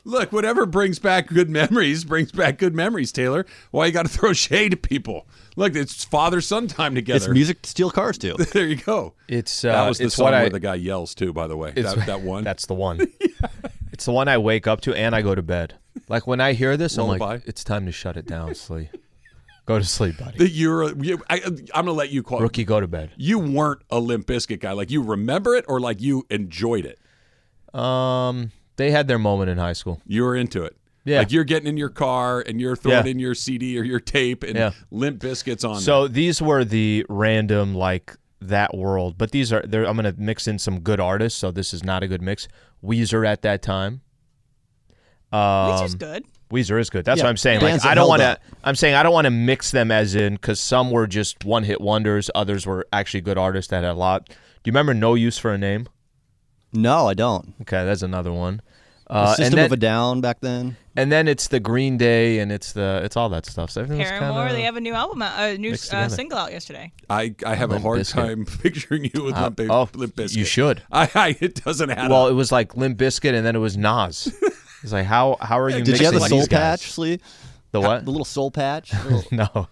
Look, 0.06 0.32
whatever 0.32 0.66
brings 0.66 0.98
back 0.98 1.28
good 1.28 1.48
memories 1.48 2.04
brings 2.04 2.30
back 2.30 2.58
good 2.58 2.74
memories, 2.74 3.10
Taylor. 3.10 3.46
Why 3.70 3.86
you 3.86 3.92
got 3.92 4.02
to 4.04 4.08
throw 4.08 4.32
shade 4.34 4.74
at 4.74 4.82
people? 4.82 5.26
Look, 5.56 5.74
it's 5.74 6.04
father 6.04 6.40
son 6.40 6.66
time 6.68 6.94
together. 6.94 7.16
It's 7.16 7.24
together. 7.24 7.34
music 7.34 7.62
to 7.62 7.70
steal 7.70 7.90
cars 7.90 8.18
to. 8.18 8.34
There 8.52 8.66
you 8.66 8.76
go. 8.76 9.14
It's 9.28 9.64
uh, 9.64 9.72
that 9.72 9.88
was 9.88 9.98
the 9.98 10.04
it's 10.04 10.16
song 10.16 10.24
what 10.24 10.34
I, 10.34 10.42
where 10.42 10.50
the 10.50 10.60
guy 10.60 10.74
yells 10.74 11.14
too. 11.14 11.32
By 11.32 11.46
the 11.46 11.56
way, 11.56 11.72
that, 11.72 12.06
that 12.06 12.20
one. 12.20 12.44
That's 12.44 12.66
the 12.66 12.74
one. 12.74 13.00
It's 13.92 14.06
the 14.06 14.12
one 14.12 14.26
I 14.26 14.38
wake 14.38 14.66
up 14.66 14.80
to 14.82 14.92
and 14.92 15.14
I 15.14 15.22
go 15.22 15.36
to 15.36 15.42
bed. 15.42 15.76
Like 16.08 16.26
when 16.26 16.40
I 16.40 16.54
hear 16.54 16.76
this, 16.76 16.98
I'm 16.98 17.06
like, 17.06 17.42
it's 17.46 17.62
time 17.62 17.86
to 17.86 17.92
shut 17.92 18.16
it 18.16 18.26
down, 18.26 18.56
sleep. 18.56 18.88
Go 19.66 19.78
to 19.78 19.84
sleep, 19.84 20.18
buddy. 20.18 20.36
that 20.38 20.50
you're. 20.50 20.92
You, 21.00 21.22
I, 21.30 21.40
I'm 21.44 21.62
gonna 21.72 21.92
let 21.92 22.10
you 22.10 22.24
call. 22.24 22.40
Rookie, 22.40 22.64
go 22.64 22.80
to 22.80 22.88
bed. 22.88 23.12
You 23.16 23.38
weren't 23.38 23.82
a 23.90 24.00
Limp 24.00 24.26
Bizkit 24.26 24.58
guy. 24.58 24.72
Like 24.72 24.90
you 24.90 25.00
remember 25.00 25.54
it, 25.54 25.64
or 25.68 25.78
like 25.78 26.00
you 26.02 26.26
enjoyed 26.28 26.84
it. 26.84 26.98
Um, 27.78 28.50
they 28.76 28.90
had 28.90 29.08
their 29.08 29.18
moment 29.18 29.50
in 29.50 29.58
high 29.58 29.72
school. 29.72 30.00
You 30.06 30.22
were 30.24 30.36
into 30.36 30.62
it. 30.64 30.76
Yeah. 31.04 31.18
Like 31.18 31.32
you're 31.32 31.44
getting 31.44 31.68
in 31.68 31.76
your 31.76 31.90
car 31.90 32.40
and 32.46 32.60
you're 32.60 32.76
throwing 32.76 33.04
Yeah. 33.04 33.10
in 33.10 33.18
your 33.18 33.34
CD 33.34 33.78
or 33.78 33.82
your 33.82 34.00
tape 34.00 34.42
and 34.42 34.56
Yeah. 34.56 34.70
Limp 34.90 35.20
Bizkit's 35.20 35.62
on. 35.64 35.80
So 35.80 36.08
these 36.08 36.40
were 36.40 36.64
the 36.64 37.04
random 37.08 37.74
like 37.74 38.16
that 38.40 38.74
world, 38.76 39.16
but 39.18 39.30
these 39.30 39.52
are 39.52 39.62
they're, 39.66 39.84
I'm 39.86 39.96
gonna 39.96 40.14
mix 40.16 40.46
in 40.48 40.58
some 40.58 40.80
good 40.80 41.00
artists. 41.00 41.38
So 41.38 41.50
this 41.50 41.74
is 41.74 41.84
not 41.84 42.02
a 42.02 42.08
good 42.08 42.22
mix. 42.22 42.48
Weezer 42.82 43.26
at 43.26 43.42
that 43.42 43.60
time. 43.62 44.00
Um, 45.32 45.40
Weezer's 45.40 45.94
good. 45.94 46.24
Weezer 46.50 46.78
is 46.78 46.90
good. 46.90 47.04
That's 47.04 47.18
Yeah, 47.18 47.24
what 47.24 47.30
I'm 47.30 47.36
saying. 47.36 47.60
Like 47.60 47.80
that 47.82 47.86
I 47.86 47.94
don't 47.94 48.08
want 48.08 48.22
to. 48.22 48.38
I'm 48.62 48.74
saying 48.76 48.94
I 48.94 49.02
don't 49.02 49.12
want 49.12 49.24
to 49.26 49.30
mix 49.30 49.70
them 49.72 49.90
as 49.90 50.14
in 50.14 50.34
because 50.34 50.60
some 50.60 50.90
were 50.90 51.06
just 51.06 51.44
one 51.44 51.64
hit 51.64 51.80
wonders. 51.80 52.30
Others 52.34 52.66
were 52.66 52.86
actually 52.92 53.22
good 53.22 53.36
artists 53.38 53.70
that 53.70 53.82
had 53.82 53.90
a 53.90 53.94
lot. 53.94 54.28
Do 54.28 54.34
you 54.64 54.72
remember 54.72 54.94
No 54.94 55.14
Use 55.14 55.36
for 55.38 55.52
a 55.52 55.58
Name? 55.58 55.88
No, 56.74 57.06
I 57.08 57.14
don't. 57.14 57.54
Okay, 57.62 57.84
that's 57.84 58.02
another 58.02 58.32
one. 58.32 58.60
The 59.08 59.14
Uh, 59.14 59.34
System 59.34 59.56
then, 59.56 59.64
of 59.66 59.72
a 59.72 59.76
Down 59.76 60.20
back 60.22 60.40
then. 60.40 60.76
and 60.96 61.12
then 61.12 61.28
it's 61.28 61.48
the 61.48 61.60
Green 61.60 61.98
Day 61.98 62.38
and 62.38 62.50
it's 62.50 62.72
the 62.72 63.02
it's 63.04 63.16
all 63.18 63.28
that 63.28 63.44
stuff. 63.44 63.70
So 63.70 63.82
everything's 63.82 64.08
Paramore, 64.08 64.44
kinda, 64.46 64.54
they 64.54 64.62
have 64.62 64.76
a 64.76 64.80
new 64.80 64.94
album, 64.94 65.20
out- 65.20 65.38
a 65.38 65.58
new 65.58 65.72
uh, 65.92 66.08
single 66.08 66.38
out 66.38 66.52
yesterday. 66.52 66.90
I, 67.10 67.34
I 67.44 67.54
have 67.54 67.70
a 67.70 67.78
hard 67.78 68.00
Bizkit. 68.00 68.12
time 68.14 68.46
picturing 68.62 69.10
you 69.12 69.24
with 69.24 69.36
Uh, 69.36 69.42
Limp, 69.44 69.56
Bi- 69.56 69.66
oh, 69.68 69.88
Limp 69.94 70.16
Bizkit. 70.16 70.36
you 70.36 70.44
should. 70.46 70.82
I, 70.90 71.10
I 71.14 71.36
it 71.40 71.62
doesn't 71.62 71.90
add 71.90 72.10
Well, 72.10 72.24
up. 72.26 72.30
it 72.30 72.34
was 72.34 72.50
like 72.50 72.76
Limp 72.78 72.98
Bizkit 72.98 73.34
and 73.34 73.44
then 73.46 73.54
it 73.54 73.58
was 73.60 73.76
Nas. 73.76 74.32
It's 74.82 74.92
like 74.92 75.04
how 75.06 75.36
how 75.40 75.58
are 75.60 75.68
you? 75.68 75.84
Did 75.84 75.98
you 76.00 76.06
have 76.06 76.14
the 76.14 76.20
soul 76.20 76.46
patch, 76.46 76.90
Slee? 76.90 77.20
The 77.74 77.80
what? 77.80 78.04
The 78.04 78.10
little 78.12 78.24
soul 78.24 78.52
patch? 78.52 78.92
no. 79.32 79.66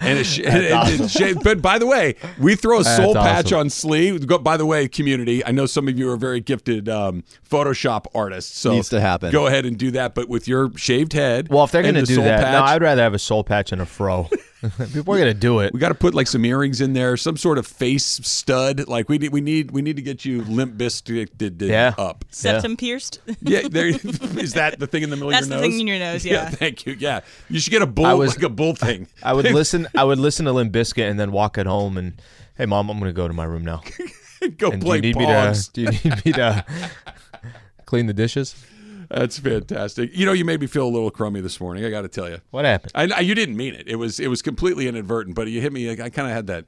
and 0.00 0.18
it, 0.18 0.24
sh- 0.24 0.40
and 0.44 0.64
it- 0.64 1.00
it 1.00 1.08
sh- 1.08 1.40
but 1.40 1.62
by 1.62 1.78
the 1.78 1.86
way, 1.86 2.16
we 2.40 2.56
throw 2.56 2.80
a 2.80 2.82
That's 2.82 2.96
soul 2.96 3.14
patch 3.14 3.46
awesome. 3.46 3.58
on 3.60 3.70
sleeve. 3.70 4.26
Go, 4.26 4.38
by 4.38 4.56
the 4.56 4.66
way, 4.66 4.88
community, 4.88 5.44
I 5.46 5.52
know 5.52 5.66
some 5.66 5.86
of 5.86 5.96
you 5.96 6.10
are 6.10 6.16
very 6.16 6.40
gifted 6.40 6.88
um, 6.88 7.22
Photoshop 7.48 8.06
artists, 8.12 8.58
so 8.58 8.72
Needs 8.72 8.88
to 8.88 9.00
happen. 9.00 9.30
Go 9.30 9.46
ahead 9.46 9.66
and 9.66 9.78
do 9.78 9.92
that, 9.92 10.16
but 10.16 10.28
with 10.28 10.48
your 10.48 10.76
shaved 10.76 11.12
head. 11.12 11.48
well, 11.48 11.62
if 11.62 11.70
they're 11.70 11.84
gonna 11.84 12.00
the 12.00 12.06
do 12.06 12.14
soul 12.16 12.24
that, 12.24 12.40
no, 12.50 12.62
I'd 12.64 12.82
rather 12.82 13.02
have 13.02 13.14
a 13.14 13.20
soul 13.20 13.44
patch 13.44 13.70
and 13.70 13.80
a 13.80 13.86
fro. 13.86 14.28
People 14.92 15.14
are 15.14 15.18
gonna 15.18 15.34
do 15.34 15.60
it. 15.60 15.72
we 15.72 15.80
got 15.80 15.88
to 15.90 15.94
put 15.94 16.14
like 16.14 16.26
some 16.26 16.44
earrings 16.44 16.80
in 16.80 16.92
there, 16.92 17.16
some 17.16 17.36
sort 17.36 17.58
of 17.58 17.66
face 17.66 18.04
stud. 18.04 18.88
Like 18.88 19.08
we 19.08 19.18
need, 19.18 19.30
we 19.32 19.40
need, 19.40 19.70
we 19.72 19.82
need 19.82 19.96
to 19.96 20.02
get 20.02 20.24
you 20.24 20.42
limp 20.44 20.76
biscuited 20.78 21.60
Yeah. 21.62 21.94
up. 21.98 22.24
Septum 22.30 22.76
pierced. 22.76 23.20
Yeah, 23.40 23.68
there 23.68 23.86
is 24.38 24.54
that 24.54 24.78
the 24.78 24.86
thing 24.86 25.02
in 25.02 25.10
the 25.10 25.16
middle 25.16 25.30
That's 25.30 25.44
of 25.46 25.48
the 25.50 25.54
your 25.56 25.62
nose. 25.62 25.70
thing 25.72 25.80
in 25.80 25.86
your 25.86 25.98
nose, 25.98 26.24
yeah. 26.24 26.48
thank 26.50 26.86
you. 26.86 26.96
Yeah, 26.98 27.20
you 27.48 27.60
should 27.60 27.70
get 27.72 27.82
a 27.82 27.86
bull 27.86 28.06
I 28.06 28.14
was- 28.14 28.36
like 28.36 28.44
a 28.44 28.48
bull 28.48 28.74
thing. 28.74 29.06
I 29.22 29.32
would 29.32 29.44
listen. 29.52 29.86
I 29.96 30.04
would 30.04 30.18
listen 30.18 30.46
to 30.46 30.52
Limp 30.52 30.72
Bizkit 30.72 31.08
and 31.10 31.18
then 31.20 31.30
walk 31.32 31.58
at 31.58 31.66
home 31.66 31.96
and, 31.98 32.20
hey, 32.56 32.66
mom, 32.66 32.88
I'm 32.90 32.98
gonna 32.98 33.12
go 33.12 33.28
to 33.28 33.34
my 33.34 33.44
room 33.44 33.64
now. 33.64 33.82
Go 34.58 34.70
And 34.70 34.80
do 34.80 34.86
play 34.86 34.96
you 34.96 35.02
need 35.02 35.16
pogs. 35.16 35.76
me 35.76 35.84
to? 35.86 35.90
Do 35.92 36.08
you 36.08 36.10
need 36.14 36.24
me 36.26 36.32
to 36.32 36.64
clean 37.86 38.06
the 38.06 38.12
dishes? 38.14 38.54
That's 39.14 39.38
fantastic. 39.38 40.10
You 40.12 40.26
know, 40.26 40.32
you 40.32 40.44
made 40.44 40.60
me 40.60 40.66
feel 40.66 40.86
a 40.86 40.90
little 40.90 41.10
crummy 41.10 41.40
this 41.40 41.60
morning. 41.60 41.84
I 41.84 41.90
got 41.90 42.02
to 42.02 42.08
tell 42.08 42.28
you. 42.28 42.38
What 42.50 42.64
happened? 42.64 42.92
I, 42.94 43.08
I- 43.16 43.20
you 43.20 43.34
didn't 43.34 43.56
mean 43.56 43.74
it. 43.74 43.86
It 43.86 43.96
was 43.96 44.18
it 44.18 44.28
was 44.28 44.42
completely 44.42 44.88
inadvertent, 44.88 45.36
but 45.36 45.46
you 45.48 45.60
hit 45.60 45.72
me. 45.72 45.90
I 45.90 45.96
kind 46.10 46.28
of 46.28 46.34
had 46.34 46.46
that. 46.48 46.64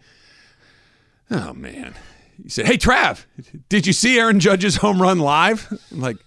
Oh 1.31 1.53
man! 1.55 1.95
You 2.43 2.49
said, 2.51 2.67
"Hey 2.67 2.79
Trav, 2.79 3.25
did 3.69 3.87
you 3.87 3.93
see 3.93 4.19
Aaron 4.19 4.39
Judge's 4.39 4.77
home 4.77 5.03
run 5.03 5.19
live?" 5.19 5.67
I'm 5.91 6.01
like, 6.01 6.19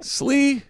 "Slee, 0.00 0.62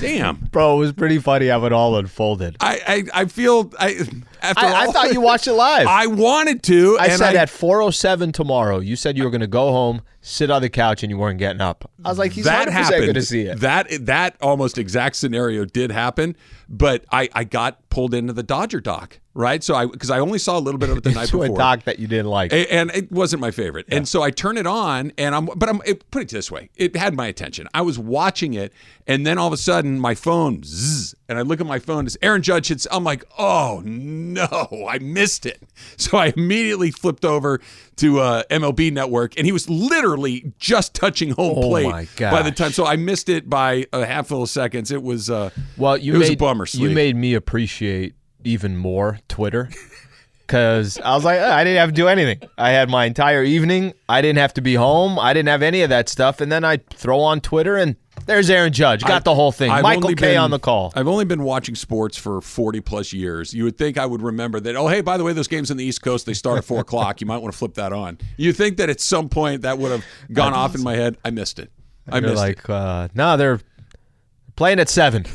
damn." 0.00 0.36
Bro, 0.36 0.76
it 0.76 0.78
was 0.78 0.92
pretty 0.92 1.18
funny 1.18 1.48
how 1.48 1.64
it 1.64 1.72
all 1.72 1.96
unfolded. 1.96 2.56
I 2.60 3.04
I, 3.14 3.22
I 3.22 3.24
feel 3.26 3.72
I 3.78 4.06
after 4.42 4.64
I, 4.64 4.84
I 4.84 4.86
thought 4.86 5.12
you 5.12 5.20
watched 5.20 5.46
it 5.46 5.52
live. 5.52 5.86
I 5.86 6.06
wanted 6.06 6.62
to. 6.64 6.98
I 6.98 7.08
said 7.08 7.36
I, 7.36 7.42
at 7.42 7.48
4:07 7.48 8.32
tomorrow. 8.32 8.78
You 8.78 8.96
said 8.96 9.16
you 9.16 9.24
were 9.24 9.30
going 9.30 9.40
to 9.40 9.46
go 9.46 9.72
home, 9.72 10.02
sit 10.20 10.50
on 10.50 10.62
the 10.62 10.70
couch, 10.70 11.02
and 11.02 11.10
you 11.10 11.18
weren't 11.18 11.38
getting 11.38 11.60
up. 11.60 11.90
I 12.04 12.08
was 12.08 12.18
like, 12.18 12.32
he's 12.32 12.44
that 12.44 12.68
100% 12.68 12.70
happened. 12.72 13.02
going 13.02 13.14
to 13.14 13.22
see 13.22 13.42
it. 13.42 13.60
That 13.60 13.88
that 14.06 14.36
almost 14.40 14.78
exact 14.78 15.16
scenario 15.16 15.64
did 15.64 15.90
happen, 15.90 16.36
but 16.68 17.04
I 17.10 17.28
I 17.32 17.44
got 17.44 17.88
pulled 17.90 18.14
into 18.14 18.32
the 18.32 18.42
Dodger 18.42 18.80
doc, 18.80 19.20
right? 19.38 19.62
So 19.64 19.74
I 19.74 19.86
because 19.86 20.10
I 20.10 20.18
only 20.18 20.38
saw 20.38 20.58
a 20.58 20.60
little 20.60 20.78
bit 20.78 20.90
of 20.90 20.98
it 20.98 21.04
the 21.04 21.10
night 21.20 21.30
before. 21.30 21.46
to 21.46 21.54
a 21.54 21.56
doc 21.56 21.84
that 21.84 21.98
you 21.98 22.06
didn't 22.06 22.26
like. 22.26 22.52
A- 22.52 22.70
and 22.70 22.90
it 22.90 23.10
wasn't 23.10 23.40
my 23.40 23.50
favorite. 23.52 23.86
And 23.90 24.06
so 24.06 24.20
I 24.22 24.30
turn 24.30 24.58
it 24.58 24.66
on, 24.66 25.12
and 25.16 25.34
I'm, 25.34 25.46
but 25.46 25.68
I'm 25.68 25.80
it, 25.86 26.10
put 26.10 26.22
it 26.22 26.28
this 26.28 26.50
way: 26.50 26.68
it 26.76 26.94
had 26.96 27.14
my 27.14 27.26
attention. 27.28 27.68
I 27.72 27.80
was 27.82 27.98
watching 27.98 28.54
it, 28.54 28.72
and 29.06 29.24
then 29.26 29.38
all 29.38 29.46
of 29.46 29.52
a 29.52 29.56
sudden, 29.56 29.98
my 30.00 30.14
phone, 30.14 30.62
zzz, 30.64 31.14
and 31.28 31.38
I 31.38 31.42
look 31.42 31.60
at 31.60 31.66
my 31.66 31.78
phone. 31.78 32.06
It's 32.06 32.16
Aaron 32.20 32.42
Judge 32.42 32.68
hits. 32.68 32.86
I'm 32.90 33.04
like, 33.04 33.24
oh 33.38 33.80
no, 33.84 34.86
I 34.88 34.98
missed 34.98 35.46
it. 35.46 35.62
So 35.96 36.16
I 36.18 36.32
immediately 36.36 36.90
flipped 36.90 37.24
over 37.24 37.60
to 37.96 38.20
uh, 38.20 38.42
MLB 38.50 38.92
Network, 38.92 39.36
and 39.36 39.46
he 39.46 39.52
was 39.52 39.68
literally 39.70 40.52
just 40.58 40.94
touching 40.94 41.30
home 41.30 41.54
Oh 41.58 41.68
plate 41.68 41.86
my 41.88 42.06
by 42.18 42.42
the 42.42 42.50
time. 42.50 42.72
So 42.72 42.84
I 42.86 42.96
missed 42.96 43.28
it 43.28 43.48
by 43.50 43.86
a 43.92 44.04
handful 44.06 44.42
of 44.42 44.48
seconds. 44.48 44.90
It 44.90 45.02
was 45.02 45.28
uh, 45.30 45.50
Well, 45.76 45.96
you 45.96 46.14
it 46.14 46.18
was 46.18 46.28
made 46.30 46.38
a 46.38 46.40
bummer. 46.40 46.66
you 46.72 46.90
made 46.90 47.16
me 47.16 47.34
appreciate 47.34 48.14
even 48.48 48.76
more 48.76 49.18
Twitter 49.28 49.68
because 50.46 50.98
I 51.00 51.14
was 51.14 51.24
like, 51.24 51.40
"Uh, 51.40 51.44
I 51.52 51.62
didn't 51.64 51.78
have 51.78 51.90
to 51.90 51.94
do 51.94 52.08
anything. 52.08 52.40
I 52.56 52.70
had 52.70 52.88
my 52.88 53.04
entire 53.04 53.42
evening. 53.44 53.92
I 54.08 54.22
didn't 54.22 54.38
have 54.38 54.54
to 54.54 54.60
be 54.60 54.74
home. 54.74 55.18
I 55.18 55.32
didn't 55.34 55.48
have 55.48 55.62
any 55.62 55.82
of 55.82 55.90
that 55.90 56.08
stuff. 56.08 56.40
And 56.40 56.50
then 56.50 56.64
I 56.64 56.78
throw 56.94 57.20
on 57.20 57.40
Twitter, 57.40 57.76
and 57.76 57.96
there's 58.26 58.48
Aaron 58.50 58.72
Judge. 58.72 59.04
Got 59.04 59.24
the 59.24 59.34
whole 59.34 59.52
thing. 59.52 59.70
I've 59.70 59.82
Michael 59.82 60.08
Kay 60.10 60.14
been- 60.32 60.38
on 60.38 60.50
the 60.50 60.58
call. 60.58 60.92
I've 60.96 61.06
only 61.08 61.24
been 61.26 61.42
watching 61.42 61.74
sports 61.74 62.16
for 62.16 62.40
40 62.40 62.80
plus 62.80 63.12
years. 63.12 63.52
You 63.52 63.64
would 63.64 63.76
think 63.78 63.98
I 63.98 64.06
would 64.06 64.22
remember 64.22 64.58
that, 64.60 64.74
oh, 64.76 64.88
hey, 64.88 65.02
by 65.02 65.16
the 65.18 65.24
way, 65.24 65.32
those 65.34 65.48
games 65.48 65.70
in 65.70 65.76
the 65.76 65.84
East 65.84 66.02
Coast, 66.02 66.24
they 66.26 66.34
start 66.34 66.58
at 66.58 66.64
4 66.64 66.80
o'clock. 66.80 67.20
You 67.20 67.26
might 67.26 67.38
want 67.38 67.52
to 67.52 67.58
flip 67.58 67.74
that 67.74 67.92
on. 67.92 68.18
You 68.36 68.52
think 68.52 68.78
that 68.78 68.88
at 68.88 69.00
some 69.00 69.28
point 69.28 69.62
that 69.62 69.78
would 69.78 69.92
have 69.92 70.04
gone 70.32 70.52
off 70.54 70.74
in 70.74 70.82
my 70.82 70.94
head. 70.96 71.16
I 71.24 71.30
missed 71.30 71.58
it. 71.58 71.70
I 72.10 72.20
missed 72.20 72.36
like, 72.36 72.68
uh, 72.70 73.08
no, 73.14 73.36
they're 73.36 73.60
playing 74.58 74.80
at 74.80 74.88
seven. 74.88 75.24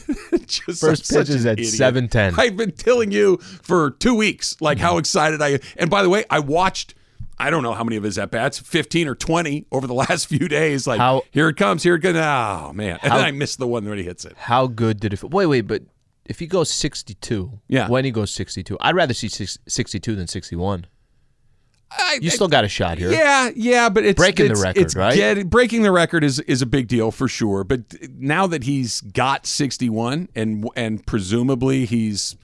First 0.79 1.09
pitch 1.09 1.29
is 1.29 1.45
at 1.45 1.57
idiot. 1.59 1.73
7:10. 1.73 2.37
I've 2.37 2.57
been 2.57 2.71
telling 2.73 3.11
you 3.11 3.37
for 3.37 3.91
two 3.91 4.13
weeks, 4.13 4.55
like 4.61 4.77
how 4.77 4.97
excited 4.97 5.41
I 5.41 5.59
And 5.77 5.89
by 5.89 6.03
the 6.03 6.09
way, 6.09 6.25
I 6.29 6.39
watched. 6.39 6.93
I 7.39 7.49
don't 7.49 7.63
know 7.63 7.73
how 7.73 7.83
many 7.83 7.95
of 7.95 8.03
his 8.03 8.17
at 8.19 8.29
bats, 8.29 8.59
fifteen 8.59 9.07
or 9.07 9.15
twenty 9.15 9.65
over 9.71 9.87
the 9.87 9.93
last 10.05 10.27
few 10.27 10.47
days. 10.47 10.85
Like 10.85 10.99
How- 10.99 11.23
here 11.31 11.49
it 11.49 11.55
comes, 11.57 11.81
here 11.83 11.95
it 11.95 11.99
goes. 11.99 12.15
Oh 12.15 12.71
man, 12.73 12.99
and 13.01 13.11
How- 13.11 13.17
then 13.17 13.25
I 13.25 13.31
missed 13.31 13.57
the 13.59 13.67
one 13.67 13.85
when 13.87 13.97
he 13.97 14.03
hits 14.03 14.25
it. 14.25 14.33
How 14.37 14.67
good 14.67 14.99
did 14.99 15.13
it 15.13 15.17
feel? 15.17 15.29
Wait, 15.29 15.47
wait, 15.47 15.61
but 15.61 15.81
if 16.25 16.39
he 16.39 16.45
goes 16.47 16.69
62, 16.71 17.59
Yeah. 17.67 17.87
when 17.89 18.05
he 18.05 18.11
goes 18.11 18.31
62, 18.31 18.77
I'd 18.81 18.95
rather 18.95 19.13
see 19.13 19.27
six- 19.29 19.57
62 19.67 20.15
than 20.15 20.27
61. 20.27 20.85
I, 21.97 22.19
You 22.21 22.29
still 22.29 22.47
got 22.47 22.63
a 22.63 22.67
shot 22.67 22.97
here. 22.97 23.11
Yeah, 23.11 23.49
yeah, 23.55 23.89
but 23.89 24.05
it's 24.05 24.17
Breaking 24.17 24.53
the 24.53 24.59
record, 24.59 24.81
it's 24.81 24.95
right? 24.95 25.15
get- 25.15 25.49
breaking 25.49 25.83
the 25.83 25.91
record 25.91 26.23
is 26.23 26.39
is 26.41 26.61
a 26.61 26.65
big 26.65 26.87
deal 26.87 27.11
for 27.11 27.27
sure. 27.27 27.63
But 27.63 27.81
now 28.17 28.47
that 28.47 28.63
he's 28.63 29.01
got 29.01 29.45
61 29.45 30.29
and 30.35 30.67
and 30.75 31.05
presumably 31.05 31.85
he's 31.85 32.35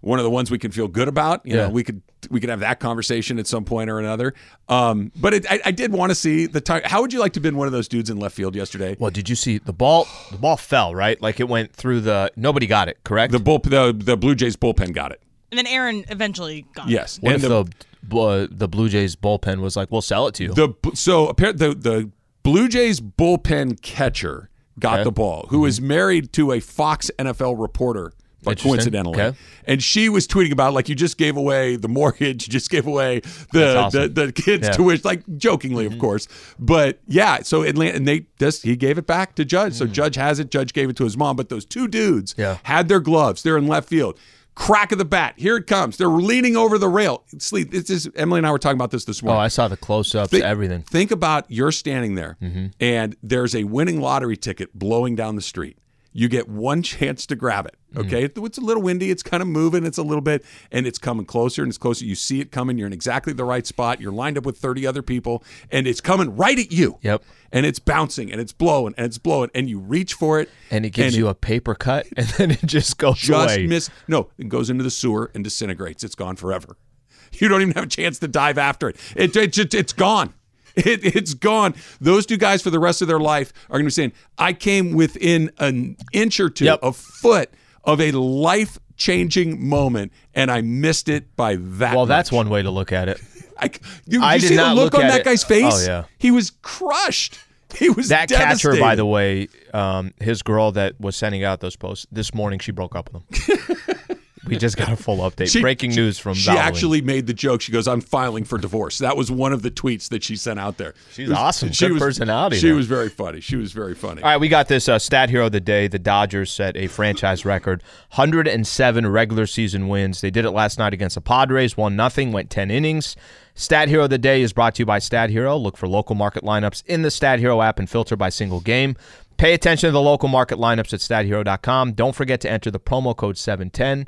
one 0.00 0.18
of 0.20 0.22
the 0.24 0.30
ones 0.30 0.50
we 0.50 0.58
can 0.58 0.70
feel 0.70 0.86
good 0.88 1.08
about. 1.08 1.44
You 1.44 1.56
Yeah. 1.56 1.62
know, 1.66 1.70
we 1.70 1.82
could 1.82 2.02
we 2.30 2.40
could 2.40 2.50
have 2.50 2.60
that 2.60 2.80
conversation 2.80 3.38
at 3.38 3.46
some 3.46 3.64
point 3.64 3.88
or 3.90 3.98
another. 4.00 4.34
Um, 4.68 5.12
but 5.16 5.34
it, 5.34 5.46
I, 5.50 5.60
I 5.66 5.70
did 5.70 5.92
want 5.92 6.10
to 6.10 6.14
see 6.16 6.46
the 6.46 6.60
time. 6.60 6.82
How 6.84 7.00
would 7.00 7.12
you 7.12 7.20
like 7.20 7.32
to 7.34 7.38
have 7.38 7.42
been 7.44 7.56
one 7.56 7.66
of 7.68 7.72
those 7.72 7.86
dudes 7.88 8.10
in 8.10 8.18
left 8.18 8.34
field 8.34 8.54
yesterday? 8.56 8.96
Well, 8.98 9.10
did 9.12 9.28
you 9.28 9.36
see 9.36 9.58
the 9.58 9.72
ball? 9.72 10.06
The 10.32 10.36
ball 10.38 10.56
fell 10.56 10.94
right, 10.94 11.20
like 11.22 11.38
it 11.40 11.48
went 11.48 11.72
through 11.72 12.00
the. 12.00 12.30
Nobody 12.36 12.66
got 12.66 12.88
it. 12.88 12.98
Correct. 13.04 13.32
The 13.32 13.38
bull, 13.38 13.58
the 13.60 13.94
the 13.96 14.16
Blue 14.16 14.34
Jays 14.34 14.56
bullpen 14.56 14.92
got 14.92 15.12
it. 15.12 15.20
And 15.50 15.58
then 15.58 15.66
Aaron 15.66 16.04
eventually 16.10 16.66
got 16.74 16.88
it. 16.88 16.92
Yes, 16.92 17.18
what 17.20 17.34
and 17.34 17.42
if 17.42 17.48
the 17.48 17.64
uh, 18.12 18.46
the 18.50 18.68
Blue 18.68 18.88
Jays 18.88 19.16
bullpen 19.16 19.60
was 19.60 19.76
like, 19.76 19.90
"We'll 19.90 20.02
sell 20.02 20.26
it 20.26 20.34
to 20.36 20.44
you." 20.44 20.52
The 20.52 20.72
so 20.94 21.28
apparently 21.28 21.68
the 21.68 21.74
the 21.74 22.10
Blue 22.42 22.68
Jays 22.68 23.00
bullpen 23.00 23.80
catcher 23.82 24.48
got 24.78 24.94
Okay. 24.94 24.98
Mm-hmm. 25.00 25.04
the 25.04 25.12
ball, 25.12 25.46
who 25.50 25.64
is 25.66 25.80
married 25.80 26.32
to 26.34 26.52
a 26.52 26.60
Fox 26.60 27.10
NFL 27.18 27.60
reporter. 27.60 28.12
But 28.44 28.60
coincidentally, 28.62 29.20
Okay. 29.20 29.36
and 29.64 29.82
she 29.82 30.08
was 30.08 30.28
tweeting 30.28 30.52
about 30.52 30.72
like 30.72 30.88
you 30.88 30.94
just 30.94 31.18
gave 31.18 31.36
away 31.36 31.74
the 31.74 31.88
mortgage, 31.88 32.46
you 32.46 32.52
just 32.52 32.70
gave 32.70 32.86
away 32.86 33.20
the 33.52 33.76
awesome. 33.76 34.14
the, 34.14 34.26
the 34.26 34.32
kids' 34.32 34.68
Yeah. 34.68 34.70
Mm-hmm. 34.74 34.82
tuition, 34.82 35.02
like 35.04 35.22
jokingly, 35.38 35.86
of 35.86 35.98
course. 35.98 36.28
But 36.56 37.00
yeah, 37.08 37.42
so 37.42 37.62
Atlanta 37.64 37.96
and 37.96 38.06
they 38.06 38.26
just 38.38 38.62
he 38.62 38.76
gave 38.76 38.96
it 38.96 39.08
back 39.08 39.34
to 39.34 39.44
Judge. 39.44 39.74
So 39.74 39.86
Judge 39.88 40.14
has 40.14 40.38
it. 40.38 40.52
Judge 40.52 40.72
gave 40.72 40.88
it 40.88 40.96
to 40.98 41.04
his 41.04 41.16
mom. 41.16 41.34
But 41.34 41.48
those 41.48 41.64
two 41.64 41.88
dudes 41.88 42.34
Mm. 42.34 42.38
Yeah. 42.38 42.58
had 42.62 42.88
their 42.88 43.00
gloves. 43.00 43.42
They're 43.42 43.58
in 43.58 43.66
left 43.66 43.88
field. 43.88 44.16
Crack 44.58 44.90
of 44.90 44.98
the 44.98 45.04
bat. 45.04 45.34
Here 45.36 45.56
it 45.56 45.68
comes. 45.68 45.96
They're 45.96 46.08
leaning 46.08 46.56
over 46.56 46.78
the 46.78 46.88
rail. 46.88 47.22
Sleep. 47.38 47.70
This 47.70 47.88
is 47.90 48.10
Emily 48.16 48.38
and 48.38 48.46
I 48.46 48.50
were 48.50 48.58
talking 48.58 48.76
about 48.76 48.90
this 48.90 49.04
this 49.04 49.22
oh, 49.22 49.26
morning. 49.26 49.40
oh. 49.40 49.44
I 49.44 49.48
saw 49.48 49.68
the 49.68 49.76
close-ups, 49.76 50.32
Think- 50.32 50.44
everything. 50.44 50.82
Think 50.82 51.12
about 51.12 51.46
you're 51.48 51.70
standing 51.70 52.16
there 52.16 52.36
mm-hmm. 52.42 52.66
and 52.80 53.16
there's 53.22 53.54
a 53.54 53.64
winning 53.64 54.00
lottery 54.00 54.36
ticket 54.36 54.76
blowing 54.76 55.14
down 55.14 55.36
the 55.36 55.42
street. 55.42 55.78
You 56.12 56.28
get 56.28 56.48
one 56.48 56.82
chance 56.82 57.24
to 57.26 57.36
grab 57.36 57.66
it. 57.66 57.76
Mm-hmm. 57.94 58.06
Okay. 58.06 58.24
It's 58.24 58.58
a 58.58 58.60
little 58.60 58.82
windy. 58.82 59.10
It's 59.10 59.22
kind 59.22 59.42
of 59.42 59.48
moving. 59.48 59.86
It's 59.86 59.98
a 59.98 60.02
little 60.02 60.20
bit, 60.20 60.44
and 60.70 60.86
it's 60.86 60.98
coming 60.98 61.24
closer 61.24 61.62
and 61.62 61.70
it's 61.70 61.78
closer. 61.78 62.04
You 62.04 62.14
see 62.14 62.40
it 62.40 62.50
coming. 62.52 62.76
You're 62.76 62.86
in 62.86 62.92
exactly 62.92 63.32
the 63.32 63.44
right 63.44 63.66
spot. 63.66 64.00
You're 64.00 64.12
lined 64.12 64.36
up 64.36 64.44
with 64.44 64.58
30 64.58 64.86
other 64.86 65.02
people, 65.02 65.42
and 65.70 65.86
it's 65.86 66.00
coming 66.00 66.36
right 66.36 66.58
at 66.58 66.70
you. 66.70 66.98
Yep. 67.02 67.22
And 67.50 67.64
it's 67.64 67.78
bouncing 67.78 68.30
and 68.30 68.42
it's 68.42 68.52
blowing 68.52 68.92
and 68.98 69.06
it's 69.06 69.16
blowing, 69.16 69.50
and 69.54 69.70
you 69.70 69.78
reach 69.78 70.12
for 70.12 70.38
it. 70.38 70.50
And 70.70 70.84
it 70.84 70.90
gives 70.90 71.16
you 71.16 71.28
a 71.28 71.34
paper 71.34 71.74
cut, 71.74 72.06
and 72.16 72.26
then 72.26 72.50
it 72.50 72.60
just 72.66 72.98
goes 72.98 73.18
just 73.18 73.56
away. 73.56 73.66
miss. 73.66 73.88
No, 74.06 74.28
it 74.36 74.50
goes 74.50 74.68
into 74.68 74.84
the 74.84 74.90
sewer 74.90 75.30
and 75.34 75.42
disintegrates. 75.42 76.04
It's 76.04 76.14
gone 76.14 76.36
forever. 76.36 76.76
You 77.32 77.48
don't 77.48 77.60
even 77.60 77.74
have 77.74 77.84
a 77.84 77.88
chance 77.88 78.18
to 78.20 78.28
dive 78.28 78.56
after 78.56 78.88
it. 78.88 78.96
It, 79.14 79.36
it, 79.36 79.52
just 79.52 79.74
it's 79.74 79.92
gone. 79.92 80.32
It, 80.74 81.04
it's 81.04 81.34
gone. 81.34 81.74
Those 82.00 82.24
two 82.24 82.38
guys 82.38 82.62
for 82.62 82.70
the 82.70 82.78
rest 82.78 83.02
of 83.02 83.08
their 83.08 83.20
life 83.20 83.52
are 83.68 83.72
going 83.78 83.82
to 83.82 83.86
be 83.88 83.90
saying, 83.90 84.12
"I 84.38 84.54
came 84.54 84.92
within 84.92 85.50
an 85.58 85.96
inch 86.12 86.40
or 86.40 86.48
two, 86.48 86.64
Yep. 86.66 86.78
a 86.82 86.92
foot 86.92 87.50
of 87.88 88.00
a 88.00 88.12
life 88.12 88.78
changing 88.96 89.66
moment, 89.68 90.12
and 90.34 90.50
I 90.50 90.60
missed 90.60 91.08
it 91.08 91.34
by 91.34 91.56
that." 91.56 91.96
well, 91.96 92.06
that's 92.06 92.30
one 92.30 92.48
way 92.48 92.62
to 92.62 92.70
look 92.70 92.92
at 92.92 93.08
it. 93.08 93.20
I, 93.58 93.70
you, 94.06 94.22
I 94.22 94.34
you 94.36 94.40
did 94.40 94.48
see 94.48 94.56
the 94.56 94.74
look, 94.74 94.92
look 94.92 94.94
on 94.94 95.06
at 95.06 95.08
that 95.10 95.20
it. 95.20 95.24
guy's 95.24 95.42
face? 95.42 95.88
Oh, 95.88 95.90
yeah. 95.90 96.04
he 96.18 96.30
was 96.30 96.52
crushed. 96.62 97.40
He 97.76 97.90
was 97.90 98.08
That 98.08 98.30
catcher, 98.30 98.78
by 98.80 98.94
the 98.94 99.04
way, 99.04 99.48
um, 99.74 100.14
his 100.18 100.40
girl 100.40 100.72
that 100.72 100.98
was 100.98 101.16
sending 101.16 101.44
out 101.44 101.60
those 101.60 101.76
posts 101.76 102.06
this 102.10 102.32
morning, 102.32 102.60
she 102.60 102.72
broke 102.72 102.96
up 102.96 103.10
with 103.12 103.22
him. 103.46 104.16
we 104.48 104.56
just 104.56 104.76
got 104.76 104.90
a 104.90 104.96
full 104.96 105.18
update. 105.18 105.50
She- 105.52 105.60
Breaking 105.60 105.90
news 105.94 106.18
from 106.18 106.34
She 106.34 106.50
actually 106.50 107.00
made 107.02 107.26
the 107.26 107.34
joke. 107.34 107.60
She 107.60 107.70
goes, 107.72 107.86
"I'm 107.86 108.00
filing 108.00 108.44
for 108.44 108.58
divorce." 108.58 108.98
That 108.98 109.16
was 109.16 109.30
one 109.30 109.52
of 109.52 109.62
the 109.62 109.70
tweets 109.70 110.08
that 110.08 110.22
she 110.24 110.34
sent 110.36 110.58
out 110.58 110.76
there. 110.78 110.94
She's 111.12 111.28
was- 111.28 111.38
awesome. 111.38 111.72
She 111.72 111.86
Good 111.86 111.92
was 111.94 112.02
personality 112.02 112.56
She 112.56 112.66
there. 112.68 112.74
was 112.76 112.86
very 112.86 113.08
funny. 113.08 113.40
She 113.40 113.56
was 113.56 113.72
very 113.72 113.94
funny. 113.94 114.22
All 114.22 114.28
right, 114.30 114.40
we 114.40 114.48
got 114.48 114.68
this 114.68 114.88
uh, 114.88 114.98
stat 114.98 115.30
hero 115.30 115.46
of 115.46 115.52
the 115.52 115.60
day. 115.60 115.86
The 115.88 115.98
Dodgers 115.98 116.50
set 116.50 116.76
a 116.76 116.86
franchise 116.88 117.44
record 117.44 117.82
107 118.16 119.06
regular 119.06 119.46
season 119.46 119.88
wins. 119.88 120.20
They 120.20 120.30
did 120.30 120.44
it 120.44 120.50
last 120.50 120.78
night 120.78 120.92
against 120.94 121.14
the 121.14 121.20
Padres, 121.20 121.76
won 121.76 121.96
nothing, 121.96 122.32
went 122.32 122.50
10 122.50 122.70
innings. 122.70 123.16
Stat 123.54 123.88
hero 123.88 124.04
of 124.04 124.10
the 124.10 124.18
day 124.18 124.42
is 124.42 124.52
brought 124.52 124.76
to 124.76 124.82
you 124.82 124.86
by 124.86 125.00
Stat 125.00 125.30
Hero. 125.30 125.56
Look 125.56 125.76
for 125.76 125.88
local 125.88 126.14
market 126.14 126.44
lineups 126.44 126.84
in 126.86 127.02
the 127.02 127.10
Stat 127.10 127.40
Hero 127.40 127.60
app 127.60 127.80
and 127.80 127.90
filter 127.90 128.14
by 128.14 128.28
single 128.28 128.60
game. 128.60 128.94
Pay 129.36 129.52
attention 129.52 129.88
to 129.88 129.92
the 129.92 130.00
local 130.00 130.28
market 130.28 130.58
lineups 130.58 130.92
at 130.92 131.00
stathero.com. 131.00 131.92
Don't 131.92 132.14
forget 132.14 132.40
to 132.42 132.50
enter 132.50 132.70
the 132.70 132.78
promo 132.80 133.16
code 133.16 133.36
710. 133.36 134.06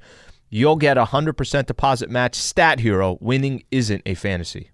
You'll 0.50 0.76
get 0.76 0.98
a 0.98 1.04
100% 1.06 1.66
deposit 1.66 2.10
match. 2.10 2.34
Stat 2.34 2.80
Hero, 2.80 3.16
winning 3.20 3.62
isn't 3.70 4.02
a 4.04 4.14
fantasy. 4.14 4.70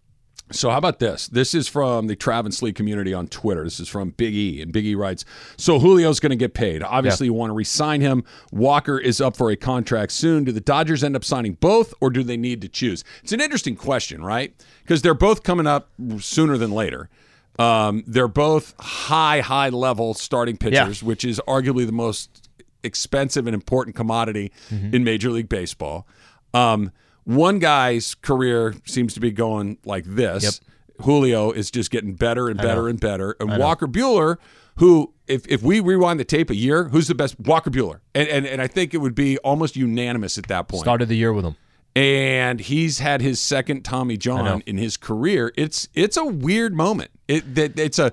So 0.52 0.70
how 0.70 0.78
about 0.78 1.00
this? 1.00 1.26
This 1.26 1.54
is 1.54 1.66
from 1.66 2.06
the 2.06 2.14
Travis 2.14 2.62
Lee 2.62 2.72
community 2.72 3.12
on 3.12 3.26
Twitter. 3.26 3.64
This 3.64 3.80
is 3.80 3.88
from 3.88 4.10
Big 4.10 4.32
E, 4.32 4.62
and 4.62 4.72
Big 4.72 4.86
E 4.86 4.94
writes: 4.94 5.24
So 5.56 5.80
Julio's 5.80 6.20
going 6.20 6.30
to 6.30 6.36
get 6.36 6.54
paid. 6.54 6.84
Obviously, 6.84 7.26
you 7.26 7.34
want 7.34 7.50
to 7.50 7.54
re-sign 7.54 8.00
him. 8.00 8.22
Walker 8.52 8.96
is 8.96 9.20
up 9.20 9.36
for 9.36 9.50
a 9.50 9.56
contract 9.56 10.12
soon. 10.12 10.44
Do 10.44 10.52
the 10.52 10.60
Dodgers 10.60 11.02
end 11.02 11.16
up 11.16 11.24
signing 11.24 11.54
both, 11.54 11.92
or 12.00 12.10
do 12.10 12.22
they 12.22 12.36
need 12.36 12.60
to 12.62 12.68
choose? 12.68 13.02
It's 13.24 13.32
an 13.32 13.40
interesting 13.40 13.74
question, 13.74 14.22
right? 14.22 14.54
Because 14.84 15.02
they're 15.02 15.14
both 15.14 15.42
coming 15.42 15.66
up 15.66 15.90
sooner 16.20 16.56
than 16.56 16.70
later. 16.70 17.10
Um, 17.58 18.04
they're 18.06 18.28
both 18.28 18.74
high, 18.78 19.40
high 19.40 19.70
level 19.70 20.14
starting 20.14 20.56
pitchers, 20.58 21.02
which 21.02 21.24
is 21.24 21.40
arguably 21.48 21.86
the 21.86 21.92
most 21.92 22.45
expensive 22.86 23.46
and 23.46 23.54
important 23.54 23.94
commodity 23.96 24.52
in 24.70 25.04
Major 25.04 25.30
League 25.30 25.48
Baseball. 25.50 26.06
Um, 26.54 26.90
one 27.24 27.58
guy's 27.58 28.14
career 28.14 28.74
seems 28.86 29.12
to 29.14 29.20
be 29.20 29.30
going 29.30 29.76
like 29.84 30.04
this. 30.06 30.60
Julio 31.02 31.50
is 31.50 31.70
just 31.70 31.90
getting 31.90 32.14
better 32.14 32.48
and 32.48 32.56
better 32.58 32.88
and 32.88 32.98
better. 32.98 33.36
And 33.40 33.50
Walker 33.58 33.86
Buehler, 33.86 34.36
who, 34.76 35.12
if, 35.26 35.46
if 35.46 35.62
we 35.62 35.80
rewind 35.80 36.18
the 36.20 36.24
tape 36.24 36.48
a 36.48 36.54
year, 36.54 36.84
who's 36.88 37.08
the 37.08 37.14
best? 37.14 37.38
Walker 37.40 37.70
Buehler. 37.70 38.00
And, 38.14 38.28
and, 38.28 38.46
and 38.46 38.62
I 38.62 38.66
think 38.68 38.94
it 38.94 38.98
would 38.98 39.14
be 39.14 39.36
almost 39.38 39.76
unanimous 39.76 40.38
at 40.38 40.46
that 40.46 40.68
point 40.68 40.82
Started 40.82 41.08
the 41.08 41.16
year 41.16 41.32
with 41.34 41.44
him. 41.44 41.56
and 41.94 42.60
he's 42.60 43.00
had 43.00 43.20
his 43.20 43.40
second 43.40 43.82
Tommy 43.82 44.16
John 44.16 44.62
in 44.66 44.78
his 44.78 44.96
career. 44.96 45.52
It's 45.56 45.88
it's 45.94 46.16
a 46.16 46.24
weird 46.24 46.74
moment. 46.74 47.10
It 47.28 47.54
that 47.56 47.78
it's 47.78 47.98
a 47.98 48.12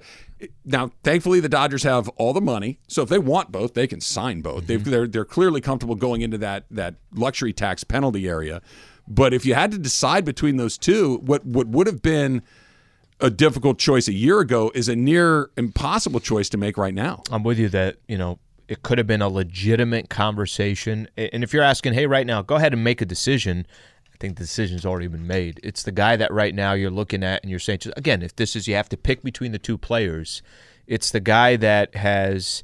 now. 0.66 0.92
Thankfully, 1.04 1.40
the 1.40 1.50
Dodgers 1.50 1.84
have 1.84 2.10
all 2.10 2.34
the 2.34 2.42
money, 2.42 2.80
so 2.88 3.02
if 3.02 3.10
they 3.10 3.20
want 3.20 3.52
both, 3.52 3.74
they 3.74 3.88
can 3.88 4.02
sign 4.02 4.42
both. 4.42 4.68
They've, 4.68 4.80
mm-hmm. 4.80 4.92
they're 4.92 5.08
they're 5.08 5.26
clearly 5.26 5.62
comfortable 5.62 5.96
going 5.96 6.22
into 6.22 6.38
that 6.40 6.66
that 6.72 6.96
luxury 7.14 7.54
tax 7.54 7.84
penalty 7.84 8.28
area. 8.28 8.62
But 9.08 9.34
if 9.34 9.46
you 9.46 9.54
had 9.54 9.72
to 9.72 9.78
decide 9.78 10.26
between 10.26 10.58
those 10.58 10.78
two, 10.78 11.18
what 11.18 11.46
what 11.46 11.68
would 11.68 11.88
have 11.88 12.02
been 12.02 12.42
a 13.20 13.30
difficult 13.30 13.80
choice 13.80 14.08
a 14.08 14.14
year 14.14 14.40
ago 14.40 14.72
is 14.76 14.90
a 14.90 14.96
near 14.96 15.50
impossible 15.56 16.20
choice 16.20 16.50
to 16.50 16.58
make 16.58 16.78
right 16.78 16.94
now. 16.94 17.24
I'm 17.32 17.44
with 17.44 17.58
you 17.58 17.70
that, 17.70 17.98
you 18.08 18.18
know, 18.18 18.38
it 18.68 18.84
could 18.84 18.98
have 18.98 19.08
been 19.08 19.22
a 19.22 19.30
legitimate 19.30 20.10
conversation. 20.10 21.08
And 21.16 21.44
if 21.44 21.54
you're 21.54 21.64
asking, 21.64 21.94
hey, 21.94 22.06
right 22.06 22.28
now, 22.28 22.42
go 22.42 22.56
ahead 22.56 22.74
and 22.74 22.84
make 22.84 23.02
a 23.02 23.06
decision, 23.06 23.66
think 24.24 24.38
the 24.38 24.44
decision's 24.46 24.86
already 24.86 25.08
been 25.08 25.28
made. 25.28 25.60
It's 25.64 25.84
the 25.84 25.92
guy 25.92 26.16
that 26.16 26.32
right 26.32 26.56
now 26.56 26.72
you're 26.72 26.90
looking 26.90 27.24
at 27.26 27.44
and 27.44 27.50
you're 27.50 27.60
saying, 27.60 27.80
just, 27.80 27.98
again, 27.98 28.22
if 28.22 28.34
this 28.34 28.56
is 28.56 28.70
you 28.70 28.76
have 28.76 28.88
to 28.90 28.96
pick 28.96 29.22
between 29.22 29.52
the 29.52 29.60
two 29.60 29.78
players, 29.78 30.42
it's 30.88 31.12
the 31.12 31.20
guy 31.20 31.58
that 31.58 31.94
has 31.94 32.64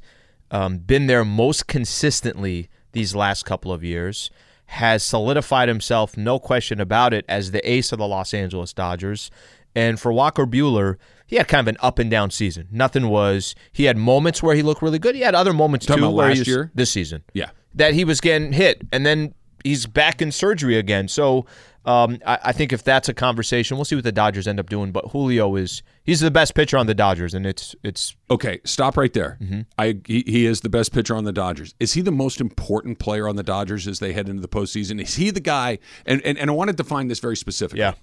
um, 0.50 0.78
been 0.78 1.06
there 1.06 1.22
most 1.22 1.66
consistently 1.66 2.70
these 2.92 3.14
last 3.14 3.44
couple 3.44 3.74
of 3.74 3.84
years, 3.84 4.30
has 4.66 5.02
solidified 5.02 5.68
himself, 5.68 6.16
no 6.16 6.38
question 6.38 6.80
about 6.80 7.12
it, 7.12 7.26
as 7.28 7.50
the 7.50 7.70
ace 7.70 7.92
of 7.92 7.98
the 7.98 8.08
Los 8.08 8.32
Angeles 8.32 8.72
Dodgers. 8.72 9.30
And 9.74 10.00
for 10.00 10.14
Walker 10.14 10.46
Buehler, 10.46 10.96
he 11.26 11.36
had 11.36 11.46
kind 11.46 11.60
of 11.60 11.68
an 11.68 11.76
up 11.80 11.98
and 11.98 12.10
down 12.10 12.30
season. 12.30 12.68
Nothing 12.70 13.08
was. 13.08 13.54
He 13.70 13.84
had 13.84 13.98
moments 13.98 14.42
where 14.42 14.56
he 14.56 14.62
looked 14.62 14.80
really 14.80 14.98
good. 14.98 15.14
He 15.14 15.20
had 15.20 15.34
other 15.34 15.52
moments 15.52 15.84
Talking 15.84 16.04
too 16.04 16.10
where 16.10 16.28
he 16.28 16.30
last 16.30 16.38
was, 16.38 16.48
year? 16.48 16.70
this 16.74 16.90
season. 16.90 17.22
Yeah. 17.34 17.50
that 17.74 17.92
he 17.92 18.04
was 18.06 18.22
getting 18.22 18.52
hit, 18.54 18.80
and 18.90 19.04
then 19.04 19.34
he's 19.64 19.86
back 19.86 20.20
in 20.22 20.32
surgery 20.32 20.76
again. 20.76 21.08
So 21.08 21.46
um, 21.84 22.18
I, 22.26 22.38
I 22.44 22.52
think 22.52 22.72
if 22.72 22.84
that's 22.84 23.08
a 23.08 23.14
conversation, 23.14 23.76
we'll 23.76 23.84
see 23.84 23.94
what 23.94 24.04
the 24.04 24.12
Dodgers 24.12 24.46
end 24.46 24.60
up 24.60 24.68
doing. 24.68 24.92
But 24.92 25.06
Julio 25.12 25.56
is 25.56 25.82
he's 26.04 26.20
the 26.20 26.30
best 26.30 26.54
pitcher 26.54 26.76
on 26.76 26.86
the 26.86 26.94
Dodgers, 26.94 27.34
and 27.34 27.46
it's 27.46 27.74
it's 27.82 28.14
Okay, 28.30 28.60
stop 28.64 28.96
right 28.96 29.12
there. 29.12 29.38
I 29.78 29.98
he, 30.06 30.22
he 30.26 30.46
is 30.46 30.60
the 30.60 30.68
best 30.68 30.92
pitcher 30.92 31.14
on 31.16 31.24
the 31.24 31.32
Dodgers. 31.32 31.74
Is 31.80 31.94
he 31.94 32.02
the 32.02 32.12
most 32.12 32.40
important 32.40 32.98
player 32.98 33.28
on 33.28 33.36
the 33.36 33.42
Dodgers 33.42 33.88
as 33.88 33.98
they 33.98 34.12
head 34.12 34.28
into 34.28 34.42
the 34.42 34.48
postseason? 34.48 35.00
Is 35.00 35.14
he 35.14 35.30
the 35.30 35.40
guy? 35.40 35.78
And 36.04 36.20
and, 36.24 36.36
and 36.38 36.50
I 36.50 36.52
want 36.52 36.68
to 36.68 36.76
define 36.76 37.08
this 37.08 37.18
very 37.18 37.36
specifically. 37.36 37.80
Yeah. 37.80 37.94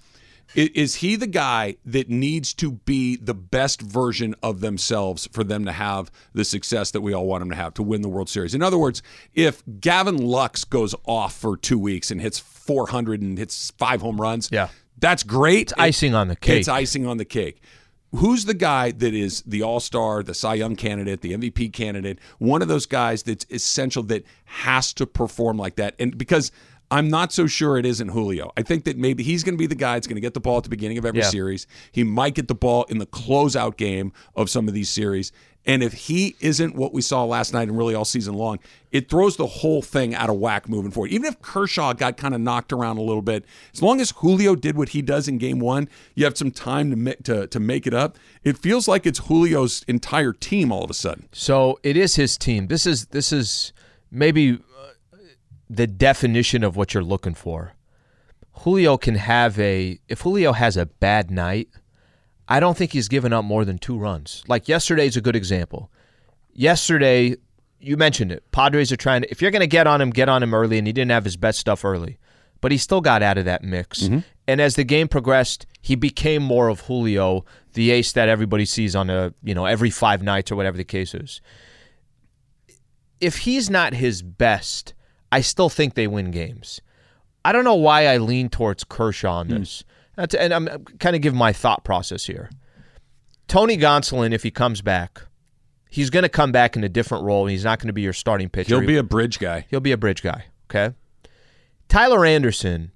I- 0.55 0.71
Is 0.73 0.95
he 0.95 1.15
the 1.15 1.27
guy 1.27 1.75
that 1.85 2.09
needs 2.09 2.53
to 2.55 2.71
be 2.71 3.15
the 3.17 3.33
best 3.33 3.81
version 3.81 4.35
of 4.41 4.61
themselves 4.61 5.27
for 5.31 5.43
them 5.43 5.65
to 5.65 5.71
have 5.71 6.09
the 6.33 6.45
success 6.45 6.91
that 6.91 7.01
we 7.01 7.13
all 7.13 7.25
want 7.25 7.41
them 7.41 7.49
to 7.49 7.55
have 7.55 7.73
to 7.75 7.83
win 7.83 8.01
the 8.01 8.09
World 8.09 8.29
Series? 8.29 8.55
In 8.55 8.61
other 8.61 8.77
words, 8.77 9.01
if 9.33 9.61
Gavin 9.79 10.17
Lux 10.17 10.63
goes 10.63 10.95
off 11.05 11.35
for 11.35 11.57
two 11.57 11.77
weeks 11.77 12.11
and 12.11 12.21
hits 12.21 12.39
400 12.39 13.21
and 13.21 13.37
hits 13.37 13.71
five 13.77 14.01
home 14.01 14.19
runs, 14.21 14.49
Yeah. 14.51 14.69
that's 14.97 15.23
great. 15.23 15.73
icing 15.77 16.13
on 16.15 16.27
the 16.27 16.35
cake. 16.35 16.59
It's 16.59 16.67
icing 16.67 17.05
on 17.05 17.17
the 17.17 17.25
cake. 17.25 17.61
Who's 18.15 18.45
the 18.45 18.53
guy 18.53 18.91
that 18.91 19.13
is 19.13 19.43
the 19.45 19.61
All 19.63 19.81
Star, 19.81 20.23
the 20.23 20.33
Cy 20.33 20.53
Young 20.55 20.77
candidate, 20.77 21.19
the 21.19 21.33
MVP 21.33 21.67
candidate? 21.73 22.19
One 22.39 22.61
of 22.61 22.69
those 22.69 22.85
guys 22.85 23.23
that's 23.23 23.45
essential 23.49 24.01
that 24.03 24.23
has 24.45 24.93
to 24.93 25.05
perform 25.05 25.57
like 25.57 25.75
that. 25.75 25.93
And 25.99 26.17
because 26.17 26.51
I'm 26.89 27.09
not 27.09 27.33
so 27.33 27.47
sure 27.47 27.77
it 27.77 27.85
isn't 27.85 28.09
Julio. 28.09 28.51
I 28.55 28.61
think 28.61 28.85
that 28.85 28.97
maybe 28.97 29.21
he's 29.23 29.43
going 29.43 29.55
to 29.55 29.59
be 29.59 29.67
the 29.67 29.75
guy 29.75 29.95
that's 29.95 30.07
going 30.07 30.15
to 30.15 30.21
get 30.21 30.33
the 30.33 30.39
ball 30.39 30.57
at 30.57 30.63
the 30.63 30.69
beginning 30.69 30.97
of 30.97 31.05
every 31.05 31.19
Yeah. 31.21 31.29
series. 31.29 31.67
He 31.91 32.03
might 32.03 32.33
get 32.33 32.47
the 32.47 32.55
ball 32.55 32.85
in 32.85 32.97
the 32.97 33.05
closeout 33.05 33.75
game 33.77 34.13
of 34.35 34.49
some 34.49 34.67
of 34.67 34.73
these 34.73 34.89
series. 34.89 35.31
And 35.65 35.83
if 35.83 35.91
he 35.91 36.37
isn't 36.39 36.75
what 36.75 36.93
we 36.93 37.01
saw 37.01 37.25
last 37.25 37.51
night 37.51 37.67
and 37.67 37.77
really 37.77 37.93
all 37.93 38.05
season 38.05 38.35
long, 38.35 38.59
it 38.93 39.09
throws 39.09 39.35
the 39.35 39.45
whole 39.47 39.81
thing 39.81 40.15
out 40.15 40.29
of 40.29 40.37
whack 40.37 40.69
moving 40.69 40.91
forward. 40.91 41.11
Even 41.11 41.25
if 41.25 41.41
Kershaw 41.41 41.91
got 41.91 42.15
kind 42.15 42.33
of 42.33 42.39
knocked 42.39 42.71
around 42.71 42.97
a 42.97 43.01
little 43.01 43.21
bit, 43.21 43.43
as 43.73 43.81
long 43.81 43.99
as 43.99 44.11
Julio 44.11 44.55
did 44.55 44.77
what 44.77 44.89
he 44.89 45.01
does 45.01 45.27
in 45.27 45.37
game 45.37 45.59
one, 45.59 45.89
you 46.15 46.23
have 46.23 46.37
some 46.37 46.51
time 46.51 46.89
to 46.91 46.95
make, 46.95 47.21
to, 47.23 47.47
to 47.47 47.59
make 47.59 47.85
it 47.85 47.93
up. 47.93 48.17
It 48.45 48.57
feels 48.57 48.87
like 48.87 49.05
it's 49.05 49.19
Julio's 49.27 49.83
entire 49.89 50.31
team 50.31 50.71
all 50.71 50.85
of 50.85 50.89
a 50.89 50.93
sudden. 50.93 51.27
So 51.33 51.81
it 51.83 51.97
is 51.97 52.15
his 52.15 52.37
team. 52.37 52.67
This 52.67 52.85
is 52.85 53.07
this 53.07 53.33
is 53.33 53.73
maybe 54.09 54.59
the 55.69 55.87
definition 55.87 56.63
of 56.63 56.75
what 56.75 56.93
you're 56.93 57.03
looking 57.03 57.33
for. 57.33 57.73
Julio 58.63 58.97
can 58.97 59.15
have 59.15 59.59
a 59.59 59.99
if 60.07 60.21
Julio 60.21 60.53
has 60.53 60.77
a 60.77 60.85
bad 60.85 61.29
night, 61.29 61.69
I 62.47 62.59
don't 62.59 62.77
think 62.77 62.91
he's 62.91 63.07
given 63.07 63.33
up 63.33 63.45
more 63.45 63.65
than 63.65 63.77
two 63.77 63.97
runs. 63.97 64.43
Like 64.47 64.67
yesterday's 64.67 65.15
a 65.17 65.21
good 65.21 65.35
example. 65.35 65.91
Yesterday, 66.53 67.35
you 67.79 67.97
mentioned 67.97 68.31
it. 68.31 68.49
Padres 68.51 68.91
are 68.91 68.97
trying 68.97 69.21
to 69.21 69.31
if 69.31 69.41
you're 69.41 69.51
going 69.51 69.61
to 69.61 69.67
get 69.67 69.85
on 69.85 70.01
him, 70.01 70.09
get 70.09 70.29
on 70.29 70.41
him 70.41 70.53
early 70.53 70.77
and 70.77 70.87
he 70.87 70.93
didn't 70.93 71.11
have 71.11 71.25
his 71.25 71.37
best 71.37 71.59
stuff 71.59 71.85
early. 71.85 72.17
But 72.59 72.71
he 72.71 72.79
still 72.79 73.01
got 73.01 73.21
out 73.21 73.37
of 73.37 73.45
that 73.45 73.63
mix. 73.63 74.03
Mm-hmm. 74.03 74.19
And 74.47 74.59
as 74.59 74.75
the 74.75 74.83
game 74.83 75.07
progressed, 75.07 75.67
he 75.81 75.95
became 75.95 76.41
more 76.41 76.69
of 76.69 76.81
Julio, 76.81 77.45
the 77.73 77.91
ace 77.91 78.13
that 78.13 78.29
everybody 78.29 78.65
sees 78.65 78.95
on 78.95 79.11
a, 79.11 79.31
you 79.43 79.53
know, 79.53 79.65
every 79.65 79.91
5 79.91 80.23
nights 80.23 80.51
or 80.51 80.55
whatever 80.55 80.75
the 80.75 80.83
case 80.83 81.13
is 81.13 81.39
if 83.19 83.39
he's 83.39 83.69
not 83.69 83.93
his 83.93 84.21
best, 84.21 84.93
I 85.31 85.41
still 85.41 85.69
think 85.69 85.93
they 85.93 86.07
win 86.07 86.31
games. 86.31 86.81
I 87.43 87.51
don't 87.51 87.63
know 87.63 87.75
why 87.75 88.07
I 88.07 88.17
lean 88.17 88.49
towards 88.49 88.83
Kershaw 88.83 89.39
on 89.39 89.47
hmm. 89.47 89.59
this. 89.59 89.83
That's, 90.15 90.33
and 90.33 90.53
I'm 90.53 90.67
kind 90.99 91.15
of 91.15 91.21
giving 91.21 91.37
my 91.37 91.53
thought 91.53 91.83
process 91.83 92.25
here. 92.25 92.49
Tony 93.47 93.77
Gonsolin, 93.77 94.33
if 94.33 94.43
he 94.43 94.51
comes 94.51 94.81
back, 94.81 95.21
he's 95.89 96.09
going 96.09 96.23
to 96.23 96.29
come 96.29 96.51
back 96.51 96.75
in 96.75 96.83
a 96.83 96.89
different 96.89 97.23
role, 97.23 97.43
and 97.43 97.51
he's 97.51 97.63
not 97.63 97.79
going 97.79 97.87
to 97.87 97.93
be 97.93 98.01
your 98.01 98.13
starting 98.13 98.49
pitcher. 98.49 98.77
He'll 98.77 98.87
be 98.87 98.97
a 98.97 99.03
bridge 99.03 99.39
guy. 99.39 99.65
He'll 99.69 99.79
be 99.79 99.91
a 99.91 99.97
bridge 99.97 100.21
guy. 100.23 100.45
Okay. 100.69 100.95
Tyler 101.87 102.25
Anderson 102.25 102.91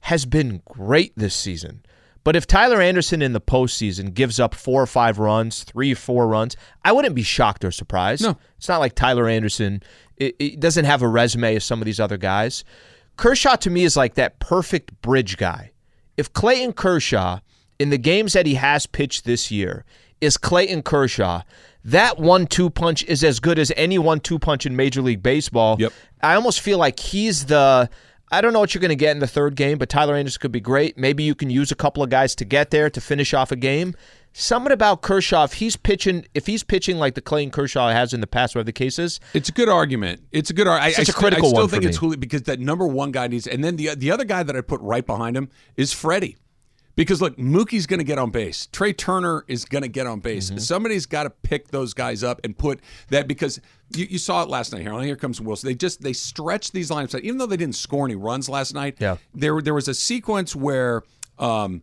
has 0.00 0.26
been 0.26 0.62
great 0.64 1.12
this 1.16 1.34
season. 1.34 1.84
But 2.24 2.36
if 2.36 2.46
Tyler 2.46 2.80
Anderson 2.80 3.20
in 3.20 3.32
the 3.32 3.40
postseason 3.40 4.14
gives 4.14 4.38
up 4.38 4.54
four 4.54 4.82
or 4.82 4.86
five 4.86 5.18
runs, 5.18 5.64
three 5.64 5.92
or 5.92 5.96
four 5.96 6.28
runs, 6.28 6.56
I 6.84 6.92
wouldn't 6.92 7.14
be 7.14 7.22
shocked 7.22 7.64
or 7.64 7.70
surprised. 7.70 8.22
No. 8.22 8.36
It's 8.58 8.68
not 8.68 8.78
like 8.78 8.94
Tyler 8.94 9.28
Anderson 9.28 9.82
it, 10.26 10.36
it 10.38 10.60
doesn't 10.60 10.84
have 10.84 11.02
a 11.02 11.08
resume 11.08 11.56
as 11.56 11.64
some 11.64 11.80
of 11.80 11.86
these 11.86 12.00
other 12.00 12.16
guys. 12.16 12.64
Kershaw 13.16 13.56
to 13.56 13.70
me 13.70 13.84
is 13.84 13.96
like 13.96 14.14
that 14.14 14.38
perfect 14.38 15.00
bridge 15.02 15.36
guy. 15.36 15.72
If 16.16 16.32
Clayton 16.32 16.72
Kershaw, 16.74 17.40
in 17.78 17.90
the 17.90 17.98
games 17.98 18.32
that 18.32 18.46
he 18.46 18.54
has 18.54 18.86
pitched 18.86 19.24
this 19.24 19.50
year, 19.50 19.84
is 20.20 20.36
Clayton 20.36 20.82
Kershaw, 20.82 21.42
that 21.84 22.18
one 22.18 22.46
two 22.46 22.70
punch 22.70 23.04
is 23.04 23.24
as 23.24 23.40
good 23.40 23.58
as 23.58 23.72
any 23.76 23.98
one 23.98 24.20
two 24.20 24.38
punch 24.38 24.66
in 24.66 24.76
Major 24.76 25.02
League 25.02 25.22
Baseball. 25.22 25.76
Yep. 25.78 25.92
I 26.22 26.34
almost 26.34 26.60
feel 26.60 26.78
like 26.78 27.00
he's 27.00 27.46
the. 27.46 27.90
I 28.30 28.40
don't 28.40 28.54
know 28.54 28.60
what 28.60 28.74
you're 28.74 28.80
going 28.80 28.88
to 28.88 28.96
get 28.96 29.10
in 29.10 29.18
the 29.18 29.26
third 29.26 29.56
game, 29.56 29.76
but 29.76 29.90
Tyler 29.90 30.14
Anderson 30.14 30.40
could 30.40 30.52
be 30.52 30.60
great. 30.60 30.96
Maybe 30.96 31.22
you 31.22 31.34
can 31.34 31.50
use 31.50 31.70
a 31.70 31.74
couple 31.74 32.02
of 32.02 32.08
guys 32.08 32.34
to 32.36 32.46
get 32.46 32.70
there 32.70 32.88
to 32.88 33.00
finish 33.00 33.34
off 33.34 33.52
a 33.52 33.56
game. 33.56 33.94
Something 34.34 34.72
about 34.72 35.02
Kershaw, 35.02 35.44
if 35.44 35.54
he's 35.54 35.76
pitching, 35.76 36.24
if 36.34 36.46
he's 36.46 36.62
pitching 36.64 36.96
like 36.96 37.14
the 37.14 37.20
Clayton 37.20 37.50
Kershaw 37.50 37.90
has 37.90 38.14
in 38.14 38.20
the 38.20 38.26
past, 38.26 38.54
whatever 38.54 38.64
the 38.64 38.72
case 38.72 38.98
is, 38.98 39.20
It's 39.34 39.50
a 39.50 39.52
good 39.52 39.68
argument. 39.68 40.22
It's 40.32 40.48
a 40.48 40.54
good 40.54 40.66
argument. 40.66 40.94
Such 40.96 41.08
a 41.10 41.12
critical 41.12 41.46
I 41.46 41.48
still 41.50 41.60
one 41.60 41.68
for 41.68 41.76
think 41.76 41.84
it's. 41.84 41.98
Julio 41.98 42.16
because 42.16 42.42
that 42.44 42.58
number 42.58 42.86
one 42.86 43.12
guy 43.12 43.26
needs, 43.26 43.46
and 43.46 43.62
then 43.62 43.76
the 43.76 43.94
the 43.94 44.10
other 44.10 44.24
guy 44.24 44.42
that 44.42 44.56
I 44.56 44.62
put 44.62 44.80
right 44.80 45.04
behind 45.04 45.36
him 45.36 45.50
is 45.76 45.92
Freddie. 45.92 46.36
Because 46.94 47.22
look, 47.22 47.38
Mookie's 47.38 47.86
going 47.86 48.00
to 48.00 48.04
get 48.04 48.18
on 48.18 48.30
base. 48.30 48.66
Trey 48.70 48.92
Turner 48.92 49.46
is 49.48 49.64
going 49.64 49.80
to 49.80 49.88
get 49.88 50.06
on 50.06 50.20
base. 50.20 50.48
Mm-hmm. 50.50 50.58
Somebody's 50.58 51.06
got 51.06 51.22
to 51.22 51.30
pick 51.30 51.68
those 51.68 51.94
guys 51.94 52.22
up 52.22 52.38
and 52.44 52.56
put 52.56 52.80
that 53.08 53.26
because 53.26 53.58
you, 53.96 54.04
you 54.10 54.18
saw 54.18 54.42
it 54.42 54.50
last 54.50 54.74
night. 54.74 54.82
Here, 54.82 55.00
here 55.00 55.16
comes 55.16 55.40
Wilson. 55.40 55.68
They 55.68 55.74
just 55.74 56.02
they 56.02 56.12
stretched 56.12 56.74
these 56.74 56.90
lineups 56.90 57.14
out. 57.14 57.22
Even 57.22 57.38
though 57.38 57.46
they 57.46 57.56
didn't 57.56 57.76
score 57.76 58.04
any 58.04 58.14
runs 58.14 58.46
last 58.48 58.74
night, 58.74 58.96
Yeah. 58.98 59.16
there 59.34 59.62
there 59.62 59.72
was 59.74 59.88
a 59.88 59.94
sequence 59.94 60.54
where 60.54 61.02
um, 61.38 61.82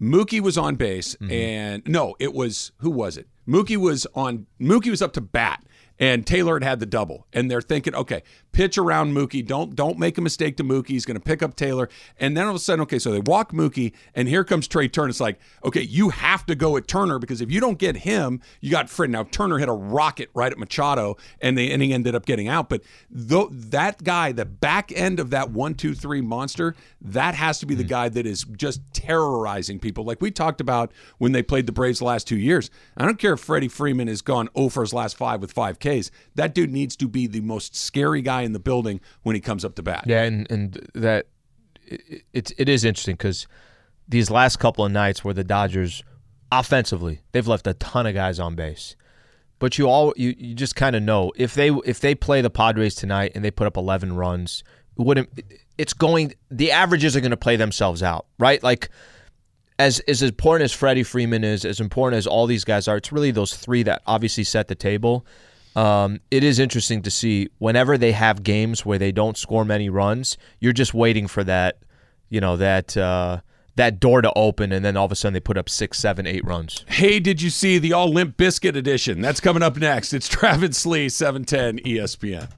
Mookie 0.00 0.40
was 0.40 0.56
on 0.56 0.76
base, 0.76 1.14
mm-hmm. 1.16 1.32
and 1.32 1.82
no, 1.86 2.14
it 2.18 2.34
was 2.34 2.72
who 2.78 2.90
was 2.90 3.16
it? 3.16 3.26
Mookie 3.48 3.76
was 3.76 4.06
on. 4.14 4.46
Mookie 4.60 4.90
was 4.90 5.02
up 5.02 5.12
to 5.14 5.20
bat, 5.20 5.64
and 5.98 6.26
Taylor 6.26 6.54
had 6.54 6.62
had 6.62 6.80
the 6.80 6.86
double, 6.86 7.26
and 7.32 7.50
they're 7.50 7.60
thinking, 7.60 7.94
okay, 7.94 8.22
pitch 8.52 8.78
around 8.78 9.14
Mookie. 9.14 9.44
Don't 9.44 9.74
don't 9.74 9.98
make 9.98 10.18
a 10.18 10.20
mistake 10.20 10.56
to 10.58 10.64
Mookie. 10.64 10.88
He's 10.88 11.04
going 11.04 11.16
to 11.16 11.24
pick 11.24 11.42
up 11.42 11.56
Taylor, 11.56 11.88
and 12.18 12.36
then 12.36 12.44
all 12.44 12.50
of 12.50 12.56
a 12.56 12.58
sudden, 12.58 12.82
okay, 12.82 12.98
so 12.98 13.10
they 13.10 13.20
walk 13.20 13.52
Mookie, 13.52 13.92
and 14.14 14.28
here 14.28 14.44
comes 14.44 14.68
Trey 14.68 14.88
Turner. 14.88 15.08
It's 15.08 15.20
like, 15.20 15.38
okay, 15.64 15.82
you 15.82 16.10
have 16.10 16.46
to 16.46 16.54
go 16.54 16.76
at 16.76 16.86
Turner 16.86 17.18
because 17.18 17.40
if 17.40 17.50
you 17.50 17.60
don't 17.60 17.78
get 17.78 17.98
him, 17.98 18.40
you 18.60 18.70
got 18.70 18.88
Fred. 18.88 19.10
Now 19.10 19.24
Turner 19.24 19.58
hit 19.58 19.68
a 19.68 19.72
rocket 19.72 20.30
right 20.34 20.52
at 20.52 20.58
Machado, 20.58 21.16
and 21.40 21.58
they 21.58 21.70
and 21.70 21.82
he 21.82 21.92
ended 21.92 22.14
up 22.14 22.26
getting 22.26 22.48
out. 22.48 22.68
But 22.68 22.82
though 23.10 23.48
that 23.50 24.04
guy, 24.04 24.32
the 24.32 24.44
back 24.44 24.92
end 24.92 25.20
of 25.20 25.30
that 25.30 25.50
one, 25.50 25.74
two, 25.74 25.94
three 25.94 26.20
monster, 26.20 26.74
that 27.00 27.34
has 27.34 27.58
to 27.60 27.66
be 27.66 27.74
the 27.74 27.84
mm. 27.84 27.88
guy 27.88 28.08
that 28.08 28.26
is 28.26 28.44
just 28.44 28.80
terrorizing 28.92 29.78
people. 29.78 30.04
Like 30.04 30.20
we 30.20 30.30
talked 30.30 30.60
about 30.60 30.92
when 31.18 31.32
they 31.32 31.42
played 31.42 31.66
the 31.66 31.72
Braves 31.72 31.98
the 31.98 32.04
last 32.04 32.26
two 32.26 32.38
years. 32.38 32.70
I 32.96 33.04
don't 33.04 33.18
care 33.18 33.34
if 33.34 33.40
Freddie 33.40 33.68
Freeman 33.68 34.08
has 34.08 34.22
gone 34.22 34.48
0 34.56 34.68
for 34.68 34.82
his 34.82 34.92
last 34.92 35.16
five 35.16 35.40
with 35.40 35.52
five 35.52 35.78
Ks. 35.88 36.10
That 36.34 36.54
dude 36.54 36.70
needs 36.70 36.96
to 36.96 37.08
be 37.08 37.26
the 37.26 37.40
most 37.40 37.76
scary 37.76 38.22
guy 38.22 38.42
in 38.42 38.52
the 38.52 38.58
building 38.58 39.00
when 39.22 39.34
he 39.34 39.40
comes 39.40 39.64
up 39.64 39.74
to 39.76 39.82
bat. 39.82 40.04
Yeah, 40.06 40.22
and 40.22 40.50
and 40.50 40.88
that 40.94 41.26
it, 41.86 42.24
it, 42.32 42.52
it 42.58 42.68
is 42.68 42.84
interesting 42.84 43.14
because 43.14 43.46
these 44.08 44.30
last 44.30 44.58
couple 44.58 44.84
of 44.84 44.92
nights 44.92 45.24
where 45.24 45.34
the 45.34 45.44
Dodgers 45.44 46.02
offensively 46.50 47.20
they've 47.32 47.46
left 47.46 47.66
a 47.66 47.74
ton 47.74 48.06
of 48.06 48.14
guys 48.14 48.40
on 48.40 48.54
base, 48.54 48.96
but 49.58 49.78
you 49.78 49.88
all 49.88 50.14
you, 50.16 50.34
you 50.38 50.54
just 50.54 50.76
kind 50.76 50.96
of 50.96 51.02
know 51.02 51.32
if 51.36 51.54
they 51.54 51.70
if 51.84 52.00
they 52.00 52.14
play 52.14 52.40
the 52.40 52.50
Padres 52.50 52.94
tonight 52.94 53.32
and 53.34 53.44
they 53.44 53.50
put 53.50 53.66
up 53.66 53.76
11 53.76 54.16
runs, 54.16 54.64
it 54.98 55.02
wouldn't 55.02 55.28
it's 55.76 55.92
going 55.92 56.34
the 56.50 56.72
averages 56.72 57.16
are 57.16 57.20
going 57.20 57.30
to 57.30 57.36
play 57.36 57.56
themselves 57.56 58.02
out, 58.02 58.26
right? 58.38 58.62
Like 58.62 58.90
as 59.78 60.00
as 60.00 60.22
important 60.22 60.64
as 60.64 60.72
Freddie 60.72 61.04
Freeman 61.04 61.44
is, 61.44 61.64
as 61.64 61.80
important 61.80 62.18
as 62.18 62.26
all 62.26 62.46
these 62.46 62.64
guys 62.64 62.88
are, 62.88 62.96
it's 62.96 63.12
really 63.12 63.30
those 63.30 63.54
three 63.54 63.82
that 63.84 64.02
obviously 64.06 64.44
set 64.44 64.68
the 64.68 64.74
table. 64.74 65.24
Um, 65.78 66.20
it 66.32 66.42
is 66.42 66.58
interesting 66.58 67.02
to 67.02 67.10
see 67.10 67.50
whenever 67.58 67.96
they 67.96 68.10
have 68.10 68.42
games 68.42 68.84
where 68.84 68.98
they 68.98 69.12
don't 69.12 69.36
score 69.36 69.64
many 69.64 69.88
runs, 69.88 70.36
you're 70.58 70.72
just 70.72 70.92
waiting 70.92 71.28
for 71.28 71.44
that, 71.44 71.78
you 72.30 72.40
know, 72.40 72.56
that 72.56 72.96
uh, 72.96 73.42
that 73.76 74.00
door 74.00 74.20
to 74.20 74.32
open, 74.34 74.72
and 74.72 74.84
then 74.84 74.96
all 74.96 75.04
of 75.04 75.12
a 75.12 75.14
sudden 75.14 75.34
they 75.34 75.40
put 75.40 75.56
up 75.56 75.68
six, 75.68 76.00
seven, 76.00 76.26
eight 76.26 76.44
runs. 76.44 76.84
Hey, 76.88 77.20
did 77.20 77.40
you 77.40 77.48
see 77.48 77.78
the 77.78 77.92
All 77.92 78.12
Limp 78.12 78.36
Bizkit 78.36 78.74
edition? 78.74 79.20
That's 79.20 79.38
coming 79.38 79.62
up 79.62 79.76
next. 79.76 80.12
It's 80.12 80.26
Travis 80.28 80.78
Slee, 80.78 81.08
710 81.08 81.84
ESPN. 81.84 82.50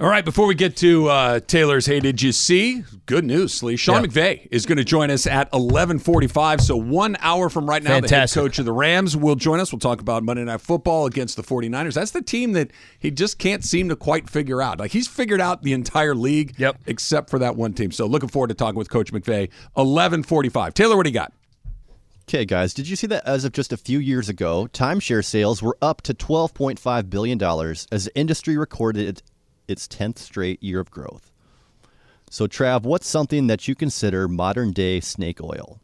All 0.00 0.06
right, 0.08 0.24
before 0.24 0.46
we 0.46 0.54
get 0.54 0.76
to 0.76 1.08
uh, 1.08 1.40
Taylor's 1.40 1.84
Hey 1.84 1.98
Did 1.98 2.22
You 2.22 2.30
See? 2.30 2.84
Good 3.06 3.24
news, 3.24 3.52
Slee. 3.52 3.74
Sean 3.74 4.04
Yeah. 4.04 4.08
McVay 4.08 4.48
is 4.52 4.64
going 4.64 4.78
to 4.78 4.84
join 4.84 5.10
us 5.10 5.26
at 5.26 5.50
1145. 5.50 6.60
So 6.60 6.76
one 6.76 7.16
hour 7.18 7.48
from 7.48 7.68
right 7.68 7.82
now, 7.82 7.94
Fantastic. 7.94 8.10
the 8.36 8.40
head 8.40 8.46
coach 8.46 8.58
of 8.60 8.64
the 8.64 8.72
Rams 8.72 9.16
will 9.16 9.34
join 9.34 9.58
us. 9.58 9.72
We'll 9.72 9.80
talk 9.80 10.00
about 10.00 10.22
Monday 10.22 10.44
Night 10.44 10.60
Football 10.60 11.06
against 11.06 11.34
the 11.34 11.42
49ers. 11.42 11.94
That's 11.94 12.12
the 12.12 12.22
team 12.22 12.52
that 12.52 12.70
he 13.00 13.10
just 13.10 13.40
can't 13.40 13.64
seem 13.64 13.88
to 13.88 13.96
quite 13.96 14.30
figure 14.30 14.62
out. 14.62 14.78
Like 14.78 14.92
he's 14.92 15.08
figured 15.08 15.40
out 15.40 15.64
the 15.64 15.72
entire 15.72 16.14
league 16.14 16.54
Yep. 16.58 16.76
except 16.86 17.28
for 17.28 17.40
that 17.40 17.56
one 17.56 17.72
team. 17.72 17.90
So 17.90 18.06
looking 18.06 18.28
forward 18.28 18.48
to 18.48 18.54
talking 18.54 18.78
with 18.78 18.90
Coach 18.90 19.12
McVay. 19.12 19.50
1145. 19.74 20.74
Taylor, 20.74 20.96
what 20.96 21.06
do 21.06 21.10
you 21.10 21.14
got? 21.14 21.32
Okay, 22.28 22.44
guys, 22.44 22.72
did 22.72 22.88
you 22.88 22.94
see 22.94 23.08
that 23.08 23.26
as 23.26 23.44
of 23.44 23.50
just 23.52 23.72
a 23.72 23.76
few 23.76 23.98
years 23.98 24.28
ago, 24.28 24.68
timeshare 24.72 25.24
sales 25.24 25.60
were 25.60 25.76
up 25.82 26.02
to 26.02 26.14
$12.5 26.14 27.10
billion 27.10 27.42
as 27.90 28.04
the 28.04 28.10
industry 28.14 28.56
recorded 28.56 29.22
its 29.68 29.86
10th 29.86 30.18
straight 30.18 30.62
year 30.62 30.80
of 30.80 30.90
growth? 30.90 31.30
So, 32.30 32.46
Trav, 32.46 32.82
what's 32.82 33.06
something 33.06 33.46
that 33.46 33.68
you 33.68 33.74
consider 33.74 34.28
modern 34.28 34.72
day 34.72 35.00
snake 35.00 35.40
oil? 35.42 35.80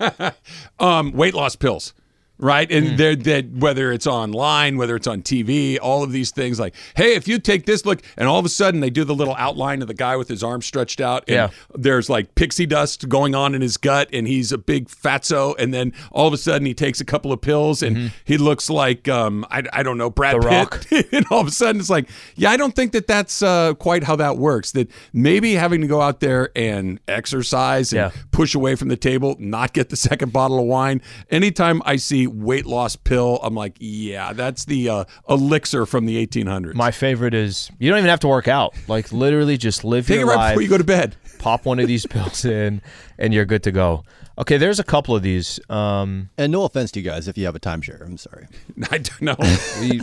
um, 0.78 1.12
weight 1.12 1.34
loss 1.34 1.56
pills, 1.56 1.94
right? 2.38 2.70
And 2.70 2.98
they're 2.98 3.14
that 3.16 3.50
whether 3.50 3.92
it's 3.92 4.06
online, 4.06 4.76
whether 4.76 4.96
it's 4.96 5.06
on 5.06 5.22
TV, 5.22 5.78
all 5.80 6.02
of 6.02 6.12
these 6.12 6.30
things 6.30 6.58
like, 6.58 6.74
hey, 6.96 7.14
if 7.14 7.28
you 7.28 7.38
take 7.38 7.64
this 7.66 7.86
look, 7.86 8.00
and 8.16 8.28
all 8.28 8.38
of 8.38 8.44
a 8.44 8.48
sudden 8.48 8.80
they 8.80 8.90
do 8.90 9.04
the 9.04 9.14
little 9.14 9.34
outline 9.36 9.82
of 9.82 9.88
the 9.88 9.94
guy 9.94 10.16
with 10.16 10.28
his 10.28 10.42
arms 10.42 10.66
stretched 10.66 11.00
out, 11.00 11.24
and 11.28 11.34
Yeah. 11.34 11.48
there's 11.74 12.10
like 12.10 12.34
pixie 12.34 12.66
dust 12.66 13.08
going 13.08 13.34
on 13.34 13.54
in 13.54 13.62
his 13.62 13.76
gut, 13.76 14.08
and 14.12 14.26
he's 14.26 14.52
a 14.52 14.58
big 14.58 14.88
fatso, 14.88 15.54
and 15.58 15.72
then 15.72 15.92
all 16.12 16.26
of 16.26 16.34
a 16.34 16.38
sudden 16.38 16.66
he 16.66 16.74
takes 16.74 17.00
a 17.00 17.04
couple 17.04 17.32
of 17.32 17.40
pills, 17.40 17.82
and 17.82 18.12
he 18.24 18.36
looks 18.36 18.68
like 18.68 19.08
um, 19.08 19.46
I, 19.50 19.62
I 19.72 19.82
don't 19.82 19.98
know 19.98 20.10
Brad 20.10 20.36
The 20.36 20.48
Pitt, 20.48 20.50
Rock. 20.50 20.86
and 21.12 21.26
all 21.30 21.40
of 21.40 21.46
a 21.46 21.50
sudden 21.52 21.80
it's 21.80 21.90
like, 21.90 22.08
yeah, 22.34 22.50
I 22.50 22.56
don't 22.56 22.74
think 22.74 22.92
that 22.92 23.06
that's 23.06 23.42
uh, 23.42 23.74
quite 23.74 24.04
how 24.04 24.16
that 24.16 24.38
works. 24.38 24.72
That 24.72 24.90
maybe 25.12 25.54
having 25.54 25.80
to 25.82 25.86
go 25.86 26.00
out 26.00 26.20
there 26.20 26.50
and 26.56 26.98
exercise 27.08 27.92
and 27.92 28.12
Yeah. 28.12 28.20
push 28.32 28.54
away 28.54 28.74
from 28.74 28.88
the 28.88 28.96
table, 28.96 29.36
not 29.38 29.72
get 29.72 29.88
the 29.88 29.96
second 30.10 30.32
bottle 30.32 30.58
of 30.58 30.66
wine. 30.66 31.00
Anytime 31.30 31.80
I 31.84 31.96
see 31.96 32.23
weight 32.26 32.66
loss 32.66 32.96
pill, 32.96 33.38
I'm 33.42 33.54
like, 33.54 33.76
yeah, 33.80 34.32
that's 34.32 34.64
the 34.64 34.88
uh, 34.88 35.04
elixir 35.28 35.86
from 35.86 36.06
the 36.06 36.24
1800s. 36.26 36.74
My 36.74 36.90
favorite 36.90 37.34
is 37.34 37.70
you 37.78 37.90
don't 37.90 37.98
even 37.98 38.10
have 38.10 38.20
to 38.20 38.28
work 38.28 38.48
out. 38.48 38.74
Like 38.88 39.12
literally, 39.12 39.56
just 39.56 39.84
live 39.84 40.06
Take 40.06 40.20
it 40.20 40.24
right 40.24 40.36
life. 40.36 40.50
before 40.52 40.62
you 40.62 40.68
go 40.68 40.78
to 40.78 40.84
bed. 40.84 41.16
pop 41.38 41.64
one 41.64 41.78
of 41.78 41.86
these 41.88 42.06
pills 42.06 42.44
in, 42.44 42.80
and 43.18 43.32
you're 43.34 43.44
good 43.44 43.62
to 43.64 43.72
go. 43.72 44.04
Okay, 44.36 44.56
there's 44.56 44.80
a 44.80 44.84
couple 44.84 45.14
of 45.14 45.22
these. 45.22 45.60
Um, 45.70 46.28
And 46.38 46.50
no 46.50 46.64
offense 46.64 46.90
to 46.92 47.00
you 47.00 47.04
guys 47.08 47.28
if 47.28 47.38
you 47.38 47.44
have 47.46 47.54
a 47.54 47.60
timeshare. 47.60 48.04
I'm 48.04 48.16
sorry. 48.16 48.48
I 48.90 48.98
don't 48.98 49.22
know. 49.22 49.36
we, 49.80 50.00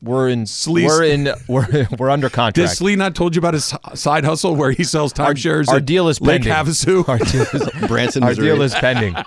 we're 0.00 0.28
in 0.30 0.44
Sleaze- 0.44 0.86
we're 0.86 1.04
in 1.04 1.28
we're 1.48 1.86
we're 1.98 2.10
under 2.10 2.28
contract. 2.30 2.54
Did 2.56 2.62
contract. 2.62 2.78
Slee 2.78 2.96
not 2.96 3.14
told 3.14 3.34
you 3.34 3.40
about 3.40 3.54
his 3.54 3.74
side 3.94 4.24
hustle 4.24 4.54
where 4.54 4.70
he 4.70 4.84
sells 4.84 5.12
timeshares? 5.12 5.68
our 5.68 5.76
at 5.76 5.86
deal 5.86 6.08
is 6.08 6.18
pending. 6.18 6.42
Lake 6.50 6.54
pending. 6.54 6.72
Havasu. 6.74 7.08
Our 7.08 7.18
deal 7.18 7.42
is, 7.82 7.88
Branson, 7.88 8.22
our 8.22 8.34
deal 8.34 8.62
is 8.62 8.74
pending. 8.74 9.14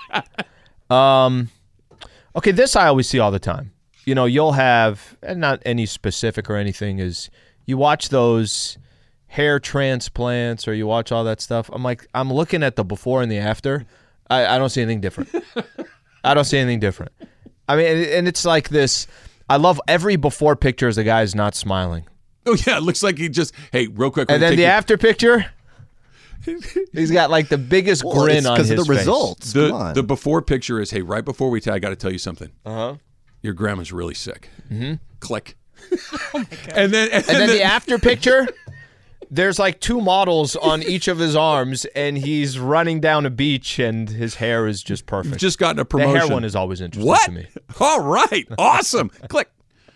Um, 0.90 1.50
okay, 2.38 2.52
this 2.52 2.76
I 2.76 2.88
always 2.88 3.08
see 3.10 3.20
all 3.20 3.32
the 3.32 3.40
time. 3.40 3.72
You 4.06 4.16
know, 4.16 4.26
you'll 4.26 4.54
have 4.54 5.18
and 5.22 5.42
not 5.42 5.62
any 5.66 5.86
specific 5.86 6.50
or 6.50 6.56
anything 6.56 7.00
is 7.00 7.30
you 7.66 7.78
watch 7.78 8.10
those 8.10 8.78
hair 9.28 9.60
transplants 9.60 10.68
or 10.68 10.74
you 10.74 10.88
watch 10.88 11.12
all 11.12 11.26
that 11.26 11.42
stuff. 11.42 11.70
I'm 11.74 11.84
like, 11.84 12.08
I'm 12.14 12.32
looking 12.32 12.64
at 12.64 12.78
the 12.78 12.86
before 12.86 13.22
and 13.22 13.30
the 13.32 13.38
after. 13.38 13.86
I, 14.30 14.46
I 14.46 14.58
don't 14.58 14.70
see 14.70 14.82
anything 14.82 15.02
different. 15.02 15.30
I 16.24 16.34
don't 16.34 16.46
see 16.46 16.58
anything 16.58 16.80
different. 16.80 17.12
I 17.68 17.76
mean, 17.76 17.86
and- 17.86 18.28
it's 18.28 18.46
like 18.46 18.70
this. 18.70 19.08
I 19.50 19.58
love 19.58 19.80
every 19.88 20.16
before 20.16 20.56
picture 20.56 20.88
as 20.88 20.96
the 20.98 21.04
guy's 21.04 21.36
not 21.36 21.56
smiling. 21.56 22.06
Oh 22.46 22.56
yeah, 22.66 22.78
it 22.78 22.84
looks 22.84 23.04
like 23.04 23.18
he 23.18 23.28
just 23.28 23.54
hey, 23.74 23.88
real 23.88 24.10
quick. 24.10 24.32
And 24.32 24.42
then 24.42 24.56
the 24.56 24.62
you- 24.62 24.68
after 24.68 24.98
picture, 24.98 25.46
he's 26.94 27.12
got 27.12 27.30
like 27.30 27.50
the 27.50 27.58
biggest 27.58 28.04
Well, 28.04 28.14
grin 28.24 28.38
it's 28.38 28.46
on 28.46 28.56
because 28.56 28.70
his 28.70 28.80
of 28.80 28.88
the 28.88 28.94
face. 28.94 29.00
results. 29.02 29.54
the 29.54 29.70
Come 29.70 29.82
on. 29.82 29.94
the 29.94 30.04
before 30.04 30.42
picture 30.42 30.80
is 30.82 30.92
hey, 30.92 31.02
right 31.02 31.24
before 31.26 31.50
we 31.50 31.60
tell, 31.62 31.74
I 31.74 31.80
got 31.80 31.90
to 31.90 31.96
tell 31.96 32.12
you 32.12 32.18
something. 32.20 32.50
Uh 32.66 32.70
Uh-huh. 32.70 32.96
Your 33.42 33.54
grandma's 33.54 33.92
really 33.94 34.16
sick. 34.16 34.50
Mm-hmm. 34.72 34.96
Click. 35.20 35.56
oh 35.92 35.98
my 36.34 36.44
god. 36.44 36.50
And 36.74 36.94
then 36.94 37.10
and, 37.12 37.14
And 37.14 37.24
then 37.38 37.48
then 37.48 37.50
the 37.50 37.62
after 37.64 38.00
picture, 38.00 38.48
there's 39.30 39.60
like 39.60 39.80
two 39.80 40.02
models 40.02 40.56
on 40.56 40.82
each 40.84 41.08
of 41.08 41.20
his 41.20 41.36
arms, 41.36 41.86
and 41.96 42.18
he's 42.18 42.58
running 42.58 43.00
down 43.00 43.26
a 43.26 43.30
beach, 43.30 43.78
and 43.78 44.10
his 44.10 44.36
hair 44.36 44.66
is 44.68 44.82
just 44.82 45.06
perfect. 45.06 45.38
just 45.38 45.60
gotten 45.60 45.80
a 45.80 45.86
promotion. 45.86 46.14
the 46.14 46.20
hair 46.20 46.28
one 46.30 46.44
is 46.44 46.56
always 46.56 46.82
interesting 46.82 47.08
what? 47.08 47.26
to 47.26 47.32
me. 47.32 47.48
All 47.80 48.02
right, 48.02 48.48
awesome. 48.58 49.10
Click. 49.30 49.50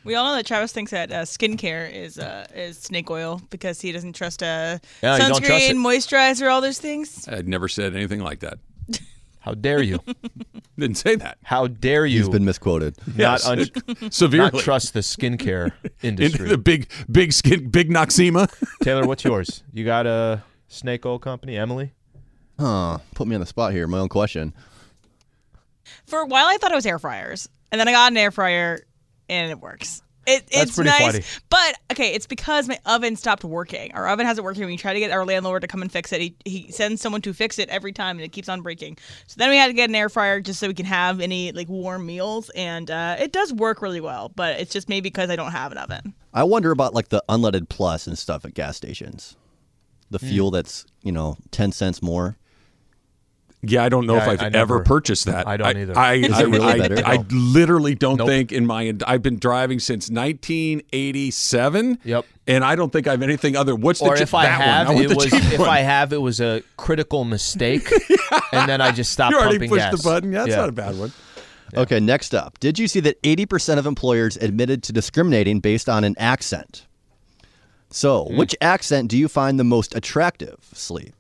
We 0.04 0.16
all 0.16 0.26
know 0.26 0.36
that 0.36 0.46
Travis 0.46 0.72
thinks 0.72 0.92
that 0.92 1.12
uh, 1.12 1.22
skincare 1.24 1.92
is 1.94 2.18
uh, 2.18 2.48
is 2.56 2.78
snake 2.80 3.10
oil 3.12 3.42
because 3.50 3.80
he 3.82 3.92
doesn't 3.92 4.14
trust 4.14 4.42
uh, 4.42 4.80
Yeah, 5.04 5.18
you 5.18 5.24
sunscreen, 5.24 5.30
don't 5.30 5.44
trust 5.44 5.64
it. 5.70 5.76
moisturizer, 5.76 6.52
all 6.52 6.62
those 6.62 6.80
things. 6.80 7.28
I'd 7.28 7.48
never 7.48 7.68
said 7.68 7.96
anything 7.96 8.22
like 8.22 8.40
that. 8.40 8.58
How 9.40 9.54
dare 9.54 9.82
you? 9.82 10.00
Didn't 10.78 10.98
say 10.98 11.16
that. 11.18 11.38
How 11.44 11.68
dare 11.68 12.06
you 12.06 12.20
He's 12.20 12.30
been 12.30 12.46
misquoted. 12.46 12.96
not, 13.08 13.18
Yes. 13.18 13.48
un- 13.48 14.12
Severely. 14.12 14.52
not 14.52 14.62
trust 14.64 14.94
the 14.94 15.00
skincare 15.02 15.72
Into 16.02 16.24
industry? 16.24 16.48
the 16.50 16.58
big, 16.58 16.90
big 17.12 17.34
skin, 17.34 17.70
big 17.70 17.90
Noxzema. 17.90 18.52
Taylor, 18.84 19.06
what's 19.06 19.24
yours? 19.24 19.64
You 19.74 19.84
got 19.86 20.06
a 20.08 20.44
snake 20.68 21.06
oil 21.06 21.20
company, 21.20 21.58
Emily? 21.58 21.92
Huh. 22.60 23.00
Put 23.16 23.28
me 23.28 23.36
on 23.36 23.42
the 23.42 23.48
spot 23.48 23.74
here. 23.74 23.88
My 23.88 23.98
own 24.00 24.10
question. 24.10 24.54
For 26.06 26.20
a 26.20 26.26
while, 26.26 26.46
I 26.46 26.58
thought 26.58 26.72
it 26.72 26.76
was 26.76 26.86
air 26.86 27.00
fryers, 27.00 27.50
and 27.72 27.80
then 27.80 27.88
I 27.88 27.92
got 27.92 28.12
an 28.12 28.18
air 28.18 28.32
fryer, 28.32 28.80
and 29.32 29.50
it 29.50 29.60
works. 29.60 30.04
It, 30.28 30.44
it's 30.52 30.76
pretty 30.76 30.92
nice, 30.92 31.02
funny. 31.02 31.24
but 31.50 31.80
okay, 31.94 32.14
it's 32.14 32.28
because 32.28 32.68
my 32.68 32.78
oven 32.86 33.16
stopped 33.16 33.44
working. 33.44 33.92
Our 33.96 34.08
oven 34.08 34.28
hasn't 34.28 34.46
working. 34.46 34.68
We 34.68 34.78
try 34.78 34.94
to 34.94 35.00
get 35.00 35.10
our 35.10 35.26
landlord 35.26 35.64
to 35.64 35.68
come 35.68 35.82
and 35.82 35.92
fix 35.92 36.14
it. 36.14 36.22
He, 36.22 36.36
he 36.46 36.72
sends 36.72 37.02
someone 37.02 37.22
to 37.24 37.34
fix 37.34 37.58
it 37.58 37.70
every 37.70 37.92
time, 37.92 38.18
and 38.18 38.24
it 38.24 38.32
keeps 38.32 38.48
on 38.48 38.62
breaking. 38.62 39.00
So 39.26 39.36
then 39.40 39.50
we 39.50 39.58
had 39.58 39.66
to 39.68 39.74
get 39.74 39.90
an 39.90 39.96
air 39.96 40.10
fryer 40.10 40.40
just 40.40 40.60
so 40.60 40.68
we 40.68 40.76
can 40.76 40.86
have 40.86 41.22
any 41.22 41.52
like 41.54 41.68
warm 41.70 42.06
meals, 42.06 42.52
and 42.52 42.92
uh, 42.92 43.16
it 43.20 43.32
does 43.32 43.52
work 43.52 43.82
really 43.82 44.00
well. 44.00 44.30
But 44.30 44.60
it's 44.60 44.72
just 44.72 44.90
maybe 44.90 45.10
because 45.10 45.32
I 45.32 45.36
don't 45.36 45.52
have 45.54 45.72
an 45.72 45.80
oven. 45.80 46.14
I 46.36 46.44
wonder 46.44 46.70
about 46.70 46.94
like 46.94 47.10
the 47.10 47.24
unleaded 47.28 47.68
plus 47.70 48.06
and 48.06 48.16
stuff 48.16 48.46
at 48.46 48.54
gas 48.54 48.78
stations. 48.78 49.36
The 50.12 50.20
Hmm. 50.20 50.28
fuel 50.28 50.52
that's 50.52 50.86
you 51.02 51.12
know 51.12 51.38
ten 51.50 51.72
cents 51.72 52.00
more. 52.04 52.38
Yeah, 53.64 53.84
I 53.84 53.90
don't 53.90 54.08
know 54.08 54.16
Yeah, 54.16 54.24
if 54.24 54.28
I- 54.28 54.32
I've 54.34 54.42
I 54.42 54.46
ever 54.48 54.56
never- 54.56 54.80
purchased 54.84 55.26
that. 55.26 55.48
I 55.48 55.56
don't 55.58 55.78
either. 55.78 55.98
I, 55.98 56.14
Is 56.16 56.32
I, 56.34 56.42
it 56.42 56.48
really 56.48 56.66
I, 56.66 56.78
better? 56.80 57.06
I 57.06 57.24
literally 57.30 57.94
don't 57.94 58.18
Nope. 58.18 58.28
think 58.28 58.52
in 58.52 58.66
my. 58.66 58.94
I've 59.06 59.22
been 59.22 59.38
driving 59.38 59.80
since 59.80 60.10
1987. 60.10 62.00
Yep. 62.04 62.26
And 62.48 62.64
I 62.64 62.76
don't 62.76 62.92
think 62.92 63.08
I 63.08 63.12
have 63.12 63.22
anything 63.22 63.56
other. 63.56 63.76
What's 63.76 64.00
the 64.00 64.08
Or 64.08 64.16
che- 64.18 64.24
if 64.24 64.34
I 64.34 64.46
that 64.46 64.58
one? 64.60 64.68
have, 64.68 64.90
I 64.90 64.94
it 65.04 65.16
was 65.16 65.32
if 65.32 65.60
one. 65.60 65.70
I 65.70 65.80
have, 65.82 66.12
it 66.12 66.22
was 66.22 66.42
a 66.42 66.64
critical 66.78 67.24
mistake, 67.24 67.88
and 68.52 68.68
then 68.68 68.82
I 68.82 68.92
just 68.92 69.12
stopped 69.12 69.32
you 69.34 69.38
already 69.38 69.56
pumping 69.60 69.70
pushed 69.70 69.92
gas. 69.92 70.02
the 70.02 70.10
button. 70.10 70.32
Yeah, 70.34 70.46
that's 70.46 70.56
not 70.56 70.70
a 70.70 70.74
bad 70.74 70.98
one. 70.98 71.12
Okay, 71.76 72.00
next 72.02 72.34
up. 72.36 72.60
Did 72.60 72.78
you 72.80 72.88
see 72.88 73.00
that 73.02 73.22
80% 73.24 73.78
of 73.78 73.86
employers 73.86 74.36
admitted 74.38 74.84
to 74.84 74.92
discriminating 74.94 75.60
based 75.62 75.88
on 75.88 76.04
an 76.04 76.16
accent? 76.18 76.86
So, 77.92 78.26
Hmm. 78.26 78.38
which 78.38 78.56
accent 78.60 79.08
do 79.10 79.18
you 79.18 79.28
find 79.30 79.58
the 79.60 79.64
most 79.64 79.96
attractive, 79.96 80.58
Sleep? 80.74 81.14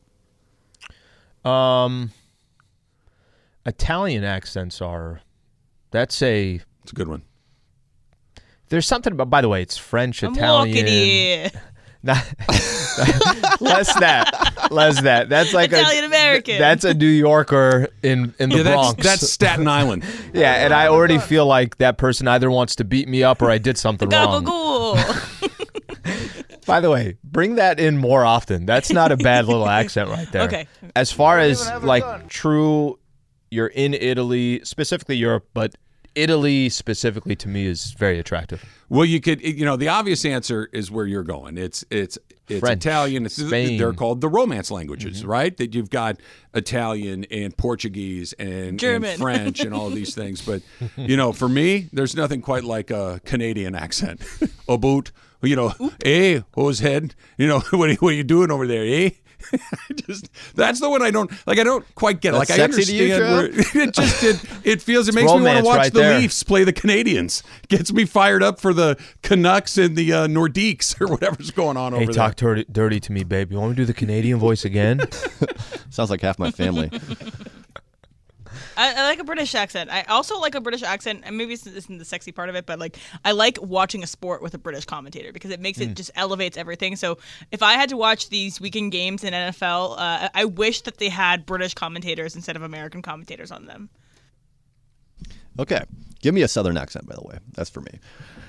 Um, 1.45 2.11
Italian 3.65 4.23
accents 4.23 4.81
are. 4.81 5.21
That's 5.91 6.21
a. 6.21 6.61
It's 6.83 6.91
a 6.91 6.95
good 6.95 7.07
one. 7.07 7.23
There's 8.69 8.85
something 8.87 9.13
about. 9.13 9.29
By 9.29 9.41
the 9.41 9.49
way, 9.49 9.61
it's 9.61 9.77
French, 9.77 10.23
I'm 10.23 10.33
Italian. 10.33 10.69
walking 10.75 10.87
here. 10.87 11.49
Not, 12.03 12.17
less 13.61 13.93
that, 13.99 14.67
less 14.71 15.01
that. 15.03 15.29
That's 15.29 15.53
like 15.53 15.71
Italian 15.71 16.03
American. 16.05 16.57
That's 16.57 16.83
a 16.83 16.95
New 16.95 17.05
Yorker 17.05 17.89
in 18.01 18.33
in 18.39 18.49
the 18.49 18.57
Yeah, 18.57 18.63
that's, 18.63 18.75
Bronx. 18.75 19.03
that's 19.03 19.29
Staten 19.29 19.67
Island. 19.67 20.03
yeah, 20.33 20.65
and 20.65 20.73
I 20.73 20.87
oh 20.87 20.95
already 20.95 21.19
feel 21.19 21.45
like 21.45 21.77
that 21.77 21.99
person 21.99 22.27
either 22.27 22.49
wants 22.49 22.75
to 22.77 22.83
beat 22.85 23.07
me 23.07 23.21
up 23.23 23.43
or 23.43 23.51
I 23.51 23.59
did 23.59 23.77
something 23.77 24.09
wrong. 24.09 24.43
Gabagool. 24.45 24.97
By 26.65 26.79
the 26.79 26.89
way, 26.89 27.17
bring 27.23 27.55
that 27.55 27.79
in 27.79 27.97
more 27.99 28.25
often. 28.25 28.65
That's 28.65 28.91
not 28.91 29.11
a 29.11 29.17
bad 29.17 29.45
little 29.45 29.67
accent 29.69 30.09
right 30.09 30.31
there. 30.31 30.43
Okay. 30.43 30.67
As 30.95 31.11
far 31.11 31.37
as 31.37 31.69
like 31.83 32.29
true, 32.29 32.97
you're 33.51 33.67
in 33.67 33.93
Italy, 33.93 34.61
specifically 34.63 35.17
Europe, 35.17 35.47
but 35.53 35.75
Italy 36.15 36.69
specifically 36.69 37.35
to 37.37 37.47
me 37.47 37.67
is 37.67 37.91
very 37.91 38.19
attractive. 38.19 38.65
Well, 38.89 39.05
you 39.05 39.21
could, 39.21 39.41
you 39.41 39.65
know, 39.65 39.77
the 39.77 39.89
obvious 39.89 40.25
answer 40.25 40.69
is 40.73 40.89
where 40.91 41.05
you're 41.05 41.23
going. 41.23 41.57
It's 41.57 41.85
it's 41.89 42.17
it's 42.49 42.59
French, 42.59 42.85
Italian. 42.85 43.25
It's, 43.25 43.35
Spain. 43.35 43.77
They're 43.77 43.93
called 43.93 44.19
the 44.19 44.27
Romance 44.27 44.71
languages, 44.71 45.23
right? 45.25 45.55
That 45.55 45.73
you've 45.73 45.89
got 45.89 46.17
Italian 46.53 47.25
and 47.31 47.55
Portuguese 47.55 48.33
and, 48.33 48.51
and 48.51 48.79
German. 48.79 49.17
French 49.17 49.61
and 49.61 49.73
all 49.73 49.87
of 49.87 49.95
these 49.95 50.15
things. 50.21 50.41
But 50.41 50.61
you 50.97 51.15
know, 51.15 51.31
for 51.31 51.47
me, 51.47 51.87
there's 51.93 52.15
nothing 52.15 52.41
quite 52.41 52.63
like 52.63 52.91
a 52.91 53.21
Canadian 53.23 53.75
accent. 53.75 54.21
a 54.67 54.77
boot, 54.77 55.11
you 55.41 55.55
know, 55.55 55.73
hey, 56.03 56.43
who's 56.53 56.79
head? 56.79 57.15
You 57.37 57.47
know, 57.47 57.59
what 57.71 57.89
are, 57.89 57.95
what 57.95 58.09
are 58.09 58.15
you 58.15 58.23
doing 58.23 58.51
over 58.51 58.67
there, 58.67 58.83
eh? 58.85 59.11
just 60.07 60.29
that's 60.55 60.79
the 60.79 60.89
one 60.89 61.01
I 61.01 61.11
don't 61.11 61.31
like. 61.47 61.59
I 61.59 61.63
don't 61.63 61.85
quite 61.95 62.21
get 62.21 62.29
it. 62.29 62.37
That's 62.37 62.49
like 62.49 62.59
I 62.59 62.71
sexy 62.71 62.83
to 62.85 62.93
you, 62.93 63.13
understand 63.13 63.75
it 63.89 63.93
just 63.93 64.23
it, 64.23 64.43
it 64.63 64.81
feels. 64.81 65.07
It 65.07 65.15
makes 65.15 65.31
me 65.31 65.41
want 65.41 65.59
to 65.59 65.63
watch 65.63 65.77
right 65.77 65.93
the 65.93 65.99
there. 65.99 66.19
Leafs 66.19 66.43
play 66.43 66.63
the 66.63 66.73
Canadiens. 66.73 67.43
Gets 67.67 67.91
me 67.93 68.05
fired 68.05 68.43
up 68.43 68.59
for 68.59 68.73
the 68.73 68.99
Canucks 69.23 69.77
and 69.77 69.95
the 69.95 70.13
uh, 70.13 70.27
Nordiques 70.27 70.99
or 70.99 71.07
whatever's 71.07 71.51
going 71.51 71.77
on 71.77 71.93
Hey, 71.93 72.03
over 72.03 72.13
talk 72.13 72.35
dirty, 72.35 72.65
dirty 72.71 72.99
to 72.99 73.11
me, 73.11 73.23
babe. 73.23 73.51
You 73.51 73.59
want 73.59 73.71
me 73.71 73.75
to 73.75 73.81
do 73.81 73.85
the 73.85 73.93
Canadian 73.93 74.39
voice 74.39 74.65
again? 74.65 75.01
Sounds 75.89 76.09
like 76.09 76.21
half 76.21 76.39
my 76.39 76.51
family. 76.51 76.91
I, 78.81 78.93
I 78.93 79.03
like 79.03 79.19
a 79.19 79.23
British 79.23 79.53
accent. 79.55 79.89
I 79.89 80.01
also 80.03 80.39
like 80.39 80.55
a 80.55 80.61
British 80.61 80.83
accent, 80.83 81.21
and 81.25 81.37
maybe 81.37 81.53
this 81.53 81.67
isn't 81.67 81.97
the 81.99 82.05
sexy 82.05 82.31
part 82.31 82.49
of 82.49 82.55
it, 82.55 82.65
but 82.65 82.79
like 82.79 82.97
I 83.23 83.31
like 83.31 83.57
watching 83.61 84.03
a 84.03 84.07
sport 84.07 84.41
with 84.41 84.53
a 84.53 84.57
British 84.57 84.85
commentator 84.85 85.31
because 85.31 85.51
it 85.51 85.59
makes 85.59 85.77
Hmm. 85.77 85.83
it 85.83 85.95
just 85.95 86.11
elevates 86.15 86.57
everything. 86.57 86.95
So 86.95 87.17
if 87.51 87.61
I 87.61 87.73
had 87.73 87.89
to 87.89 87.97
watch 87.97 88.29
these 88.29 88.59
weekend 88.59 88.91
games 88.91 89.23
in 89.23 89.33
NFL, 89.33 89.95
uh, 89.97 90.29
I 90.33 90.45
wish 90.45 90.81
that 90.81 90.97
they 90.97 91.09
had 91.09 91.45
British 91.45 91.73
commentators 91.73 92.35
instead 92.35 92.55
of 92.55 92.61
American 92.63 93.01
commentators 93.01 93.51
on 93.51 93.65
them. 93.67 93.89
Okay. 95.59 95.83
Give 96.21 96.33
me 96.33 96.41
a 96.43 96.47
southern 96.47 96.77
accent, 96.77 97.07
by 97.07 97.15
the 97.15 97.23
way. 97.23 97.37
That's 97.53 97.69
for 97.69 97.81
me. 97.81 97.99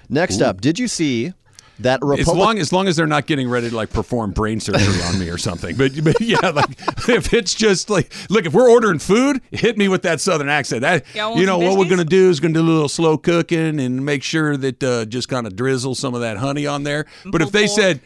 Next 0.08 0.40
up, 0.40 0.60
did 0.60 0.78
you 0.78 0.88
see 0.88 1.32
that 1.80 2.00
As 2.18 2.28
long 2.28 2.58
as 2.58 2.72
long 2.72 2.86
as 2.86 2.96
they're 2.96 3.06
not 3.06 3.26
getting 3.26 3.48
ready 3.48 3.70
to 3.70 3.76
like 3.76 3.90
perform 3.90 4.32
brain 4.32 4.60
surgery 4.60 5.02
on 5.02 5.18
me 5.18 5.28
or 5.28 5.38
something. 5.38 5.76
But, 5.76 5.92
but 6.04 6.20
yeah, 6.20 6.38
like 6.50 6.70
if 7.08 7.32
it's 7.32 7.54
just 7.54 7.90
like 7.90 8.12
look, 8.30 8.46
if 8.46 8.52
we're 8.52 8.70
ordering 8.70 8.98
food, 8.98 9.40
hit 9.50 9.78
me 9.78 9.88
with 9.88 10.02
that 10.02 10.20
southern 10.20 10.48
accent. 10.48 10.82
That 10.82 11.04
Y'all 11.14 11.38
you 11.38 11.46
know 11.46 11.58
what 11.58 11.78
we're 11.78 11.88
gonna 11.88 12.04
do 12.04 12.30
is 12.30 12.40
gonna 12.40 12.54
do 12.54 12.60
a 12.60 12.62
little 12.62 12.88
slow 12.88 13.16
cooking 13.16 13.80
and 13.80 14.04
make 14.04 14.22
sure 14.22 14.56
that 14.56 14.82
uh, 14.82 15.04
just 15.06 15.28
kind 15.28 15.46
of 15.46 15.56
drizzle 15.56 15.94
some 15.94 16.14
of 16.14 16.20
that 16.20 16.36
honey 16.36 16.66
on 16.66 16.82
there. 16.82 17.06
But 17.24 17.42
if 17.42 17.52
they 17.52 17.66
Pull 17.66 17.76
said. 17.76 18.00